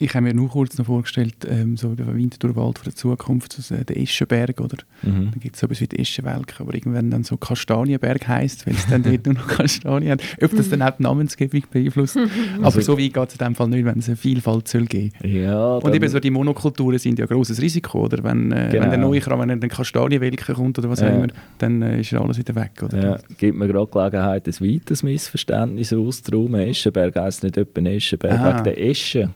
Ich 0.00 0.14
habe 0.14 0.24
mir 0.24 0.34
nur 0.34 0.48
kurz 0.48 0.78
noch 0.78 0.86
vorgestellt, 0.86 1.46
ähm, 1.48 1.76
so 1.76 1.94
der 1.94 2.14
Winterthurwald 2.14 2.78
von 2.78 2.84
der 2.84 2.94
Zukunft, 2.94 3.56
also 3.56 3.74
der 3.76 3.96
Eschenberg, 3.96 4.60
oder? 4.60 4.76
Mhm. 5.02 5.30
Dann 5.32 5.40
gibt 5.40 5.56
es 5.56 5.60
so 5.60 5.66
etwas 5.66 5.80
wie 5.80 5.88
die 5.88 5.98
Eschenwelke, 5.98 6.60
aber 6.60 6.74
irgendwann 6.74 7.10
dann 7.10 7.24
so 7.24 7.36
Kastanienberg 7.36 8.28
heisst, 8.28 8.66
weil 8.66 8.74
es 8.74 8.86
dann 8.86 9.02
dort 9.02 9.26
nur 9.26 9.34
noch 9.34 9.48
Kastanien 9.56 10.12
hat. 10.12 10.22
Ob 10.40 10.54
das 10.56 10.68
dann 10.68 10.82
auch 10.82 10.90
die 10.96 11.02
Namensgebung 11.02 11.62
beeinflusst. 11.70 12.16
aber 12.56 12.66
also, 12.66 12.80
so 12.80 12.98
weit 12.98 13.12
geht 13.12 13.28
es 13.28 13.34
in 13.34 13.44
dem 13.44 13.54
Fall 13.54 13.68
nicht, 13.68 13.84
wenn 13.84 13.98
es 13.98 14.08
eine 14.08 14.16
Vielfalt 14.16 14.68
soll 14.68 14.86
geben 14.86 15.12
ja, 15.24 15.76
Und 15.76 15.94
eben 15.94 16.08
so 16.08 16.20
die 16.20 16.30
Monokulturen 16.30 16.98
sind 16.98 17.18
ja 17.18 17.24
ein 17.24 17.28
grosses 17.28 17.60
Risiko, 17.60 18.04
oder? 18.04 18.22
Wenn, 18.22 18.52
äh, 18.52 18.68
genau. 18.70 18.84
wenn 18.84 18.90
der 18.90 18.98
neue 18.98 19.20
Kram, 19.20 19.40
wenn 19.40 19.60
dann 19.60 19.70
Kastanienwelke 19.70 20.54
kommt 20.54 20.78
oder 20.78 20.90
was 20.90 21.00
ja. 21.00 21.08
auch 21.08 21.14
immer, 21.14 21.28
dann 21.58 21.82
äh, 21.82 22.00
ist 22.00 22.14
alles 22.14 22.38
wieder 22.38 22.54
weg, 22.54 22.82
oder? 22.82 23.02
Ja, 23.02 23.18
gibt 23.36 23.58
mir 23.58 23.66
gerade 23.66 23.90
Gelegenheit, 23.90 24.46
ein 24.46 24.54
weiteres 24.60 25.02
Missverständnis 25.02 25.92
auszuräumen. 25.92 26.60
Eschenberg 26.60 27.16
heisst 27.16 27.42
nicht 27.42 27.56
etwa 27.56 27.80
Eschenberg 27.80 28.54
wegen 28.54 28.64
der 28.64 28.80
Esche 28.80 29.30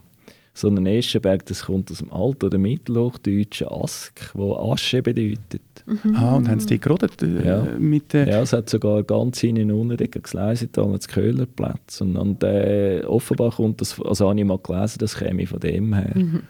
sondern 0.54 0.86
Eschenberg, 0.86 1.46
das 1.46 1.64
kommt 1.64 1.90
aus 1.90 1.98
dem 1.98 2.12
Alt- 2.12 2.44
oder 2.44 2.58
Mittelhochdeutschen 2.58 3.68
Ask, 3.68 4.30
wo 4.34 4.54
Asche 4.54 5.02
bedeutet. 5.02 5.62
Mhm. 5.86 6.14
Ah, 6.14 6.36
und 6.36 6.48
haben 6.48 6.60
sie 6.60 6.66
die 6.66 6.80
gerodet? 6.80 7.22
Äh, 7.22 7.46
ja. 7.46 7.66
Mit, 7.78 8.14
äh 8.14 8.28
ja, 8.28 8.42
es 8.42 8.52
hat 8.52 8.68
sogar 8.68 9.02
ganz 9.02 9.40
hinten 9.40 9.70
unten 9.70 9.96
Gleise 9.96 10.68
damals 10.68 11.08
Köhlerplatz. 11.08 12.00
Und, 12.00 12.16
und 12.16 12.44
äh, 12.44 13.02
offenbar 13.06 13.52
kommt 13.52 13.80
das, 13.80 13.98
also 14.00 14.28
habe 14.28 14.38
ich 14.38 14.44
mal 14.44 14.58
gelesen, 14.58 14.98
das 14.98 15.16
käme 15.16 15.46
von 15.46 15.60
dem 15.60 15.94
her. 15.94 16.12
Mhm. 16.14 16.42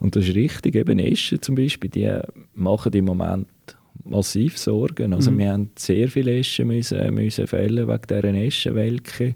Und 0.00 0.16
das 0.16 0.26
ist 0.26 0.34
richtig, 0.34 0.74
eben 0.74 0.98
Eschen 0.98 1.40
zum 1.40 1.54
Beispiel, 1.54 1.90
die 1.90 2.10
machen 2.54 2.92
im 2.92 3.04
Moment 3.04 3.46
massiv 4.04 4.58
Sorgen. 4.58 5.12
Also 5.12 5.30
mhm. 5.30 5.38
wir 5.38 5.52
haben 5.52 5.70
sehr 5.76 6.08
viele 6.08 6.38
Eschen 6.38 6.68
müssen, 6.68 7.14
müssen 7.14 7.46
fällen 7.46 7.88
wegen 7.88 8.02
dieser 8.08 8.34
Eschenwelke. 8.34 9.34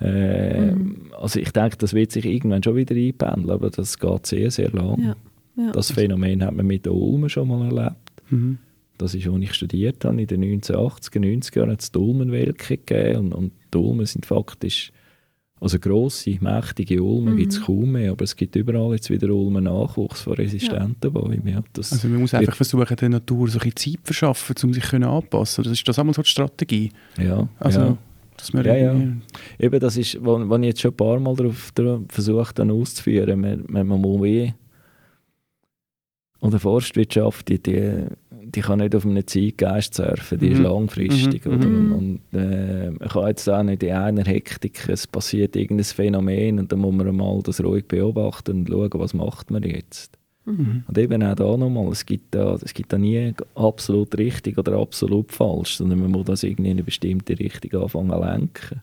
Äh, 0.00 0.72
mhm. 0.72 1.12
Also 1.18 1.40
ich 1.40 1.50
denke, 1.52 1.76
das 1.78 1.94
wird 1.94 2.12
sich 2.12 2.24
irgendwann 2.24 2.62
schon 2.62 2.76
wieder 2.76 2.94
einpendeln, 2.94 3.50
aber 3.50 3.70
das 3.70 3.98
geht 3.98 4.26
sehr, 4.26 4.50
sehr 4.50 4.70
lang. 4.70 5.02
Ja. 5.02 5.16
Ja. 5.56 5.72
Das 5.72 5.90
Phänomen 5.90 6.44
hat 6.44 6.54
man 6.54 6.66
mit 6.66 6.86
den 6.86 6.92
Ulmen 6.92 7.30
schon 7.30 7.48
mal 7.48 7.64
erlebt. 7.64 8.12
Mhm. 8.30 8.58
Das 8.98 9.14
ist, 9.14 9.26
als 9.26 9.42
ich 9.42 9.54
studiert 9.54 10.04
habe, 10.04 10.20
in 10.20 10.26
den 10.26 10.42
1980er, 10.60 11.18
90er 11.18 11.58
Jahren 11.58 11.70
hat 11.70 11.82
es 11.82 11.92
die 11.92 11.98
Ulmenwelke 11.98 12.78
gegeben 12.78 13.18
und, 13.18 13.34
und 13.34 13.52
die 13.72 13.78
Ulmen 13.78 14.06
sind 14.06 14.24
faktisch, 14.24 14.92
also 15.58 15.78
grosse, 15.78 16.36
mächtige 16.40 17.02
Ulmen 17.02 17.34
mhm. 17.34 17.38
gibt 17.38 17.52
es 17.52 17.62
kaum 17.62 17.92
mehr, 17.92 18.12
aber 18.12 18.24
es 18.24 18.36
gibt 18.36 18.56
überall 18.56 18.92
jetzt 18.92 19.08
wieder 19.08 19.30
Ulmen-Nachwuchs 19.30 20.22
von 20.22 20.34
resistenten 20.34 20.96
ja. 21.02 21.08
Bäumen. 21.08 21.48
Ja, 21.48 21.62
also 21.76 22.08
man 22.08 22.20
muss 22.20 22.34
einfach 22.34 22.56
versuchen, 22.56 22.94
der 22.94 23.08
Natur 23.08 23.48
so 23.48 23.58
ein 23.58 23.70
bisschen 23.70 23.94
Zeit 23.94 24.06
zu 24.06 24.12
verschaffen, 24.12 24.56
um 24.64 24.74
sich 24.74 24.92
anpassen 24.92 25.64
Das 25.64 25.72
ist 25.72 25.88
das 25.88 25.98
einmal 25.98 26.14
so 26.14 26.22
die 26.22 26.28
Strategie. 26.28 26.92
Ja, 27.18 27.48
also, 27.58 27.80
ja. 27.80 27.98
Dass 28.36 28.52
man 28.52 28.64
ja, 28.64 28.76
ja. 28.76 28.94
Eben, 29.58 29.80
das 29.80 29.96
ist, 29.96 30.18
was 30.20 30.58
ich 30.60 30.66
jetzt 30.66 30.80
schon 30.80 30.92
ein 30.92 30.96
paar 30.96 31.20
Mal 31.20 31.34
darauf, 31.34 31.70
darauf 31.74 32.02
versucht 32.08 32.58
dann 32.58 32.70
auszuführen, 32.70 33.40
man, 33.40 33.64
man, 33.68 33.86
man 33.86 34.00
muss 34.00 34.22
wie 34.22 34.54
und 36.40 36.58
Forstwirtschaft, 36.58 37.48
die, 37.48 37.62
die, 37.62 38.04
die 38.30 38.60
kann 38.60 38.78
nicht 38.78 38.94
auf 38.94 39.04
einem 39.04 39.26
Zeitgeist 39.26 39.94
surfen, 39.94 40.38
die 40.38 40.46
mhm. 40.46 40.52
ist 40.52 40.58
langfristig. 40.58 41.44
Mhm. 41.46 41.52
Mhm. 41.52 41.92
Und 41.92 42.20
äh, 42.38 42.90
man 42.90 43.08
kann 43.08 43.28
jetzt 43.28 43.48
auch 43.48 43.62
nicht 43.62 43.82
in 43.82 43.92
einer 43.92 44.24
Hektik, 44.24 44.88
es 44.88 45.06
passiert 45.06 45.56
irgendein 45.56 45.84
Phänomen 45.84 46.58
und 46.58 46.70
dann 46.70 46.80
muss 46.80 46.94
man 46.94 47.16
mal 47.16 47.40
das 47.42 47.62
ruhig 47.62 47.88
beobachten 47.88 48.60
und 48.60 48.68
schauen, 48.68 48.90
was 48.94 49.14
macht 49.14 49.50
man 49.50 49.62
jetzt. 49.62 50.18
Mhm. 50.46 50.84
Und 50.86 50.98
eben 50.98 51.22
auch 51.22 51.34
da 51.34 51.56
nochmal, 51.56 51.88
es 51.88 52.06
gibt 52.06 52.34
da, 52.34 52.54
es 52.54 52.72
gibt 52.72 52.92
da 52.92 52.98
nie 52.98 53.34
absolut 53.56 54.16
richtig 54.16 54.56
oder 54.56 54.78
absolut 54.78 55.32
falsch, 55.32 55.76
sondern 55.76 56.00
man 56.00 56.12
muss 56.12 56.26
das 56.26 56.44
irgendwie 56.44 56.70
in 56.70 56.76
eine 56.76 56.84
bestimmte 56.84 57.38
Richtung 57.38 57.82
anfangen 57.82 58.10
zu 58.10 58.20
lenken. 58.20 58.80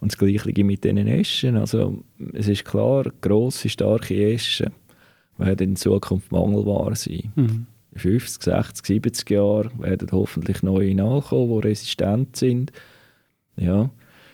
Und 0.00 0.12
das 0.12 0.18
Gleiche 0.18 0.64
mit 0.64 0.84
diesen 0.84 0.98
Eschen. 0.98 1.56
Also, 1.56 2.04
es 2.34 2.48
ist 2.48 2.66
klar, 2.66 3.04
grosse, 3.22 3.70
starke 3.70 4.14
Eschen 4.14 4.72
werden 5.38 5.70
in 5.70 5.76
Zukunft 5.76 6.30
mangelbar 6.30 6.94
sein. 6.94 7.32
Mhm. 7.34 7.66
In 7.92 7.98
50, 7.98 8.42
60, 8.42 8.86
70 8.86 9.30
Jahren 9.30 9.70
werden 9.78 10.08
hoffentlich 10.12 10.62
neue 10.62 10.94
nachkommen, 10.94 11.62
die 11.62 11.68
resistent 11.68 12.36
sind. 12.36 12.72
Ja. 13.56 13.90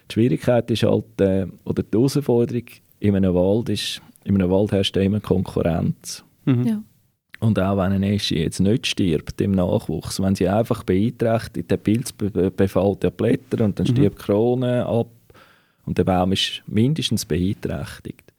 Die 0.09 0.15
Schwierigkeit 0.15 0.69
ist 0.73 0.83
halt, 0.83 1.21
äh, 1.21 1.47
oder 1.65 1.85
die 1.85 1.97
Herausforderung 1.97 2.65
in 2.99 3.15
einem 3.15 3.35
Wald 3.35 3.69
ist, 3.69 4.03
in 4.25 4.35
einem 4.35 4.51
Wald 4.51 4.73
herrscht 4.73 4.97
immer 4.97 5.21
Konkurrenz. 5.21 6.25
Mhm. 6.45 6.65
Ja. 6.65 6.83
Und 7.41 7.59
auch 7.59 7.77
wenn 7.79 7.93
eine 7.93 8.15
Esche 8.15 8.37
jetzt 8.37 8.61
nicht 8.61 8.87
stirbt 8.87 9.41
im 9.41 9.53
Nachwuchs, 9.53 10.21
wenn 10.21 10.35
sie 10.35 10.49
einfach 10.49 10.85
beeinträchtigt, 10.85 11.71
der 11.71 11.79
Pilz 11.79 12.13
befällt 12.13 13.03
die 13.03 13.11
Blätter 13.11 13.65
und 13.65 13.79
dann 13.79 13.87
mhm. 13.87 13.91
stirbt 13.93 14.19
die 14.19 14.23
Krone 14.23 14.85
ab 14.85 15.09
und 15.87 15.97
der 15.97 16.05
Baum 16.05 16.33
ist 16.33 16.63
mindestens 16.67 17.25
beeinträchtigt. 17.25 18.31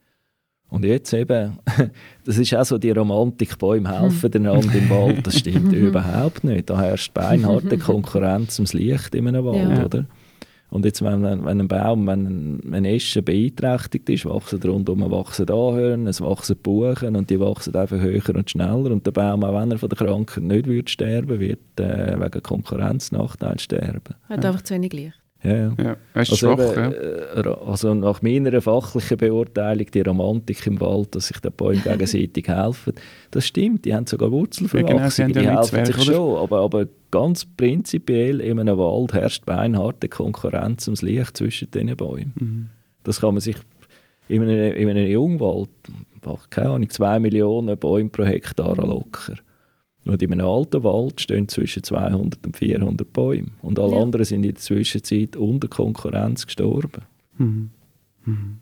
Und 0.72 0.86
jetzt 0.86 1.12
eben, 1.12 1.58
das 2.24 2.38
ist 2.38 2.54
auch 2.54 2.64
so 2.64 2.78
die 2.78 2.92
Romantik, 2.92 3.58
Bäume 3.58 3.90
helfen 3.90 4.30
mhm. 4.32 4.46
einander 4.46 4.74
im 4.74 4.88
Wald, 4.88 5.26
das 5.26 5.38
stimmt 5.38 5.72
überhaupt 5.72 6.44
nicht. 6.44 6.70
Da 6.70 6.80
herrscht 6.80 7.12
beinharte 7.12 7.76
Konkurrenz 7.78 8.58
ums 8.58 8.72
Licht 8.72 9.14
in 9.14 9.28
einem 9.28 9.44
Wald, 9.44 9.78
ja. 9.78 9.84
oder? 9.84 10.06
Und 10.72 10.86
jetzt, 10.86 11.04
wenn, 11.04 11.22
wenn 11.22 11.60
ein 11.60 11.68
Baum, 11.68 12.06
wenn 12.06 12.60
ein, 12.72 12.84
Esche 12.86 13.20
beeinträchtigt 13.20 14.08
ist, 14.08 14.24
wachsen 14.24 14.62
rundum 14.62 15.02
wachsen 15.10 15.50
Anhören, 15.50 16.06
es 16.06 16.22
wachsen 16.22 16.56
Buchen 16.56 17.14
und 17.14 17.28
die 17.28 17.38
wachsen 17.38 17.76
einfach 17.76 18.00
höher 18.00 18.34
und 18.34 18.48
schneller. 18.48 18.90
Und 18.90 19.04
der 19.04 19.10
Baum, 19.10 19.44
auch 19.44 19.60
wenn 19.60 19.70
er 19.70 19.78
von 19.78 19.90
der 19.90 19.98
Krankheit 19.98 20.44
nicht 20.44 20.66
wird 20.66 20.88
sterben, 20.88 21.38
wird 21.40 21.78
äh, 21.78 22.18
wegen 22.18 22.42
Konkurrenznachteil 22.42 23.58
sterben. 23.58 24.14
Hat 24.30 24.46
einfach 24.46 24.62
zu 24.62 24.72
wenig 24.72 24.94
Licht. 24.94 25.21
Ja, 25.42 25.56
ja. 25.56 25.74
ja 25.76 25.96
also, 26.14 26.36
schwach, 26.36 26.58
eben, 26.58 26.92
ja. 26.92 27.40
Äh, 27.40 27.56
also 27.66 27.94
nach 27.94 28.22
meiner 28.22 28.60
fachlichen 28.60 29.16
Beurteilung, 29.16 29.86
die 29.92 30.00
Romantik 30.00 30.66
im 30.66 30.80
Wald, 30.80 31.14
dass 31.14 31.28
sich 31.28 31.40
die 31.40 31.50
Bäume 31.50 31.80
gegenseitig 31.84 32.46
helfen, 32.46 32.94
das 33.30 33.46
stimmt, 33.46 33.84
die 33.84 33.94
haben 33.94 34.06
sogar 34.06 34.30
Wurzelverwachsung, 34.30 35.28
ja, 35.28 35.40
genau, 35.40 35.62
die 35.62 35.76
helfen 35.76 35.86
sich 35.86 35.96
oder? 35.96 36.04
schon, 36.04 36.38
aber, 36.38 36.60
aber 36.60 36.86
ganz 37.10 37.44
prinzipiell 37.44 38.40
in 38.40 38.60
einem 38.60 38.78
Wald 38.78 39.12
herrscht 39.14 39.44
beinharte 39.44 40.08
Konkurrenz 40.08 40.86
ums 40.86 41.02
Licht 41.02 41.36
zwischen 41.36 41.70
diesen 41.70 41.96
Bäumen. 41.96 42.32
Mhm. 42.38 42.68
Das 43.02 43.20
kann 43.20 43.34
man 43.34 43.40
sich 43.40 43.56
in 44.28 44.42
einem, 44.42 44.74
in 44.74 44.88
einem 44.88 45.10
Jungwald, 45.10 45.70
keine 46.50 46.70
Ahnung, 46.70 46.88
zwei 46.88 47.18
Millionen 47.18 47.76
Bäume 47.76 48.10
pro 48.10 48.24
Hektar 48.24 48.76
locker. 48.76 49.34
Und 50.04 50.20
in 50.20 50.32
einem 50.32 50.46
alten 50.46 50.82
Wald 50.82 51.20
stehen 51.20 51.48
zwischen 51.48 51.82
200 51.82 52.44
und 52.44 52.56
400 52.56 53.12
Bäume. 53.12 53.48
Und 53.62 53.78
alle 53.78 53.92
Ja. 53.96 54.02
anderen 54.02 54.24
sind 54.24 54.42
in 54.44 54.50
der 54.54 54.60
Zwischenzeit 54.60 55.36
unter 55.36 55.68
Konkurrenz 55.68 56.44
gestorben. 56.46 57.02
Mhm. 57.38 57.70
Mhm. 58.24 58.58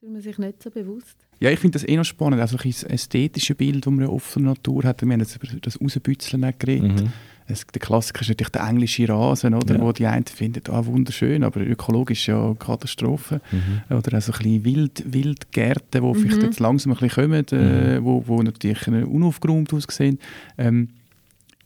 Das 0.00 0.08
ist 0.08 0.12
man 0.12 0.20
sich 0.22 0.38
nicht 0.38 0.62
so 0.62 0.70
bewusst. 0.70 1.16
Ja, 1.40 1.50
ich 1.50 1.58
finde 1.58 1.74
das 1.78 1.88
eh 1.88 1.96
noch 1.96 2.04
spannend, 2.04 2.40
also 2.40 2.56
ein 2.56 2.62
bisschen 2.62 2.88
das 2.88 3.00
ästhetische 3.00 3.54
Bild, 3.56 3.84
das 3.84 3.90
man 3.92 4.04
ja 4.04 4.08
oft 4.10 4.26
von 4.26 4.42
der 4.44 4.52
Natur 4.52 4.84
hat. 4.84 5.02
Wir 5.02 5.12
haben 5.12 5.20
jetzt 5.20 5.36
über 5.36 5.60
das 5.60 5.80
Rausbützeln 5.80 6.52
geredet. 6.58 7.02
Mhm. 7.02 7.12
Es, 7.46 7.66
der 7.66 7.80
Klassiker 7.80 8.22
ist 8.22 8.28
natürlich 8.28 8.50
der 8.52 8.62
englische 8.68 9.08
Rasen, 9.08 9.54
oder, 9.54 9.74
Ja. 9.76 9.80
wo 9.80 9.92
die 9.92 10.06
einen 10.06 10.24
finden, 10.26 10.62
ah, 10.70 10.84
wunderschön, 10.86 11.42
aber 11.44 11.60
ökologisch 11.60 12.28
ja 12.28 12.44
eine 12.44 12.54
Katastrophe. 12.54 13.40
Mhm. 13.50 13.96
Oder 13.96 14.18
auch 14.18 14.22
so 14.22 14.32
ein 14.32 14.38
bisschen 14.38 14.64
Wild, 14.64 15.04
Wildgärten, 15.12 16.02
die 16.02 16.18
vielleicht 16.20 16.38
Mhm. 16.38 16.44
jetzt 16.44 16.60
langsam 16.60 16.92
ein 16.92 16.98
bisschen 16.98 17.28
kommen, 17.28 17.46
äh, 17.52 18.02
wo, 18.02 18.22
wo 18.26 18.42
natürlich 18.42 18.86
unaufgeräumt 18.88 19.72
aussehen. 19.74 20.18
Ähm, 20.58 20.88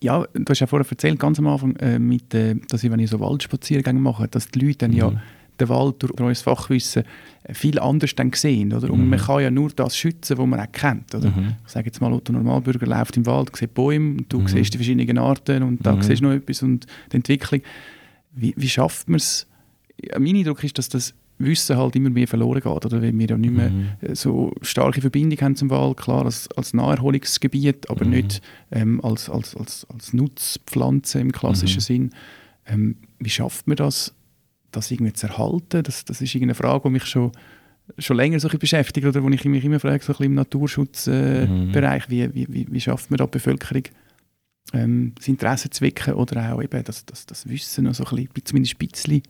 ja, 0.01 0.25
du 0.33 0.45
hast 0.49 0.59
ja 0.59 0.67
vorher 0.67 0.87
erzählt, 0.89 1.19
ganz 1.19 1.39
am 1.39 1.47
Anfang, 1.47 1.75
äh, 1.77 1.97
mit, 1.99 2.33
äh, 2.33 2.55
dass 2.69 2.83
ich, 2.83 2.91
wenn 2.91 2.99
ich 2.99 3.09
so 3.09 3.19
Waldspaziergänge 3.19 3.99
mache, 3.99 4.27
dass 4.27 4.47
die 4.49 4.59
Leute 4.59 4.77
dann 4.79 4.93
ja 4.93 5.09
Mhm. 5.11 5.19
Den 5.59 5.69
Wald 5.69 5.95
durch, 6.03 6.11
unser 6.19 6.35
Fachwissen 6.43 7.03
viel 7.51 7.79
anders 7.79 8.13
dann 8.15 8.31
sehen. 8.33 8.73
Oder? 8.73 8.89
Und 8.91 9.03
Mhm. 9.03 9.09
man 9.09 9.19
kann 9.19 9.41
ja 9.41 9.49
nur 9.51 9.69
das 9.69 9.97
schützen, 9.97 10.37
was 10.37 10.45
man 10.47 10.59
auch 10.59 10.71
kennt. 10.71 11.13
Oder? 11.15 11.29
Mhm. 11.29 11.55
Ich 11.65 11.71
sage 11.71 11.85
jetzt 11.87 12.01
mal, 12.01 12.11
Otto 12.13 12.33
Normalbürger 12.33 12.85
läuft 12.87 13.17
im 13.17 13.25
Wald, 13.25 13.55
sieht 13.55 13.73
Bäume, 13.73 14.17
und 14.17 14.31
du 14.31 14.39
Mhm. 14.39 14.47
siehst 14.47 14.73
die 14.73 14.77
verschiedenen 14.77 15.17
Arten 15.17 15.63
und 15.63 15.85
da 15.85 15.95
Mhm. 15.95 16.01
siehst 16.01 16.21
du 16.21 16.25
noch 16.27 16.33
etwas 16.33 16.61
und 16.63 16.85
die 17.11 17.15
Entwicklung. 17.17 17.61
Wie, 18.33 18.53
wie 18.57 18.69
schafft 18.69 19.07
man 19.09 19.17
es? 19.17 19.47
Ja, 20.03 20.19
mein 20.19 20.35
Eindruck 20.35 20.63
ist, 20.63 20.77
dass 20.77 20.89
das 20.89 21.13
Wissen 21.39 21.77
halt 21.77 21.95
immer 21.95 22.09
mehr 22.09 22.27
verloren 22.27 22.61
geht, 22.61 22.65
oder? 22.85 23.01
weil 23.01 23.17
wir 23.17 23.27
ja 23.27 23.37
nicht 23.37 23.53
mehr 23.53 23.69
Mhm. 23.69 24.15
so 24.15 24.51
starke 24.63 25.01
Verbindung 25.01 25.39
haben 25.39 25.55
zum 25.55 25.69
Wald, 25.69 25.97
klar 25.97 26.25
als, 26.25 26.49
als 26.57 26.73
Naherholungsgebiet, 26.73 27.89
aber 27.89 28.05
Mhm. 28.05 28.11
nicht 28.11 28.41
ähm, 28.71 28.99
als, 29.03 29.29
als, 29.29 29.55
als, 29.55 29.85
als 29.93 30.13
Nutzpflanze 30.13 31.19
im 31.19 31.31
klassischen 31.31 31.77
Mhm. 31.77 31.81
Sinn. 31.81 32.09
Ähm, 32.65 32.95
wie 33.19 33.29
schafft 33.29 33.67
man 33.67 33.77
das, 33.77 34.13
das 34.71 34.91
irgendwie 34.91 35.13
zu 35.13 35.27
erhalten? 35.27 35.83
Das, 35.83 36.05
das 36.05 36.21
ist 36.21 36.33
irgendeine 36.33 36.55
Frage, 36.55 36.83
die 36.85 36.89
mich 36.89 37.05
schon, 37.05 37.31
schon 37.97 38.17
länger 38.17 38.39
so 38.39 38.47
ein 38.47 38.51
bisschen 38.51 38.59
beschäftigt 38.59 39.07
oder 39.07 39.23
wo 39.23 39.29
ich 39.29 39.45
mich 39.45 39.63
immer 39.63 39.79
frage, 39.79 40.03
so 40.03 40.11
ein 40.11 40.17
bisschen 40.17 40.25
im 40.25 40.35
Naturschutzbereich, 40.35 42.09
äh, 42.09 42.27
Mhm. 42.27 42.33
Wie, 42.33 42.35
wie, 42.35 42.53
wie, 42.53 42.67
wie 42.69 42.81
schafft 42.81 43.09
man 43.09 43.17
da 43.17 43.25
die 43.25 43.31
Bevölkerung 43.31 43.83
ähm, 44.73 45.13
das 45.15 45.27
Interesse 45.27 45.69
zu 45.69 45.83
wecken 45.83 46.13
oder 46.15 46.53
auch 46.53 46.61
eben 46.61 46.83
das, 46.83 47.05
das, 47.05 47.25
das 47.25 47.47
Wissen 47.47 47.85
noch 47.85 47.95
so 47.95 48.03
ein 48.05 48.15
bisschen, 48.15 48.45
zumindest 48.45 48.75
ein 48.75 48.87
bisschen 48.87 49.23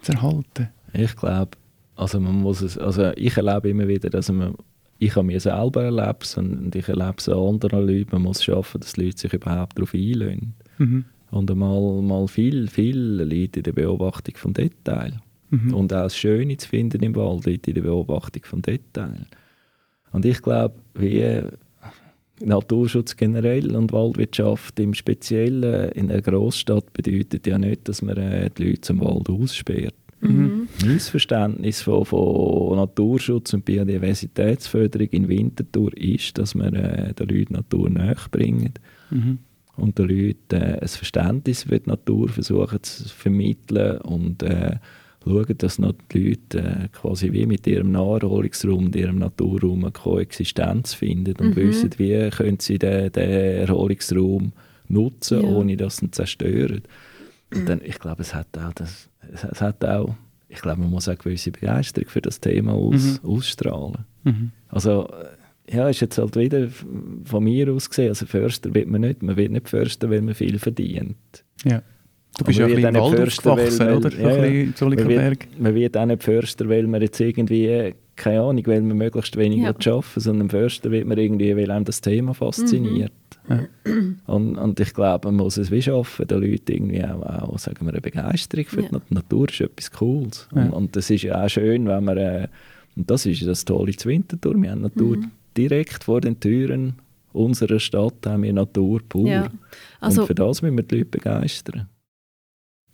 zu 0.00 0.12
erhalten? 0.12 0.68
Ich 0.92 1.16
glaube, 1.16 1.50
also 1.96 2.20
man 2.20 2.36
muss 2.36 2.60
es, 2.62 2.78
also 2.78 3.10
ich 3.16 3.36
erlebe 3.36 3.70
immer 3.70 3.88
wieder, 3.88 4.08
dass 4.08 4.30
man, 4.30 4.54
ich 4.98 5.16
habe 5.16 5.26
mir 5.26 5.40
selber 5.40 5.84
erlebt 5.84 6.32
und 6.38 6.74
ich 6.74 6.88
erlebe 6.88 7.16
es 7.18 7.28
an 7.28 7.38
anderen 7.38 7.86
Leuten, 7.86 8.10
man 8.12 8.22
muss 8.22 8.42
schaffen, 8.44 8.80
dass 8.80 8.92
die 8.92 9.04
Leute 9.04 9.18
sich 9.18 9.32
überhaupt 9.32 9.76
darauf 9.76 9.94
einlösen. 9.94 10.54
Mhm. 10.78 11.04
Und 11.30 11.54
mal, 11.54 12.02
mal 12.02 12.26
viel, 12.26 12.68
viel 12.68 13.22
liegt 13.22 13.56
in 13.56 13.62
der 13.62 13.72
Beobachtung 13.72 14.36
von 14.36 14.54
Detail. 14.54 15.20
Mhm. 15.50 15.74
Und 15.74 15.92
auch 15.92 16.02
das 16.04 16.16
Schöne 16.16 16.56
zu 16.56 16.68
finden 16.68 17.02
im 17.02 17.14
Wald 17.16 17.46
liegt 17.46 17.68
in 17.68 17.74
der 17.74 17.82
Beobachtung 17.82 18.42
von 18.44 18.62
Detail. 18.62 19.26
Und 20.12 20.24
ich 20.24 20.40
glaube, 20.40 20.74
wie 20.94 21.42
Naturschutz 22.40 23.16
generell 23.16 23.74
und 23.74 23.92
Waldwirtschaft 23.92 24.78
im 24.80 24.94
Speziellen 24.94 25.90
in 25.90 26.10
einer 26.10 26.22
Großstadt 26.22 26.92
bedeutet 26.92 27.46
ja 27.46 27.58
nicht, 27.58 27.88
dass 27.88 28.02
man 28.02 28.16
äh, 28.16 28.50
die 28.56 28.64
Leute 28.64 28.80
zum 28.82 29.00
Wald 29.00 29.28
aussperrt. 29.28 29.94
Mhm. 30.20 30.68
Mein 30.84 30.98
Verständnis 30.98 31.82
von, 31.82 32.04
von 32.04 32.76
Naturschutz 32.76 33.54
und 33.54 33.64
Biodiversitätsförderung 33.64 35.08
in 35.08 35.28
Winterthur 35.28 35.96
ist, 35.96 36.38
dass 36.38 36.54
wir 36.54 36.72
äh, 36.72 37.14
den 37.14 37.28
Leuten 37.28 37.54
Natur 37.54 37.90
näher 37.90 38.16
bringen 38.30 38.74
Mhm. 39.10 39.38
Und 39.78 39.98
den 39.98 40.08
Leuten 40.08 40.60
äh, 40.62 40.78
ein 40.80 40.88
Verständnis 40.88 41.64
für 41.64 41.78
die 41.80 41.88
Natur 41.88 42.28
versuchen 42.28 42.82
zu 42.82 43.08
vermitteln 43.08 43.98
und 44.02 44.42
äh, 44.42 44.76
schauen, 45.24 45.58
dass 45.58 45.78
noch 45.78 45.94
die 46.12 46.30
Leute 46.30 46.58
äh, 46.58 46.88
quasi 46.92 47.32
wie 47.32 47.46
mit 47.46 47.66
ihrem 47.66 47.92
Naherholungsraum 47.92 48.86
und 48.86 48.96
ihrem 48.96 49.18
Naturraum 49.18 49.84
eine 49.84 49.92
Koexistenz 49.92 50.94
finden 50.94 51.34
und 51.38 51.50
Mhm. 51.50 51.56
wissen, 51.56 51.90
wie 51.98 52.30
können 52.30 52.60
sie 52.60 52.78
den, 52.78 53.12
den 53.12 53.30
Erholungsraum 53.30 54.52
nutzen, 54.88 55.42
Ja. 55.42 55.48
ohne 55.48 55.76
dass 55.76 55.98
sie 55.98 56.06
ihn 56.06 56.12
zerstören. 56.12 56.82
Und 57.54 57.68
dann, 57.68 57.80
ich 57.84 57.98
glaube, 57.98 58.22
es 58.22 58.34
hat 58.34 58.46
auch 58.58 58.72
das, 58.74 59.08
es, 59.32 59.44
es 59.44 59.60
hat 59.60 59.84
auch, 59.84 60.14
ich 60.48 60.60
glaube, 60.60 60.80
man 60.80 60.90
muss 60.90 61.08
auch 61.08 61.18
gewisse 61.18 61.50
Begeisterung 61.50 62.08
für 62.08 62.22
das 62.22 62.40
Thema 62.40 62.72
aus, 62.72 63.20
ausstrahlen. 63.22 64.04
Mhm. 64.24 64.50
Also, 64.68 65.08
äh, 65.08 65.26
ja, 65.70 65.88
ist 65.88 66.00
jetzt 66.00 66.18
halt 66.18 66.36
wieder 66.36 66.68
von 67.24 67.44
mir 67.44 67.72
aus 67.72 67.88
gesehen, 67.88 68.08
also 68.08 68.26
Förster 68.26 68.72
wird 68.74 68.88
man 68.88 69.02
nicht, 69.02 69.22
man 69.22 69.36
wird 69.36 69.52
nicht 69.52 69.68
Förster, 69.68 70.10
weil 70.10 70.22
man 70.22 70.34
viel 70.34 70.58
verdient. 70.58 71.16
Ja. 71.64 71.82
Du 72.38 72.44
bist 72.44 72.58
ja 72.58 72.66
ein 72.66 72.74
bisschen 72.74 72.94
Wald 72.94 73.10
nicht 73.10 73.16
Förster, 73.20 73.52
aufgewachsen, 73.52 73.86
weil- 73.86 73.96
oder? 73.96 74.10
ja, 74.12 74.28
ein 74.28 74.54
ja. 74.54 74.70
bisschen 74.70 74.88
Man 74.90 75.08
wird, 75.08 75.60
man 75.60 75.74
wird 75.74 75.96
auch 75.96 76.06
nicht 76.06 76.22
Förster, 76.22 76.68
weil 76.68 76.86
man 76.86 77.02
jetzt 77.02 77.20
irgendwie, 77.20 77.66
äh, 77.66 77.94
keine 78.14 78.42
Ahnung, 78.42 78.62
weil 78.66 78.82
man 78.82 78.96
möglichst 78.96 79.36
wenig 79.36 79.60
Ja. 79.62 79.68
arbeiten 79.70 80.02
sondern 80.20 80.48
Förster 80.50 80.90
wird 80.90 81.06
man 81.06 81.18
irgendwie, 81.18 81.56
weil 81.56 81.70
einem 81.70 81.84
das 81.84 82.00
Thema 82.00 82.34
fasziniert. 82.34 83.12
Und, 84.26 84.56
und 84.58 84.78
ich 84.78 84.92
glaube, 84.92 85.28
man 85.28 85.36
muss 85.36 85.56
es 85.56 85.70
wie 85.70 85.80
schaffen, 85.80 86.26
den 86.28 86.42
Leuten 86.42 86.70
irgendwie 86.70 87.02
auch, 87.02 87.22
auch 87.22 87.58
sagen 87.58 87.78
wir, 87.86 87.92
eine 87.92 88.00
Begeisterung 88.02 88.66
für 88.66 88.82
Ja. 88.82 88.88
die 88.88 88.94
Nat- 88.94 89.10
Natur 89.10 89.48
ist 89.48 89.60
etwas 89.62 89.90
Cooles. 89.90 90.48
Ja. 90.54 90.64
Und, 90.64 90.70
und 90.72 90.96
das 90.96 91.08
ist 91.08 91.22
ja 91.22 91.42
auch 91.44 91.48
schön, 91.48 91.86
wenn 91.88 92.04
man, 92.04 92.18
äh, 92.18 92.48
und 92.94 93.10
das 93.10 93.24
ist 93.24 93.46
das 93.46 93.64
Tolle 93.64 93.92
zu 93.96 94.08
Winterthur, 94.10 94.60
wir 94.60 94.70
haben 94.70 94.82
Natur 94.82 95.16
Mhm. 95.16 95.30
Direkt 95.58 96.04
vor 96.04 96.20
den 96.20 96.38
Türen 96.40 96.94
unserer 97.32 97.78
Stadt, 97.80 98.24
haben 98.26 98.42
wir 98.44 98.52
Natur 98.52 99.00
pur. 99.08 99.28
Ja. 99.28 99.48
Also 100.00 100.22
und 100.22 100.26
für 100.28 100.34
das 100.34 100.62
müssen 100.62 100.76
wir 100.76 100.84
die 100.84 100.96
Leute 100.98 101.10
begeistern. 101.10 101.88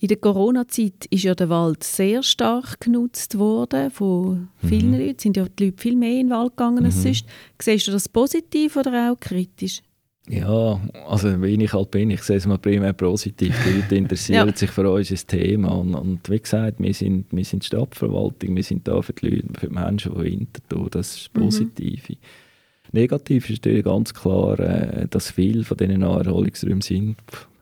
in 0.00 0.08
der 0.08 0.16
Corona-Zeit 0.18 1.06
ist 1.08 1.22
ja 1.22 1.34
der 1.34 1.48
Wald 1.48 1.82
sehr 1.84 2.22
stark 2.22 2.80
genutzt 2.80 3.38
worden 3.38 3.90
von 3.90 4.48
vielen 4.58 4.90
Mhm. 4.90 4.98
Leuten. 4.98 5.18
Sind 5.18 5.36
ja 5.36 5.46
die 5.48 5.66
Leute 5.66 5.80
viel 5.80 5.96
mehr 5.96 6.10
in 6.20 6.26
den 6.26 6.30
Wald 6.30 6.50
gegangen 6.56 6.84
als 6.84 6.96
Mhm. 6.96 7.00
sonst. 7.02 7.26
Siehst 7.62 7.86
du 7.88 7.92
das 7.92 8.08
positiv 8.08 8.76
oder 8.76 9.12
auch 9.12 9.18
kritisch? 9.20 9.82
Ja, 10.28 10.80
also 11.06 11.40
wie 11.42 11.62
ich 11.62 11.72
halt 11.72 11.90
bin, 11.90 12.10
ich 12.10 12.22
sehe 12.22 12.36
es 12.36 12.46
mal 12.46 12.58
primär 12.58 12.92
positiv. 12.94 13.54
Die 13.66 13.80
Leute 13.80 13.94
interessieren 13.96 14.48
Ja. 14.48 14.56
sich 14.56 14.70
für 14.70 14.90
unser 14.90 15.16
Thema. 15.26 15.68
Und, 15.68 15.94
und 15.94 16.28
wie 16.30 16.40
gesagt, 16.40 16.80
wir 16.80 16.92
sind, 16.94 17.26
wir 17.30 17.44
sind 17.44 17.64
Stadtverwaltung, 17.64 18.56
wir 18.56 18.62
sind 18.62 18.86
da 18.88 19.00
für 19.00 19.12
die 19.14 19.28
Leute, 19.28 19.48
für 19.58 19.68
die 19.68 19.74
Menschen 19.74 20.12
von 20.12 20.24
Winterthur. 20.24 20.88
Das 20.90 21.16
ist 21.16 21.30
das 21.34 21.60
Mhm. 21.60 21.72
Negativ 22.94 23.50
ist 23.50 23.64
natürlich 23.64 23.84
ganz 23.84 24.14
klar, 24.14 24.58
äh, 24.60 25.06
dass 25.08 25.32
viele 25.32 25.64
von 25.64 25.76
diesen 25.76 26.00
Naherholungsräumen 26.00 26.80
sind, 26.80 27.16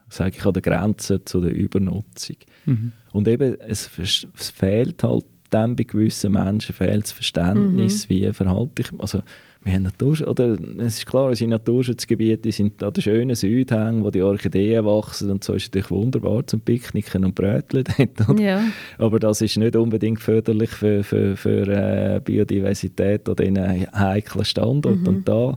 sage 0.08 0.36
ich, 0.36 0.44
an 0.44 0.52
der 0.52 0.62
Grenze 0.62 1.24
zu 1.24 1.40
der 1.40 1.54
Übernutzung. 1.54 2.36
Mhm. 2.66 2.92
Und 3.12 3.26
eben, 3.28 3.58
es, 3.60 3.90
es 3.98 4.26
fehlt 4.54 5.02
halt 5.02 5.24
dann 5.48 5.76
bei 5.76 5.84
gewissen 5.84 6.32
Menschen 6.32 6.74
fehlt 6.74 7.04
das 7.04 7.12
Verständnis, 7.12 8.08
wie 8.08 8.32
verhalte 8.32 8.82
ich 8.82 9.00
also 9.00 9.22
wir 9.64 9.74
haben 9.74 9.84
Natur, 9.84 10.26
oder 10.26 10.56
es 10.78 10.98
ist 10.98 11.06
klar, 11.06 11.28
unsere 11.28 11.50
Naturschutzgebiete 11.50 12.50
sind 12.50 12.82
an 12.82 12.92
den 12.92 13.02
schönen 13.02 13.36
Südhängen, 13.36 14.02
wo 14.02 14.10
die 14.10 14.22
Orchideen 14.22 14.84
wachsen 14.84 15.30
und 15.30 15.44
so 15.44 15.54
ist 15.54 15.62
es 15.62 15.68
natürlich 15.68 15.90
wunderbar 15.90 16.46
zum 16.46 16.60
Picknicken 16.60 17.24
und 17.24 17.34
Bröteln 17.34 17.84
dort, 17.96 18.28
oder? 18.28 18.42
Ja. 18.42 18.64
aber 18.98 19.20
das 19.20 19.40
ist 19.40 19.56
nicht 19.56 19.76
unbedingt 19.76 20.20
förderlich 20.20 20.70
für, 20.70 21.04
für, 21.04 21.36
für 21.36 21.68
äh, 21.68 22.20
Biodiversität 22.24 23.28
an 23.28 23.36
diesen 23.36 23.56
heiklen 23.58 24.44
Standorten 24.44 25.06
und 25.06 25.28
da 25.28 25.56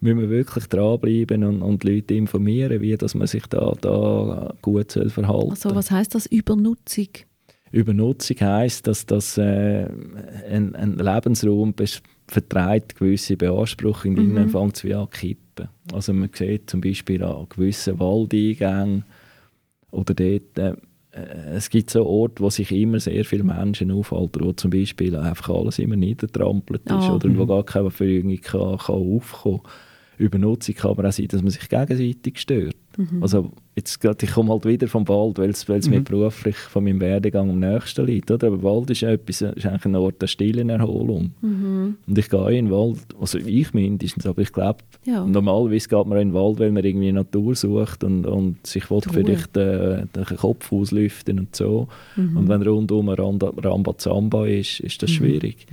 müssen 0.00 0.20
wir 0.20 0.30
wirklich 0.30 0.66
dranbleiben 0.66 1.42
und, 1.44 1.62
und 1.62 1.82
die 1.82 1.94
Leute 1.94 2.14
informieren, 2.14 2.80
wie 2.80 2.96
dass 2.96 3.14
man 3.14 3.26
sich 3.26 3.46
da, 3.46 3.72
da 3.80 4.54
gut 4.62 4.92
soll 4.92 5.10
verhalten 5.10 5.50
Also 5.50 5.74
was 5.74 5.90
heißt 5.90 6.14
das 6.14 6.26
Übernutzung? 6.26 7.08
Übernutzung 7.72 8.36
heisst, 8.40 8.86
dass 8.86 9.06
das 9.06 9.36
äh, 9.38 9.86
ein, 10.50 10.74
ein 10.74 10.96
Lebensraum 10.98 11.72
bes- 11.72 12.02
vertreibt 12.28 12.96
gewisse 12.96 13.36
Beanspruchungen, 13.36 14.16
die 14.16 14.40
Mhm. 14.40 14.48
fängt 14.50 14.76
es 14.76 14.84
wie 14.84 14.94
an 14.94 15.08
zu 15.10 15.18
kippen. 15.20 15.68
Also 15.92 16.12
man 16.12 16.30
sieht 16.32 16.68
zum 16.70 16.80
Beispiel 16.80 17.22
an 17.22 17.46
gewissen 17.48 17.98
Waldeingängen 17.98 19.04
oder 19.90 20.14
dort, 20.14 20.58
äh, 20.58 20.74
es 21.54 21.70
gibt 21.70 21.90
so 21.90 22.04
Orte, 22.06 22.42
wo 22.42 22.50
sich 22.50 22.70
immer 22.70 23.00
sehr 23.00 23.24
viele 23.24 23.42
Menschen 23.42 23.90
aufhalten, 23.90 24.44
wo 24.44 24.52
zum 24.52 24.70
Beispiel 24.70 25.16
einfach 25.16 25.48
alles 25.48 25.78
immer 25.78 25.96
niedertrampelt 25.96 26.82
ist 26.90 27.08
Ah. 27.10 27.14
oder 27.14 27.36
wo 27.36 27.46
gar 27.46 27.64
keine 27.64 27.90
Verjüngung 27.90 28.40
kann, 28.40 28.76
kann 28.78 28.94
aufkommen 28.94 29.60
Übernutzung 30.18 30.74
kann 30.74 30.90
aber 30.90 31.08
auch 31.08 31.12
sein, 31.12 31.28
dass 31.28 31.42
man 31.42 31.50
sich 31.50 31.68
gegenseitig 31.68 32.38
stört. 32.40 32.74
Mhm. 32.98 33.22
Also 33.22 33.52
jetzt 33.76 34.04
ich 34.20 34.30
komme 34.32 34.50
halt 34.50 34.64
wieder 34.64 34.88
vom 34.88 35.06
Wald, 35.08 35.38
weil 35.38 35.50
es 35.50 35.68
Mhm. 35.68 35.94
mir 35.94 36.00
beruflich 36.00 36.56
von 36.56 36.82
meinem 36.82 37.00
Werdegang 37.00 37.48
am 37.48 37.60
nächsten 37.60 38.04
liegt. 38.06 38.28
Oder? 38.30 38.48
Aber 38.48 38.62
Wald 38.64 38.90
ist, 38.90 39.02
ja 39.02 39.10
etwas, 39.10 39.40
ist 39.40 39.64
eigentlich 39.66 39.84
ein 39.84 39.94
Ort 39.94 40.20
der 40.20 40.26
stillen 40.26 40.68
Erholung. 40.68 41.30
Mhm. 41.40 41.96
Und 42.08 42.18
ich 42.18 42.28
gehe 42.28 42.58
in 42.58 42.66
den 42.66 42.70
Wald, 42.72 42.98
also 43.20 43.38
ich 43.38 43.72
mindestens, 43.72 44.26
aber 44.26 44.42
ich 44.42 44.52
glaube, 44.52 44.80
Ja. 45.06 45.24
normalerweise 45.24 45.88
geht 45.88 46.06
man 46.06 46.18
in 46.18 46.28
den 46.30 46.34
Wald, 46.34 46.58
weil 46.58 46.72
man 46.72 46.84
irgendwie 46.84 47.12
Natur 47.12 47.54
sucht 47.54 48.02
und, 48.02 48.26
und 48.26 48.66
sich 48.66 48.90
will 48.90 49.00
vielleicht 49.00 49.56
äh, 49.56 50.06
den 50.06 50.24
Kopf 50.36 50.72
auslüften 50.72 51.38
und 51.38 51.54
so. 51.54 51.86
Mhm. 52.16 52.36
Und 52.36 52.48
wenn 52.48 52.62
rundum 52.62 53.08
Rambazamba 53.08 54.46
ist, 54.46 54.80
ist 54.80 55.02
das 55.02 55.10
schwierig. 55.10 55.66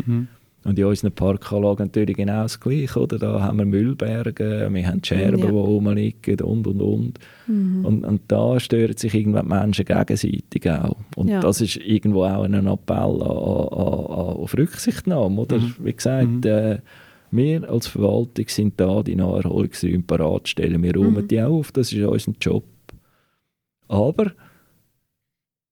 Und 0.65 0.79
in 0.79 0.85
unseren 0.85 1.11
Parkanlagen 1.11 1.85
natürlich 1.85 2.17
genau 2.17 2.41
das 2.41 2.59
Gleiche. 2.59 2.99
Oder? 2.99 3.19
Da 3.19 3.39
haben 3.39 3.59
wir 3.59 3.65
Müllberge, 3.65 4.67
wir 4.71 4.87
haben 4.87 5.03
Scherben, 5.03 5.39
ja. 5.39 5.45
die 5.45 5.51
rumliegen 5.51 6.41
und, 6.41 6.65
und, 6.65 6.81
und. 6.81 7.19
Mhm. 7.45 7.85
und. 7.85 8.03
Und 8.03 8.21
da 8.27 8.59
stören 8.59 8.97
sich 8.97 9.13
irgendwann 9.13 9.47
die 9.47 9.53
Menschen 9.53 9.85
gegenseitig 9.85 10.67
auch. 10.69 10.97
Und 11.15 11.27
ja. 11.27 11.39
das 11.39 11.61
ist 11.61 11.77
irgendwo 11.77 12.23
auch 12.23 12.43
ein 12.43 12.55
Appell 12.55 12.95
an, 12.95 13.21
an, 13.21 13.67
an, 13.77 14.37
auf 14.37 14.57
Rücksichtnahme. 14.57 15.39
Oder? 15.39 15.59
Mhm. 15.59 15.75
Wie 15.83 15.93
gesagt, 15.93 16.27
mhm. 16.27 16.41
äh, 16.45 16.79
wir 17.29 17.69
als 17.69 17.85
Verwaltung 17.85 18.45
sind 18.47 18.79
da, 18.79 19.03
die 19.03 19.15
Naherholungsräume 19.15 20.01
parat 20.01 20.47
stellen. 20.47 20.81
Wir 20.81 20.95
räumen 20.95 21.23
mhm. 21.23 21.27
die 21.27 21.41
auch 21.43 21.59
auf, 21.59 21.71
das 21.73 21.93
ist 21.93 22.03
unser 22.03 22.33
Job. 22.41 22.63
Aber 23.87 24.31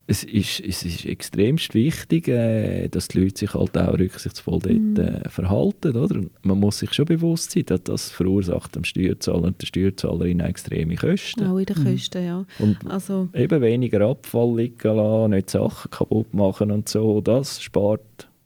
es 0.05 0.23
ist, 0.25 0.59
es 0.59 0.83
ist 0.83 1.05
extremst 1.05 1.73
wichtig, 1.73 2.27
äh, 2.27 2.89
dass 2.89 3.07
die 3.07 3.21
Leute 3.21 3.39
sich 3.39 3.53
halt 3.53 3.77
auch 3.77 3.97
rücksichtsvoll 3.97 4.59
dort 4.59 4.73
mhm. 4.73 4.97
äh, 4.97 5.29
verhalten. 5.29 5.95
Oder? 5.95 6.21
Man 6.41 6.59
muss 6.59 6.79
sich 6.79 6.93
schon 6.93 7.05
bewusst 7.05 7.51
sein, 7.51 7.65
dass 7.67 7.83
das 7.83 8.11
verursacht 8.11 8.75
dem 8.75 8.83
Steuerzahler 8.83 9.43
und 9.43 9.61
der 9.61 9.67
Steuerzahlerin 9.67 10.41
extreme 10.41 10.95
Kosten. 10.95 11.45
Auch 11.45 11.57
in 11.57 11.65
den 11.65 11.79
mhm. 11.79 11.91
Kosten, 11.91 12.25
ja. 12.25 12.45
Und 12.59 12.77
also. 12.89 13.29
eben 13.33 13.61
weniger 13.61 14.01
Abfall 14.01 14.57
liegen 14.57 14.95
lassen, 14.95 15.31
nicht 15.31 15.49
Sachen 15.49 15.89
kaputt 15.89 16.33
machen 16.33 16.71
und 16.71 16.89
so, 16.89 17.21
das 17.21 17.61
spart 17.61 18.01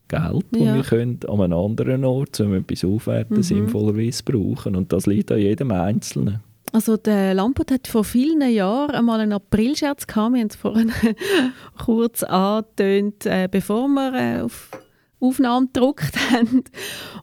Geld, 0.10 0.46
das 0.52 0.62
ja. 0.62 0.76
wir 0.76 0.84
können 0.84 1.20
an 1.28 1.42
einem 1.42 1.58
anderen 1.58 2.06
Ort, 2.06 2.40
um 2.40 2.54
etwas 2.54 2.86
aufwerten, 2.86 3.38
mhm. 3.38 3.44
sinnvollerweise 3.44 4.24
brauchen. 4.24 4.76
Und 4.76 4.94
das 4.94 5.06
liegt 5.06 5.32
an 5.32 5.40
jedem 5.40 5.72
Einzelnen. 5.72 6.40
Also 6.78 6.96
der 6.96 7.34
Lampert 7.34 7.72
hat 7.72 7.88
vor 7.88 8.04
vielen 8.04 8.48
Jahren 8.52 8.94
einmal 8.94 9.20
einen 9.20 9.34
Aprilscherz 9.34 10.06
gehabt. 10.06 10.36
Wir 10.36 10.42
haben 10.42 10.48
es 10.48 10.56
vorhin 10.56 10.94
kurz 11.84 12.22
angetönt, 12.22 13.26
äh, 13.26 13.50
bevor 13.50 13.88
wir 13.88 14.14
äh, 14.14 14.42
auf 14.42 14.70
Aufnahmen 15.20 15.72
gedruckt 15.74 16.14
haben. 16.32 16.66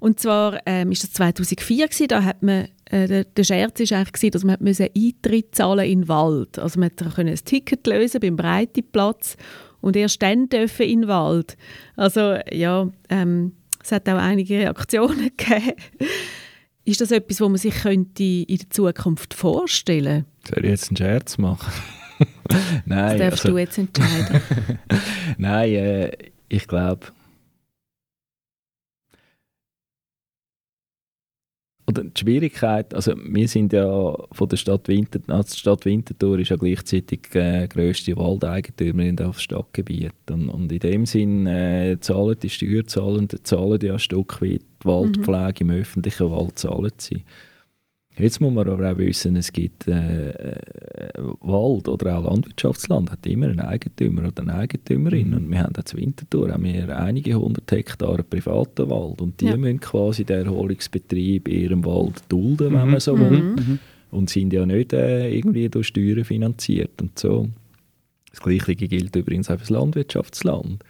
Und 0.01 0.19
zwar 0.19 0.59
ähm, 0.67 0.91
ist 0.91 1.05
das 1.05 1.13
2004 1.13 1.87
gewesen, 1.87 2.09
da 2.09 2.25
hat 2.25 2.43
man 2.43 2.67
äh, 2.87 3.07
der, 3.07 3.23
der 3.27 3.45
Scherz 3.45 3.79
ist 3.79 3.93
eigentlich 3.93 4.15
gewesen, 4.15 4.33
dass 4.33 4.43
man 4.43 4.57
Eintritt 4.57 5.55
zahlen 5.55 5.89
in 5.89 6.01
den 6.01 6.09
Wald. 6.09 6.59
Also 6.59 6.81
man 6.81 6.91
konnte 6.97 7.21
ein 7.21 7.37
Ticket 7.37 7.87
lösen 7.87 8.19
beim 8.19 8.35
Breiteplatz 8.35 9.37
und 9.81 9.95
erst 9.95 10.21
dann 10.21 10.49
dürfen 10.49 10.87
in 10.87 11.03
den 11.03 11.09
Wald. 11.09 11.57
Also 11.95 12.39
ja, 12.51 12.91
ähm, 13.09 13.53
es 13.81 13.93
hat 13.93 14.09
auch 14.09 14.19
einige 14.19 14.59
Reaktionen 14.59 15.31
gegeben. 15.37 15.75
Ist 16.85 17.01
das 17.01 17.11
etwas, 17.11 17.41
was 17.41 17.49
man 17.49 17.57
sich 17.57 17.75
könnte 17.75 18.23
in 18.23 18.59
der 18.59 18.71
Zukunft 18.71 19.35
vorstellen 19.35 20.27
könnte? 20.45 20.55
Soll 20.55 20.65
ich 20.65 20.71
jetzt 20.71 20.89
einen 20.91 20.97
Scherz 20.99 21.39
machen? 21.39 21.73
Nein. 22.85 23.19
Das 23.19 23.19
darfst 23.19 23.45
also, 23.47 23.49
du 23.49 23.59
jetzt 23.59 23.79
entscheiden. 23.79 24.41
Nein, 25.39 25.71
äh, 25.71 26.11
ich 26.49 26.69
glaube, 26.69 27.07
Oder 31.87 32.03
die 32.05 32.19
Schwierigkeit, 32.19 32.95
also 32.95 33.13
wir 33.15 33.47
sind 33.47 33.75
ja 33.75 34.17
von 34.33 34.49
der 34.49 34.57
Stadt 34.57 34.89
Winterthur, 34.89 35.35
also 35.35 35.51
die 35.53 35.59
Stadt 35.59 35.85
Winterthur 35.85 36.39
ist 36.39 36.49
ja 36.49 36.57
gleichzeitig 36.57 37.35
äh, 37.35 37.69
grösste 37.69 38.17
Waldeigentümerin 38.17 39.21
auf 39.21 39.39
Stadtgebiet 39.39 40.15
und, 40.31 40.49
und 40.49 40.73
in 40.73 40.79
dem 40.79 41.05
Sinn 41.05 41.47
äh, 41.47 41.99
zahlen 42.01 42.37
die 42.43 42.49
Steuerzahlenden 42.49 43.45
zahlen 43.45 43.81
ja 43.83 43.95
ein 43.95 43.99
Stück 43.99 44.41
weit 44.41 44.63
die 44.83 44.87
Waldpflege 44.87 45.65
mhm. 45.65 45.71
im 45.71 45.81
öffentlichen 45.81 46.31
Wald 46.31 46.59
zahlen 46.59 46.93
sie. 46.97 47.23
Jetzt 48.17 48.41
muss 48.41 48.53
man 48.53 48.69
aber 48.69 48.93
auch 48.93 48.99
wissen, 48.99 49.35
es 49.35 49.53
gibt 49.53 49.89
äh, 49.89 50.31
äh, 50.31 50.59
Wald 51.41 51.89
oder 51.89 52.19
auch 52.19 52.31
Landwirtschaftsland 52.31 53.11
hat 53.11 53.27
immer 53.27 53.47
einen 53.47 53.61
Eigentümer 53.61 54.29
oder 54.29 54.43
eine 54.43 54.55
Eigentümerin 54.55 55.31
mhm. 55.31 55.37
und 55.37 55.51
wir 55.51 55.59
haben 55.61 55.73
jetzt 55.77 55.97
Winterthur 55.97 56.53
haben 56.53 56.63
wir 56.63 56.97
einige 56.97 57.35
hundert 57.35 57.71
Hektar 57.73 58.23
privaten 58.23 58.89
Wald 58.89 59.21
und 59.21 59.41
die 59.41 59.47
ja. 59.47 59.57
müssen 59.57 59.81
quasi 59.81 60.25
den 60.25 60.47
Erholungsbetrieb 60.47 61.49
in 61.49 61.61
ihrem 61.61 61.85
Wald 61.85 62.23
dulden, 62.29 62.73
wenn 62.73 62.85
mhm. 62.85 62.91
man 62.93 63.01
so 63.01 63.19
will 63.19 63.41
mhm. 63.41 63.79
und 64.13 64.31
sind 64.31 64.53
ja 64.53 64.65
nicht 64.65 64.93
äh, 64.93 65.35
irgendwie 65.35 65.69
durch 65.69 65.89
Steuern 65.89 66.25
finanziert 66.25 67.03
und 67.03 67.19
so. 67.19 67.49
Das 68.31 68.41
Gleiche 68.41 68.77
gilt 68.77 69.17
übrigens 69.17 69.51
auch 69.51 69.55
für 69.55 69.61
das 69.61 69.71
Landwirtschaftsland. 69.71 70.85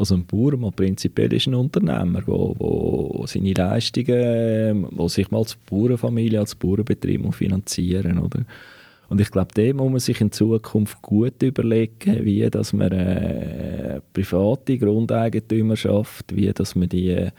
Also 0.00 0.14
ein 0.14 0.24
Bauer 0.24 0.56
mal 0.56 0.72
prinzipiell 0.72 1.30
ist 1.34 1.46
ein 1.46 1.54
Unternehmer, 1.54 2.22
wo, 2.24 2.56
wo 2.58 3.26
seine 3.26 3.52
Leistungen, 3.52 4.86
wo 4.92 5.08
sich 5.08 5.30
mal 5.30 5.40
als 5.40 5.56
Bauernfamilie, 5.56 6.40
als 6.40 6.54
Bauernbetrieb 6.54 7.34
finanzieren 7.34 8.18
oder? 8.18 8.46
Und 9.10 9.20
ich 9.20 9.30
glaube, 9.30 9.52
dem 9.52 9.76
muss 9.76 9.90
man 9.90 10.00
sich 10.00 10.22
in 10.22 10.32
Zukunft 10.32 11.02
gut 11.02 11.42
überlegen, 11.42 12.24
wie 12.24 12.48
dass 12.48 12.72
man 12.72 12.92
äh, 12.92 14.00
private 14.14 14.78
Grundeigentümer 14.78 15.76
schafft, 15.76 16.34
wie 16.34 16.50
dass 16.50 16.74
man 16.74 16.88
die 16.88 17.10
äh, 17.10 17.30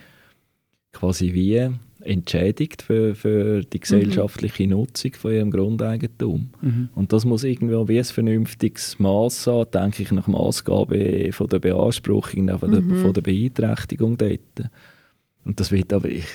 quasi 0.91 1.33
wie 1.33 1.67
entschädigt 2.03 2.81
für, 2.81 3.15
für 3.15 3.61
die 3.61 3.79
gesellschaftliche 3.79 4.63
mhm. 4.63 4.69
Nutzung 4.71 5.13
von 5.13 5.33
ihrem 5.33 5.51
Grundeigentum. 5.51 6.49
Mhm. 6.61 6.89
Und 6.95 7.13
das 7.13 7.25
muss 7.25 7.43
irgendwie 7.43 7.75
wie 7.87 7.99
ein 7.99 8.03
vernünftiges 8.03 8.99
Maß 8.99 9.47
haben, 9.47 9.71
denke 9.71 10.03
ich, 10.03 10.11
nach 10.11 10.27
Maßgabe 10.27 11.29
von 11.31 11.47
der 11.47 11.59
Beanspruchung, 11.59 12.49
von, 12.59 12.71
der, 12.71 12.81
mhm. 12.81 12.95
von 12.97 13.13
der 13.13 13.21
Beeinträchtigung 13.21 14.17
dort. 14.17 14.69
Und 15.45 15.59
das 15.59 15.71
wird 15.71 15.93
aber, 15.93 16.09
ich, 16.09 16.25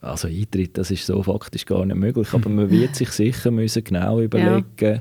also 0.00 0.28
Eintritt, 0.28 0.78
das 0.78 0.90
ist 0.90 1.06
so 1.06 1.22
faktisch 1.22 1.66
gar 1.66 1.84
nicht 1.84 1.96
möglich, 1.96 2.32
aber 2.32 2.48
man 2.48 2.70
wird 2.70 2.94
sich 2.94 3.10
sicher 3.10 3.50
müssen 3.50 3.84
genau 3.84 4.20
überlegen, 4.20 4.64
ja. 4.80 5.00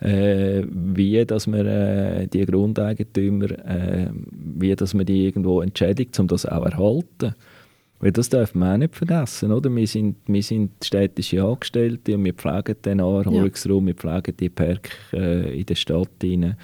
Äh, 0.00 0.66
wie 0.68 1.24
dass 1.24 1.46
man 1.46 1.66
äh, 1.66 2.26
die 2.26 2.44
Grundeigentümer, 2.44 3.50
äh, 3.64 4.08
wie 4.30 4.74
dass 4.74 4.92
man 4.92 5.06
die 5.06 5.24
irgendwo 5.24 5.62
entschädigt, 5.62 6.18
um 6.18 6.26
das 6.26 6.44
auch 6.44 6.66
erhalten. 6.66 7.34
Weil 8.00 8.12
das 8.12 8.28
darf 8.28 8.54
man 8.54 8.74
auch 8.74 8.78
nicht 8.78 8.96
vergessen, 8.96 9.52
oder? 9.52 9.74
Wir 9.74 9.86
sind, 9.86 10.16
wir 10.26 10.42
sind 10.42 10.72
städtische 10.84 11.42
Angestellte 11.42 12.16
und 12.16 12.24
wir 12.24 12.34
pflegen 12.34 12.76
den 12.84 12.98
Erholungsraum, 12.98 13.88
ja. 13.88 13.94
wir 13.94 13.94
pflegen 13.94 14.36
die 14.36 14.50
Park 14.50 14.90
äh, 15.12 15.58
in 15.58 15.66
der 15.66 15.74
Stadt 15.74 16.10
rein. 16.22 16.56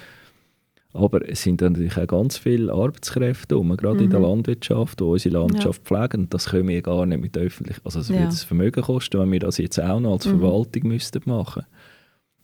Aber 0.93 1.27
es 1.27 1.43
sind 1.43 1.61
natürlich 1.61 1.97
auch 1.97 2.07
ganz 2.07 2.37
viele 2.37 2.73
Arbeitskräfte 2.73 3.57
um, 3.57 3.75
gerade 3.77 3.99
mhm. 3.99 4.03
in 4.03 4.09
der 4.09 4.19
mhm. 4.19 4.25
Landwirtschaft, 4.25 4.99
die 4.99 5.03
unsere 5.05 5.39
Landschaft 5.39 5.89
ja. 5.89 5.97
pflegen. 5.97 6.23
Und 6.23 6.33
das 6.33 6.49
können 6.49 6.67
wir 6.67 6.81
gar 6.81 7.05
nicht 7.05 7.21
mit 7.21 7.37
öffentlich. 7.37 7.77
Also 7.85 8.01
es 8.01 8.09
ja. 8.09 8.15
würde 8.15 8.25
das 8.25 8.43
Vermögen 8.43 8.83
kosten, 8.83 9.19
wenn 9.19 9.31
wir 9.31 9.39
das 9.39 9.57
jetzt 9.57 9.79
auch 9.79 9.99
noch 9.99 10.13
als 10.13 10.25
mhm. 10.25 10.41
Verwaltung 10.41 10.89
müssten 10.89 11.21
machen 11.25 11.63
müssten. 11.63 11.80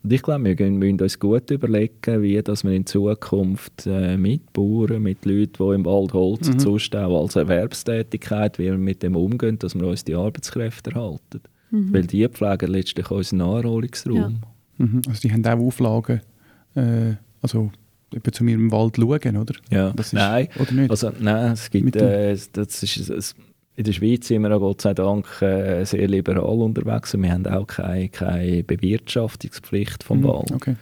Und 0.02 0.12
ich 0.12 0.22
glaube, 0.22 0.44
wir 0.44 0.70
müssen 0.70 1.00
uns 1.00 1.18
gut 1.18 1.50
überlegen, 1.50 2.22
wie 2.22 2.40
dass 2.40 2.62
wir 2.62 2.72
in 2.72 2.86
Zukunft 2.86 3.86
äh, 3.86 4.16
mit 4.16 4.52
Bauern, 4.52 5.02
mit 5.02 5.24
Leuten, 5.24 5.52
die 5.58 5.74
im 5.74 5.84
Wald 5.84 6.12
Holz 6.12 6.48
mhm. 6.48 6.94
auch 6.94 7.22
als 7.22 7.36
Erwerbstätigkeit, 7.36 8.58
wie 8.58 8.64
wir 8.64 8.78
mit 8.78 9.02
dem 9.02 9.16
umgehen, 9.16 9.58
dass 9.58 9.74
wir 9.74 9.86
uns 9.86 10.04
die 10.04 10.14
Arbeitskräfte 10.14 10.92
erhalten. 10.92 11.40
Mhm. 11.70 11.92
Weil 11.92 12.06
die 12.06 12.26
pflegen 12.28 12.70
letztlich 12.70 13.10
unseren 13.10 13.38
Naherholungsraum. 13.38 14.40
Ja. 14.78 14.86
Mhm. 14.86 15.02
Also 15.08 15.20
die 15.20 15.32
haben 15.32 15.44
auch 15.44 15.66
Auflagen, 15.66 16.20
äh, 16.76 17.14
also 17.42 17.72
zu 18.32 18.44
mir 18.44 18.54
im 18.54 18.70
Wald 18.70 18.96
schauen, 18.96 19.36
oder? 19.36 19.54
Ja, 19.70 19.90
ist, 19.90 20.12
nein. 20.12 20.48
Oder 20.58 20.72
nicht? 20.72 20.90
Also, 20.90 21.10
nein, 21.18 21.52
es 21.52 21.70
gibt, 21.70 21.96
äh, 21.96 22.36
das 22.52 22.82
ist, 22.82 23.10
es, 23.10 23.34
in 23.78 23.84
der 23.84 23.92
Schweiz 23.92 24.26
sind 24.26 24.42
wir 24.42 24.58
Gott 24.58 24.80
sei 24.80 24.92
Dank 24.92 25.40
äh, 25.40 25.84
sehr 25.84 26.08
liberal 26.08 26.42
unterwegs 26.42 27.14
und 27.14 27.22
wir 27.22 27.30
haben 27.30 27.46
auch 27.46 27.64
keine, 27.64 28.08
keine 28.08 28.64
Bewirtschaftungspflicht 28.64 30.02
vom 30.02 30.18
mhm, 30.18 30.24
Wald. 30.24 30.52
Okay. 30.52 30.74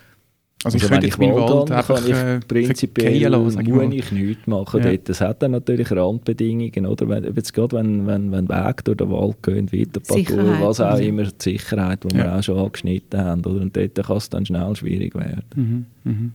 Also, 0.65 0.79
also 0.79 0.91
wenn 0.91 1.05
ich 1.05 1.19
Wald, 1.19 1.35
Wald 1.35 1.71
habe, 1.73 1.95
kann 1.95 2.07
ich 2.07 2.17
äh, 2.17 2.41
prinzipiell 2.41 3.29
lassen, 3.29 3.69
muss 3.69 3.93
ich 3.93 4.13
nichts 4.13 4.47
machen. 4.47 4.83
Ja. 4.83 4.97
Das 4.97 5.21
hat 5.21 5.43
dann 5.43 5.51
natürlich 5.51 5.91
Randbedingungen, 5.93 6.87
oder? 6.87 7.07
Wenn, 7.07 7.25
jetzt 7.35 7.53
gerade 7.53 7.77
wenn, 7.77 8.07
wenn, 8.07 8.33
wenn 8.33 8.49
Weg 8.49 8.83
durch 8.87 8.97
den 8.97 9.11
Wald 9.11 9.43
gehen, 9.43 9.71
Weiterpatrouille, 9.71 10.61
was 10.63 10.81
auch 10.81 10.99
immer, 10.99 11.25
die 11.25 11.33
Sicherheit, 11.39 12.03
die 12.03 12.17
ja. 12.17 12.25
wir 12.25 12.35
auch 12.35 12.43
schon 12.43 12.59
angeschnitten 12.59 13.21
haben, 13.21 13.45
oder? 13.45 13.61
Und 13.61 13.77
dort 13.77 13.95
kann 13.95 14.17
es 14.17 14.31
dann 14.31 14.47
schnell 14.47 14.75
schwierig 14.75 15.15
werden. 15.15 15.45
Mhm, 15.55 16.11
mhm. 16.11 16.33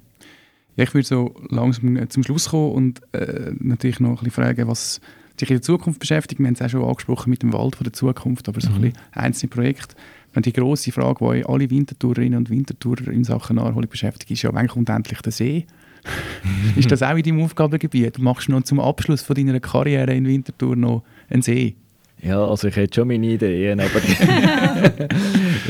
Ja, 0.75 0.83
ich 0.83 0.93
würde 0.93 1.07
so 1.07 1.33
langsam 1.49 2.07
zum 2.07 2.21
Schluss 2.23 2.49
kommen 2.49 2.71
und 2.71 3.01
äh, 3.13 3.51
natürlich 3.59 3.99
noch 3.99 4.09
ein 4.09 4.15
bisschen 4.17 4.31
fragen, 4.31 4.67
was 4.67 5.01
sich 5.41 5.49
in 5.49 5.57
der 5.57 5.61
Zukunft 5.61 5.99
beschäftigt. 5.99 6.39
Wir 6.39 6.47
haben 6.47 6.53
es 6.53 6.61
auch 6.61 6.69
schon 6.69 6.83
angesprochen 6.83 7.29
mit 7.29 7.43
dem 7.43 7.51
Wald 7.53 7.75
von 7.75 7.83
der 7.83 7.93
Zukunft, 7.93 8.47
aber 8.47 8.61
so 8.61 8.69
mhm. 8.69 8.75
ein 8.75 8.81
bisschen 8.81 8.97
einzelne 9.11 9.49
Projekte. 9.49 9.95
Wenn 10.33 10.43
die 10.43 10.53
grosse 10.53 10.91
Frage, 10.91 11.33
die 11.35 11.45
alle 11.45 11.69
Wintertourerinnen 11.69 12.37
und 12.37 12.49
Wintertourer 12.49 13.09
in 13.09 13.25
Sachen 13.25 13.57
Naherholung 13.57 13.89
beschäftigt, 13.89 14.31
ist 14.31 14.43
ja, 14.43 14.53
wann 14.53 14.67
kommt 14.67 14.89
endlich 14.89 15.21
der 15.21 15.31
See? 15.33 15.65
ist 16.77 16.89
das 16.89 17.03
auch 17.03 17.15
in 17.15 17.23
deinem 17.23 17.41
Aufgabengebiet? 17.41 18.17
Machst 18.17 18.47
du 18.47 18.53
noch 18.53 18.63
zum 18.63 18.79
Abschluss 18.79 19.21
von 19.21 19.35
deiner 19.35 19.59
Karriere 19.59 20.13
in 20.13 20.25
Winterthur 20.25 20.75
noch 20.75 21.03
einen 21.29 21.41
See? 21.41 21.75
Ja, 22.21 22.43
also 22.45 22.67
ich 22.67 22.75
hätte 22.75 23.01
schon 23.01 23.07
meine 23.07 23.27
Ideen, 23.27 23.79
aber... 23.79 23.99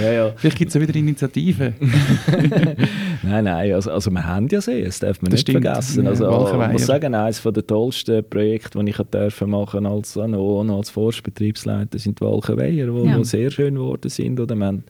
ja, 0.01 0.11
ja. 0.11 0.33
Vielleicht 0.35 0.57
gibt 0.57 0.69
es 0.69 0.75
ja 0.75 0.81
wieder 0.81 0.95
Initiativen. 0.95 1.75
nein, 3.23 3.43
nein, 3.45 3.73
also, 3.73 3.91
also 3.91 4.11
wir 4.11 4.25
haben 4.25 4.47
ja 4.49 4.61
See, 4.61 4.83
das 4.83 4.99
darf 4.99 5.21
man 5.21 5.31
das 5.31 5.39
nicht 5.39 5.49
stimmt. 5.49 5.65
vergessen. 5.65 6.07
Also, 6.07 6.25
ja, 6.25 6.65
ich 6.67 6.71
muss 6.73 6.85
sagen, 6.85 7.15
eines 7.15 7.41
der 7.41 7.67
tollsten 7.67 8.23
Projekte, 8.29 8.83
die 8.83 8.89
ich 8.89 8.97
dürfen 8.97 9.49
machen 9.49 9.85
als, 9.85 10.15
noch, 10.15 10.77
als 10.77 10.89
Forstbetriebsleiter, 10.89 11.99
sind 11.99 12.19
die 12.19 12.25
Walchenweiher, 12.25 12.87
die 12.87 13.09
ja. 13.09 13.23
sehr 13.23 13.51
schön 13.51 13.75
geworden 13.75 14.09
sind. 14.09 14.39
Oder 14.39 14.55
wir 14.55 14.65
haben 14.65 14.83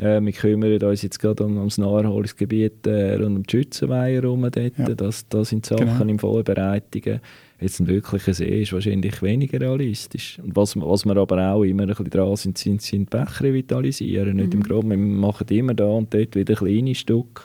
Äh, 0.00 0.20
wir 0.20 0.32
kümmern 0.32 0.82
uns 0.82 1.02
jetzt 1.02 1.20
gerade 1.20 1.44
um, 1.44 1.56
ums 1.56 1.78
Naherholungsgebiet 1.78 2.86
äh, 2.86 3.14
rund 3.14 3.36
um 3.36 3.42
die 3.44 3.50
Schützenweihe 3.50 4.14
herum. 4.16 4.42
Dort. 4.42 4.56
Ja. 4.56 4.88
Das, 4.94 5.28
das 5.28 5.50
sind 5.50 5.66
Sachen 5.66 5.86
genau. 5.86 6.10
in 6.10 6.18
Vorbereitungen. 6.18 7.20
Jetzt 7.64 7.80
ein 7.80 7.86
wirklicher 7.86 8.34
See 8.34 8.60
ist 8.60 8.74
wahrscheinlich 8.74 9.22
weniger 9.22 9.58
realistisch. 9.58 10.38
Und 10.38 10.54
was, 10.54 10.76
was 10.76 11.06
wir 11.06 11.16
aber 11.16 11.50
auch 11.50 11.62
immer 11.62 11.84
ein 11.84 11.88
bisschen 11.88 12.10
dran 12.10 12.36
sind, 12.36 12.58
sind, 12.58 12.82
sind 12.82 13.08
Bäche 13.08 13.44
revitalisieren. 13.44 14.32
Mhm. 14.32 14.36
Nicht 14.36 14.52
im 14.52 14.60
mhm. 14.60 14.64
Groben, 14.64 14.90
wir 14.90 14.98
machen 14.98 15.46
immer 15.48 15.72
da 15.72 15.86
und 15.86 16.12
dort 16.12 16.36
wieder 16.36 16.56
kleine 16.56 16.94
Stücke. 16.94 17.44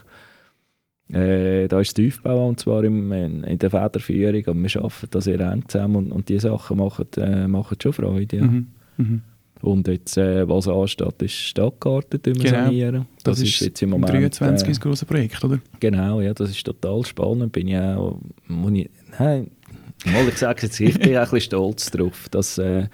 Äh, 1.07 1.69
da 1.69 1.79
ist 1.79 1.93
Tiefbau 1.93 2.49
und 2.49 2.59
zwar 2.59 2.83
im, 2.83 3.13
in, 3.13 3.45
in, 3.45 3.59
der 3.59 3.69
Federführung, 3.69 4.43
aber 4.45 4.61
wir 4.61 4.75
arbeiten 4.75 5.07
da 5.09 5.21
sehr 5.21 5.39
eng 5.39 5.63
zusammen 5.69 5.95
und, 5.95 6.11
und 6.11 6.27
diese 6.27 6.49
Sachen 6.49 6.79
machen, 6.79 7.07
äh, 7.15 7.47
machen 7.47 7.77
schon 7.81 7.93
Freude. 7.93 8.35
Ja. 8.35 8.43
Mhm. 8.43 8.67
Mhm. 8.97 9.21
Und 9.61 9.87
jetzt, 9.87 10.17
äh, 10.17 10.47
was 10.49 10.67
ansteht, 10.67 11.21
ist 11.21 11.33
Stadtgarten 11.33 12.21
genau. 12.21 12.49
sanieren. 12.49 13.05
Das, 13.23 13.39
das, 13.39 13.47
ist 13.47 13.61
jetzt 13.61 13.81
im 13.81 13.91
Moment... 13.91 14.11
23 14.11 14.67
äh, 14.67 14.71
ein 14.71 14.79
grosses 14.81 15.05
Projekt, 15.05 15.41
oder? 15.45 15.59
Genau, 15.79 16.19
ja, 16.19 16.33
das 16.33 16.49
ist 16.49 16.65
total 16.65 17.05
spannend. 17.05 17.53
Bin 17.53 17.69
ich 17.69 17.77
auch... 17.77 18.19
Ich, 18.73 18.89
nein, 19.17 19.51
mal, 20.05 20.27
ich 20.27 20.37
sage 20.37 20.63
jetzt, 20.63 20.79
ich 20.79 20.99
bin 20.99 21.15
auch 21.15 21.21
ein 21.21 21.23
bisschen 21.23 21.41
stolz 21.41 21.91
darauf, 21.91 22.29
dass... 22.29 22.57
Äh, 22.57 22.87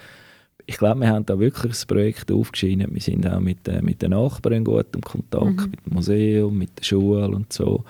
ich 0.67 0.77
glaube, 0.77 1.01
wir 1.01 1.09
haben 1.09 1.25
da 1.25 1.39
wirklich 1.39 1.73
ein 1.73 1.87
Projekt 1.87 2.31
aufgeschrieben. 2.31 2.87
Wir 2.91 3.01
sind 3.01 3.27
auch 3.27 3.39
mit, 3.39 3.67
äh, 3.67 3.81
mit 3.81 4.01
den 4.01 4.11
Nachbarn 4.11 4.63
gut 4.63 4.87
im 4.95 5.01
Kontakt, 5.01 5.57
mhm. 5.57 5.71
mit 5.71 5.85
dem 5.85 5.93
Museum, 5.93 6.57
mit 6.57 6.79
der 6.79 6.83
Schule 6.83 7.27
und 7.27 7.53
so. 7.53 7.83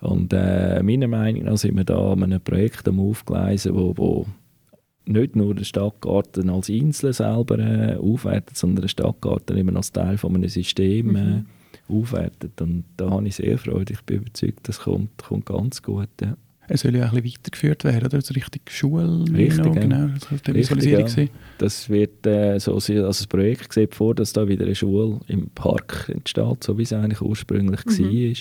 Und 0.00 0.32
äh, 0.34 0.82
meiner 0.82 1.08
Meinung 1.08 1.44
nach 1.44 1.56
sind 1.56 1.76
wir 1.76 1.84
da 1.84 2.12
an 2.12 2.22
einem 2.22 2.40
Projekt 2.40 2.86
am 2.88 3.00
Aufgleisen, 3.00 3.74
wo, 3.74 3.96
wo 3.96 4.26
nicht 5.06 5.34
nur 5.34 5.54
den 5.54 5.64
Stadtgarten 5.64 6.50
als 6.50 6.68
Insel 6.68 7.12
selber 7.14 7.58
äh, 7.58 7.96
aufwertet, 7.96 8.56
sondern 8.56 8.82
den 8.82 8.88
Stadtgarten 8.88 9.56
eben 9.56 9.76
als 9.76 9.92
Teil 9.92 10.18
von 10.18 10.34
einem 10.34 10.48
System 10.48 11.16
äh, 11.16 11.22
mhm. 11.22 11.46
aufwertet. 11.88 12.60
Und 12.60 12.84
da 12.98 13.10
habe 13.10 13.26
ich 13.26 13.36
sehr 13.36 13.56
Freude. 13.56 13.94
Ich 13.94 14.02
bin 14.02 14.18
überzeugt, 14.18 14.68
das 14.68 14.80
kommt, 14.80 15.16
kommt 15.22 15.46
ganz 15.46 15.82
gut. 15.82 16.08
Ja. 16.20 16.36
Es 16.68 16.80
soll 16.80 16.96
ja 16.96 17.08
auch 17.08 17.12
ein 17.12 17.22
bisschen 17.22 17.40
weitergeführt 17.40 17.84
werden, 17.84 18.06
oder? 18.06 18.16
Also 18.16 18.34
richtig 18.34 18.70
Schule. 18.70 19.24
Richtig, 19.32 19.72
genau. 19.72 20.08
Das 20.30 20.42
die 20.42 20.54
Visualisierung 20.54 21.06
ja. 21.06 21.26
Das 21.58 21.88
wird 21.88 22.26
äh, 22.26 22.58
so 22.58 22.80
sein, 22.80 22.98
also 22.98 23.08
das 23.08 23.26
Projekt 23.26 23.72
sieht 23.72 23.94
vor, 23.94 24.14
dass 24.14 24.32
da 24.32 24.48
wieder 24.48 24.64
eine 24.64 24.74
Schule 24.74 25.20
im 25.28 25.50
Park 25.50 26.08
entsteht, 26.08 26.64
so 26.64 26.78
wie 26.78 26.82
es 26.82 26.92
eigentlich 26.92 27.20
ursprünglich 27.20 27.84
mhm. 27.86 28.02
war 28.04 28.34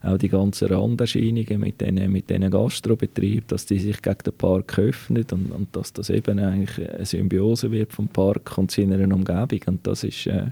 auch 0.00 0.18
die 0.18 0.28
ganzen 0.28 0.68
Randerscheinungen 0.68 1.58
mit 1.58 1.80
diesen 1.80 2.12
mit 2.12 2.30
den 2.30 2.48
Gastrobetrieben, 2.50 3.48
dass 3.48 3.66
die 3.66 3.80
sich 3.80 4.00
gegen 4.00 4.18
den 4.24 4.32
Park 4.34 4.78
öffnen 4.78 5.26
und, 5.32 5.50
und 5.50 5.74
dass 5.74 5.92
das 5.92 6.10
eben 6.10 6.38
eigentlich 6.38 6.88
eine 6.88 7.04
Symbiose 7.04 7.72
wird 7.72 7.92
vom 7.92 8.06
Park 8.06 8.56
und 8.58 8.70
seiner 8.70 9.02
Umgebung 9.12 9.60
und 9.66 9.86
das 9.86 10.04
ist 10.04 10.26
äh, 10.28 10.46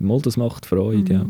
mal, 0.00 0.20
das 0.20 0.36
macht 0.36 0.66
Freude, 0.66 1.14
mhm. 1.14 1.20
ja. 1.20 1.26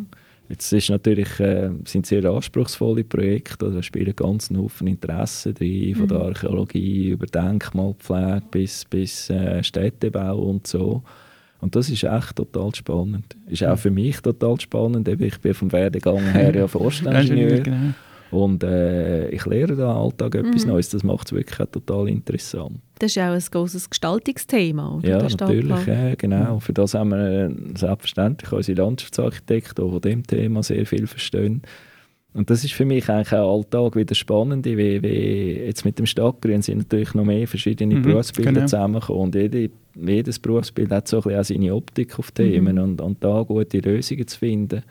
Jetzt 0.53 0.71
ist 0.71 0.91
natürlich, 0.91 1.41
äh, 1.41 1.71
sind 1.87 2.05
sehr 2.05 2.23
anspruchsvolle 2.27 3.05
Projekte, 3.05 3.71
da 3.71 3.83
spielen 3.83 4.15
ganz 4.15 4.51
Haufen 4.51 4.87
Interessen 4.87 5.55
drin, 5.55 5.95
von 5.95 6.05
mhm. 6.05 6.09
der 6.09 6.19
Archäologie 6.19 7.09
über 7.09 7.25
Denkmalpflege 7.25 8.43
bis, 8.51 8.85
bis 8.85 9.31
äh, 9.31 9.65
Städtebau 9.65 10.37
und 10.37 10.67
so. 10.67 11.03
Und 11.63 11.75
das 11.75 11.89
ist 11.89 12.05
echt 12.05 12.37
total 12.37 12.75
spannend. 12.75 13.35
Ist 13.47 13.65
auch 13.65 13.79
für 13.79 13.91
mich 13.91 14.21
total 14.21 14.61
spannend. 14.61 15.09
Ich 15.09 15.41
bin 15.41 15.55
vom 15.55 15.73
Werdegang 15.73 16.19
her 16.19 16.55
ja 16.55 16.69
Forstingenieur. 16.69 17.63
Und 18.33 18.65
äh, 18.65 19.29
ich 19.29 19.45
lehre 19.45 19.77
da 19.77 19.93
im 19.93 19.99
Alltag 19.99 20.35
etwas 20.35 20.65
mhm. 20.65 20.73
Neues. 20.73 20.89
Das 20.89 21.03
macht 21.05 21.27
es 21.27 21.33
wirklich 21.33 21.69
total 21.69 22.09
interessant. 22.09 22.81
Das 22.99 23.11
ist 23.11 23.19
auch 23.19 23.33
ein 23.33 23.43
großes 23.51 23.91
Gestaltungsthema. 23.91 24.97
Oder? 24.97 25.09
Ja, 25.09 25.23
natürlich. 25.23 25.87
Äh, 25.87 26.17
genau. 26.17 26.59
Für 26.59 26.73
das 26.73 26.95
haben 26.95 27.11
wir 27.11 27.51
äh, 27.51 27.51
selbstverständlich 27.77 28.51
unsere 28.51 28.81
Landschaftsarchitekten, 28.81 29.85
die 29.85 29.91
von 29.91 30.01
dem 30.01 30.27
Thema 30.27 30.63
sehr 30.63 30.87
viel 30.87 31.07
verstehen. 31.07 31.63
Und 32.35 32.49
das 32.49 32.65
ist 32.65 32.73
für 32.73 32.87
mich 32.87 33.11
eigentlich 33.11 33.35
auch 33.35 33.57
Alltag 33.59 33.97
wieder 33.97 34.15
spannend, 34.15 34.65
wie, 34.65 35.03
wie 35.03 35.53
jetzt 35.67 35.85
mit 35.85 35.99
dem 35.99 36.07
Stadtgrün 36.07 36.63
sind 36.63 36.79
natürlich 36.79 37.13
noch 37.13 37.27
mehr 37.27 37.47
verschiedene 37.47 37.97
mhm, 37.97 38.03
Berufsbilder 38.03 38.53
genau. 38.53 38.65
zusammengekommen 38.67 39.23
und 39.25 39.35
jede, 39.35 39.71
jedes 39.95 40.39
Berufsbild 40.39 40.91
hat 40.91 41.09
so 41.09 41.19
ein 41.19 41.23
bisschen 41.25 41.41
auch 41.41 41.45
seine 41.45 41.75
Optik 41.75 42.19
auf 42.19 42.31
Themen 42.31 42.77
mhm. 42.77 42.83
und, 42.83 43.01
und 43.03 43.23
da 43.23 43.43
gute 43.43 43.81
Lösungen 43.81 44.27
zu 44.27 44.39
finden. 44.39 44.83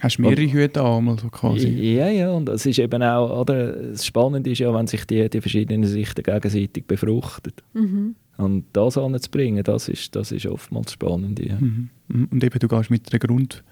Hast 0.00 0.18
du 0.18 0.22
mehrere 0.22 0.52
Hüte 0.52 0.82
an, 0.82 1.18
so 1.18 1.28
quasi? 1.28 1.68
Ja, 1.68 2.08
ja, 2.08 2.30
und 2.30 2.48
es 2.48 2.64
ist 2.66 2.78
eben 2.78 3.02
auch, 3.02 3.40
oder, 3.40 3.72
das 3.72 4.06
Spannende 4.06 4.50
ist 4.50 4.58
ja, 4.60 4.72
wenn 4.72 4.86
sich 4.86 5.04
die, 5.06 5.28
die 5.28 5.40
verschiedenen 5.40 5.84
Sichten 5.84 6.22
gegenseitig 6.22 6.86
befruchten. 6.86 7.52
Mhm. 7.74 8.14
Und 8.36 8.64
das 8.72 8.96
anzubringen, 8.96 9.64
das 9.64 9.88
ist, 9.88 10.14
das 10.14 10.30
ist 10.30 10.46
oftmals 10.46 10.92
spannend. 10.92 11.40
Ja. 11.40 11.56
Mhm. 11.58 11.88
Und 12.30 12.44
eben, 12.44 12.58
du 12.58 12.68
gehst 12.68 12.90
mit 12.90 13.12
der 13.12 13.18
Grund 13.18 13.64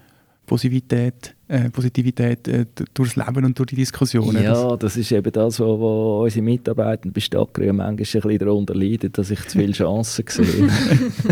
Positivität, 0.47 1.35
äh, 1.49 1.69
Positivität 1.69 2.47
äh, 2.47 2.65
durchs 2.93 3.17
Leben 3.17 3.43
und 3.43 3.59
durch 3.59 3.67
die 3.67 3.75
Diskussionen. 3.75 4.41
Ja, 4.41 4.53
das, 4.53 4.79
das 4.79 4.97
ist 4.97 5.11
eben 5.11 5.31
das, 5.31 5.59
wo, 5.59 5.77
wo 5.77 6.23
unsere 6.23 6.41
Mitarbeiter 6.41 7.09
bei 7.09 7.19
Stadtgrün 7.19 7.75
manchmal 7.75 7.89
ein 7.89 7.95
bisschen 7.97 8.37
darunter 8.37 8.73
leiden, 8.73 9.11
dass 9.11 9.29
ich 9.29 9.45
zu 9.45 9.59
viele 9.59 9.71
Chancen 9.73 10.23
sehe. 10.25 10.69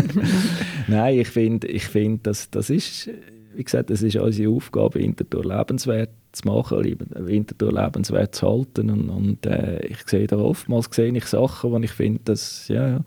Nein, 0.86 1.18
ich 1.18 1.28
finde, 1.28 1.66
ich 1.66 1.86
find, 1.86 2.26
das, 2.26 2.50
das 2.50 2.68
ist, 2.68 3.08
wie 3.56 3.64
gesagt, 3.64 3.90
das 3.90 4.02
ist 4.02 4.16
unsere 4.16 4.52
Aufgabe, 4.52 5.00
Winterthur 5.00 5.44
lebenswert 5.44 6.10
zu 6.32 6.48
machen, 6.48 6.84
Winterthur 7.14 7.72
lebenswert 7.72 8.34
zu 8.34 8.48
halten. 8.48 8.90
Und, 8.90 9.08
und 9.08 9.46
äh, 9.46 9.84
ich 9.86 10.06
sehe 10.06 10.26
da 10.26 10.36
oftmals 10.36 10.88
sehe 10.90 11.16
ich 11.16 11.26
Sachen, 11.26 11.72
wo 11.72 11.78
ich 11.78 11.92
finde, 11.92 12.20
dass, 12.24 12.68
ja 12.68 13.00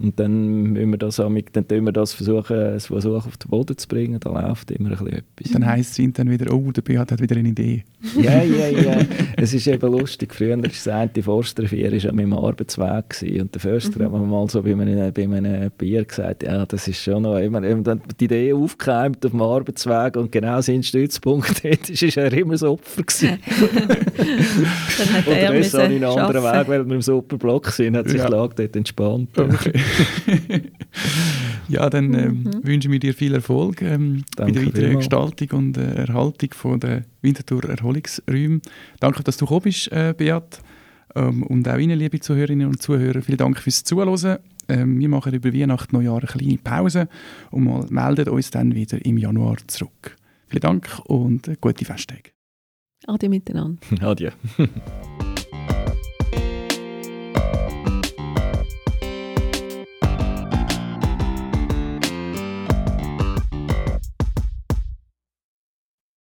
und 0.00 0.20
dann 0.20 0.62
müssen 0.72 0.90
wir 0.90 0.98
das, 0.98 1.16
dann 1.16 1.34
wir 1.34 1.92
das 1.92 2.12
versuchen, 2.12 2.56
das 2.56 2.86
versuchen 2.86 3.16
auf 3.16 3.36
den 3.36 3.50
Boden 3.50 3.76
zu 3.76 3.88
bringen, 3.88 4.20
da 4.20 4.30
läuft 4.30 4.70
immer 4.70 4.90
ein 4.90 4.96
bisschen 4.96 5.08
etwas. 5.12 5.52
Dann 5.52 5.66
heisst 5.66 5.98
es 5.98 6.12
dann 6.12 6.30
wieder, 6.30 6.52
oh, 6.54 6.70
der 6.70 6.82
Beat 6.82 7.10
hat 7.10 7.20
wieder 7.20 7.36
eine 7.36 7.48
Idee. 7.48 7.84
Ja, 8.16 8.42
ja, 8.42 8.68
ja. 8.68 9.00
es 9.36 9.52
ist 9.52 9.66
eben 9.66 9.90
lustig. 9.90 10.32
Früher 10.32 10.56
war 10.56 10.68
das 10.68 10.86
eine 10.86 11.10
Forstervier 11.20 11.92
an 12.08 12.14
meinem 12.14 12.32
Arbeitsweg 12.32 13.10
gewesen. 13.10 13.40
und 13.42 13.54
der 13.54 13.60
Förster 13.60 13.98
mhm. 13.98 14.04
hat 14.04 14.12
mir 14.12 14.26
mal 14.26 14.48
so 14.48 14.62
bei 14.62 14.70
einem, 14.70 15.12
bei 15.12 15.24
einem 15.24 15.70
Bier 15.76 16.04
gesagt, 16.04 16.44
ja, 16.44 16.64
das 16.64 16.86
ist 16.86 17.02
schon 17.02 17.22
noch, 17.22 17.38
immer 17.38 17.60
dann 17.60 18.00
die 18.20 18.26
Idee 18.26 18.52
aufgekeimt 18.52 19.24
auf 19.26 19.32
dem 19.32 19.42
Arbeitsweg 19.42 20.16
und 20.16 20.30
genau 20.30 20.60
sein 20.60 20.84
Stützpunkt 20.84 21.64
dort 21.64 21.90
war 21.90 22.24
er 22.24 22.32
immer 22.32 22.52
das 22.52 22.62
Opfer 22.62 23.02
gewesen. 23.02 23.38
dann 24.98 25.12
hat 25.12 25.26
und 25.26 25.32
er 25.34 25.52
müssen 25.52 25.80
einen 25.80 26.04
anderen 26.04 26.44
Weg, 26.44 26.68
weil 26.68 26.86
wir 26.86 26.94
im 26.94 27.02
Superblock 27.02 27.68
sind, 27.70 27.96
hat 27.96 28.08
sich 28.08 28.18
ja. 28.18 28.26
die 28.26 28.32
Lage 28.32 28.54
dort 28.56 28.76
entspannt. 28.76 29.36
Okay. 29.36 29.72
ja, 31.68 31.88
dann 31.90 32.14
ähm, 32.14 32.42
mhm. 32.42 32.66
wünschen 32.66 32.92
wir 32.92 32.98
dir 32.98 33.14
viel 33.14 33.34
Erfolg 33.34 33.82
ähm, 33.82 34.24
bei 34.36 34.50
der 34.50 34.66
weiteren 34.66 34.96
Gestaltung 34.96 35.50
und 35.58 35.76
äh, 35.76 35.94
Erhaltung 35.94 36.50
von 36.52 36.80
der 36.80 37.04
Winterthur 37.22 37.64
Erholungsräume. 37.64 38.60
Danke, 39.00 39.22
dass 39.22 39.36
du 39.36 39.44
gekommen 39.44 39.62
bist, 39.62 39.90
äh, 39.92 40.14
Beat. 40.16 40.60
Ähm, 41.14 41.42
und 41.44 41.68
auch 41.68 41.78
Ihnen, 41.78 41.98
liebe 41.98 42.20
Zuhörerinnen 42.20 42.66
und 42.66 42.82
Zuhörer, 42.82 43.22
vielen 43.22 43.38
Dank 43.38 43.58
fürs 43.58 43.84
Zuhören. 43.84 44.38
Ähm, 44.68 44.98
wir 45.00 45.08
machen 45.08 45.32
über 45.32 45.52
Weihnachten, 45.52 45.96
Neujahr 45.96 46.18
eine 46.18 46.26
kleine 46.26 46.58
Pause 46.58 47.08
und 47.50 47.64
mal 47.64 47.86
melden 47.88 48.28
uns 48.28 48.50
dann 48.50 48.74
wieder 48.74 49.04
im 49.04 49.16
Januar 49.16 49.56
zurück. 49.66 50.16
Vielen 50.48 50.60
Dank 50.60 51.00
und 51.06 51.48
äh, 51.48 51.56
gute 51.60 51.84
Festtage. 51.84 52.30
Ade 53.06 53.28
miteinander. 53.28 53.78
Adieu. 54.00 54.30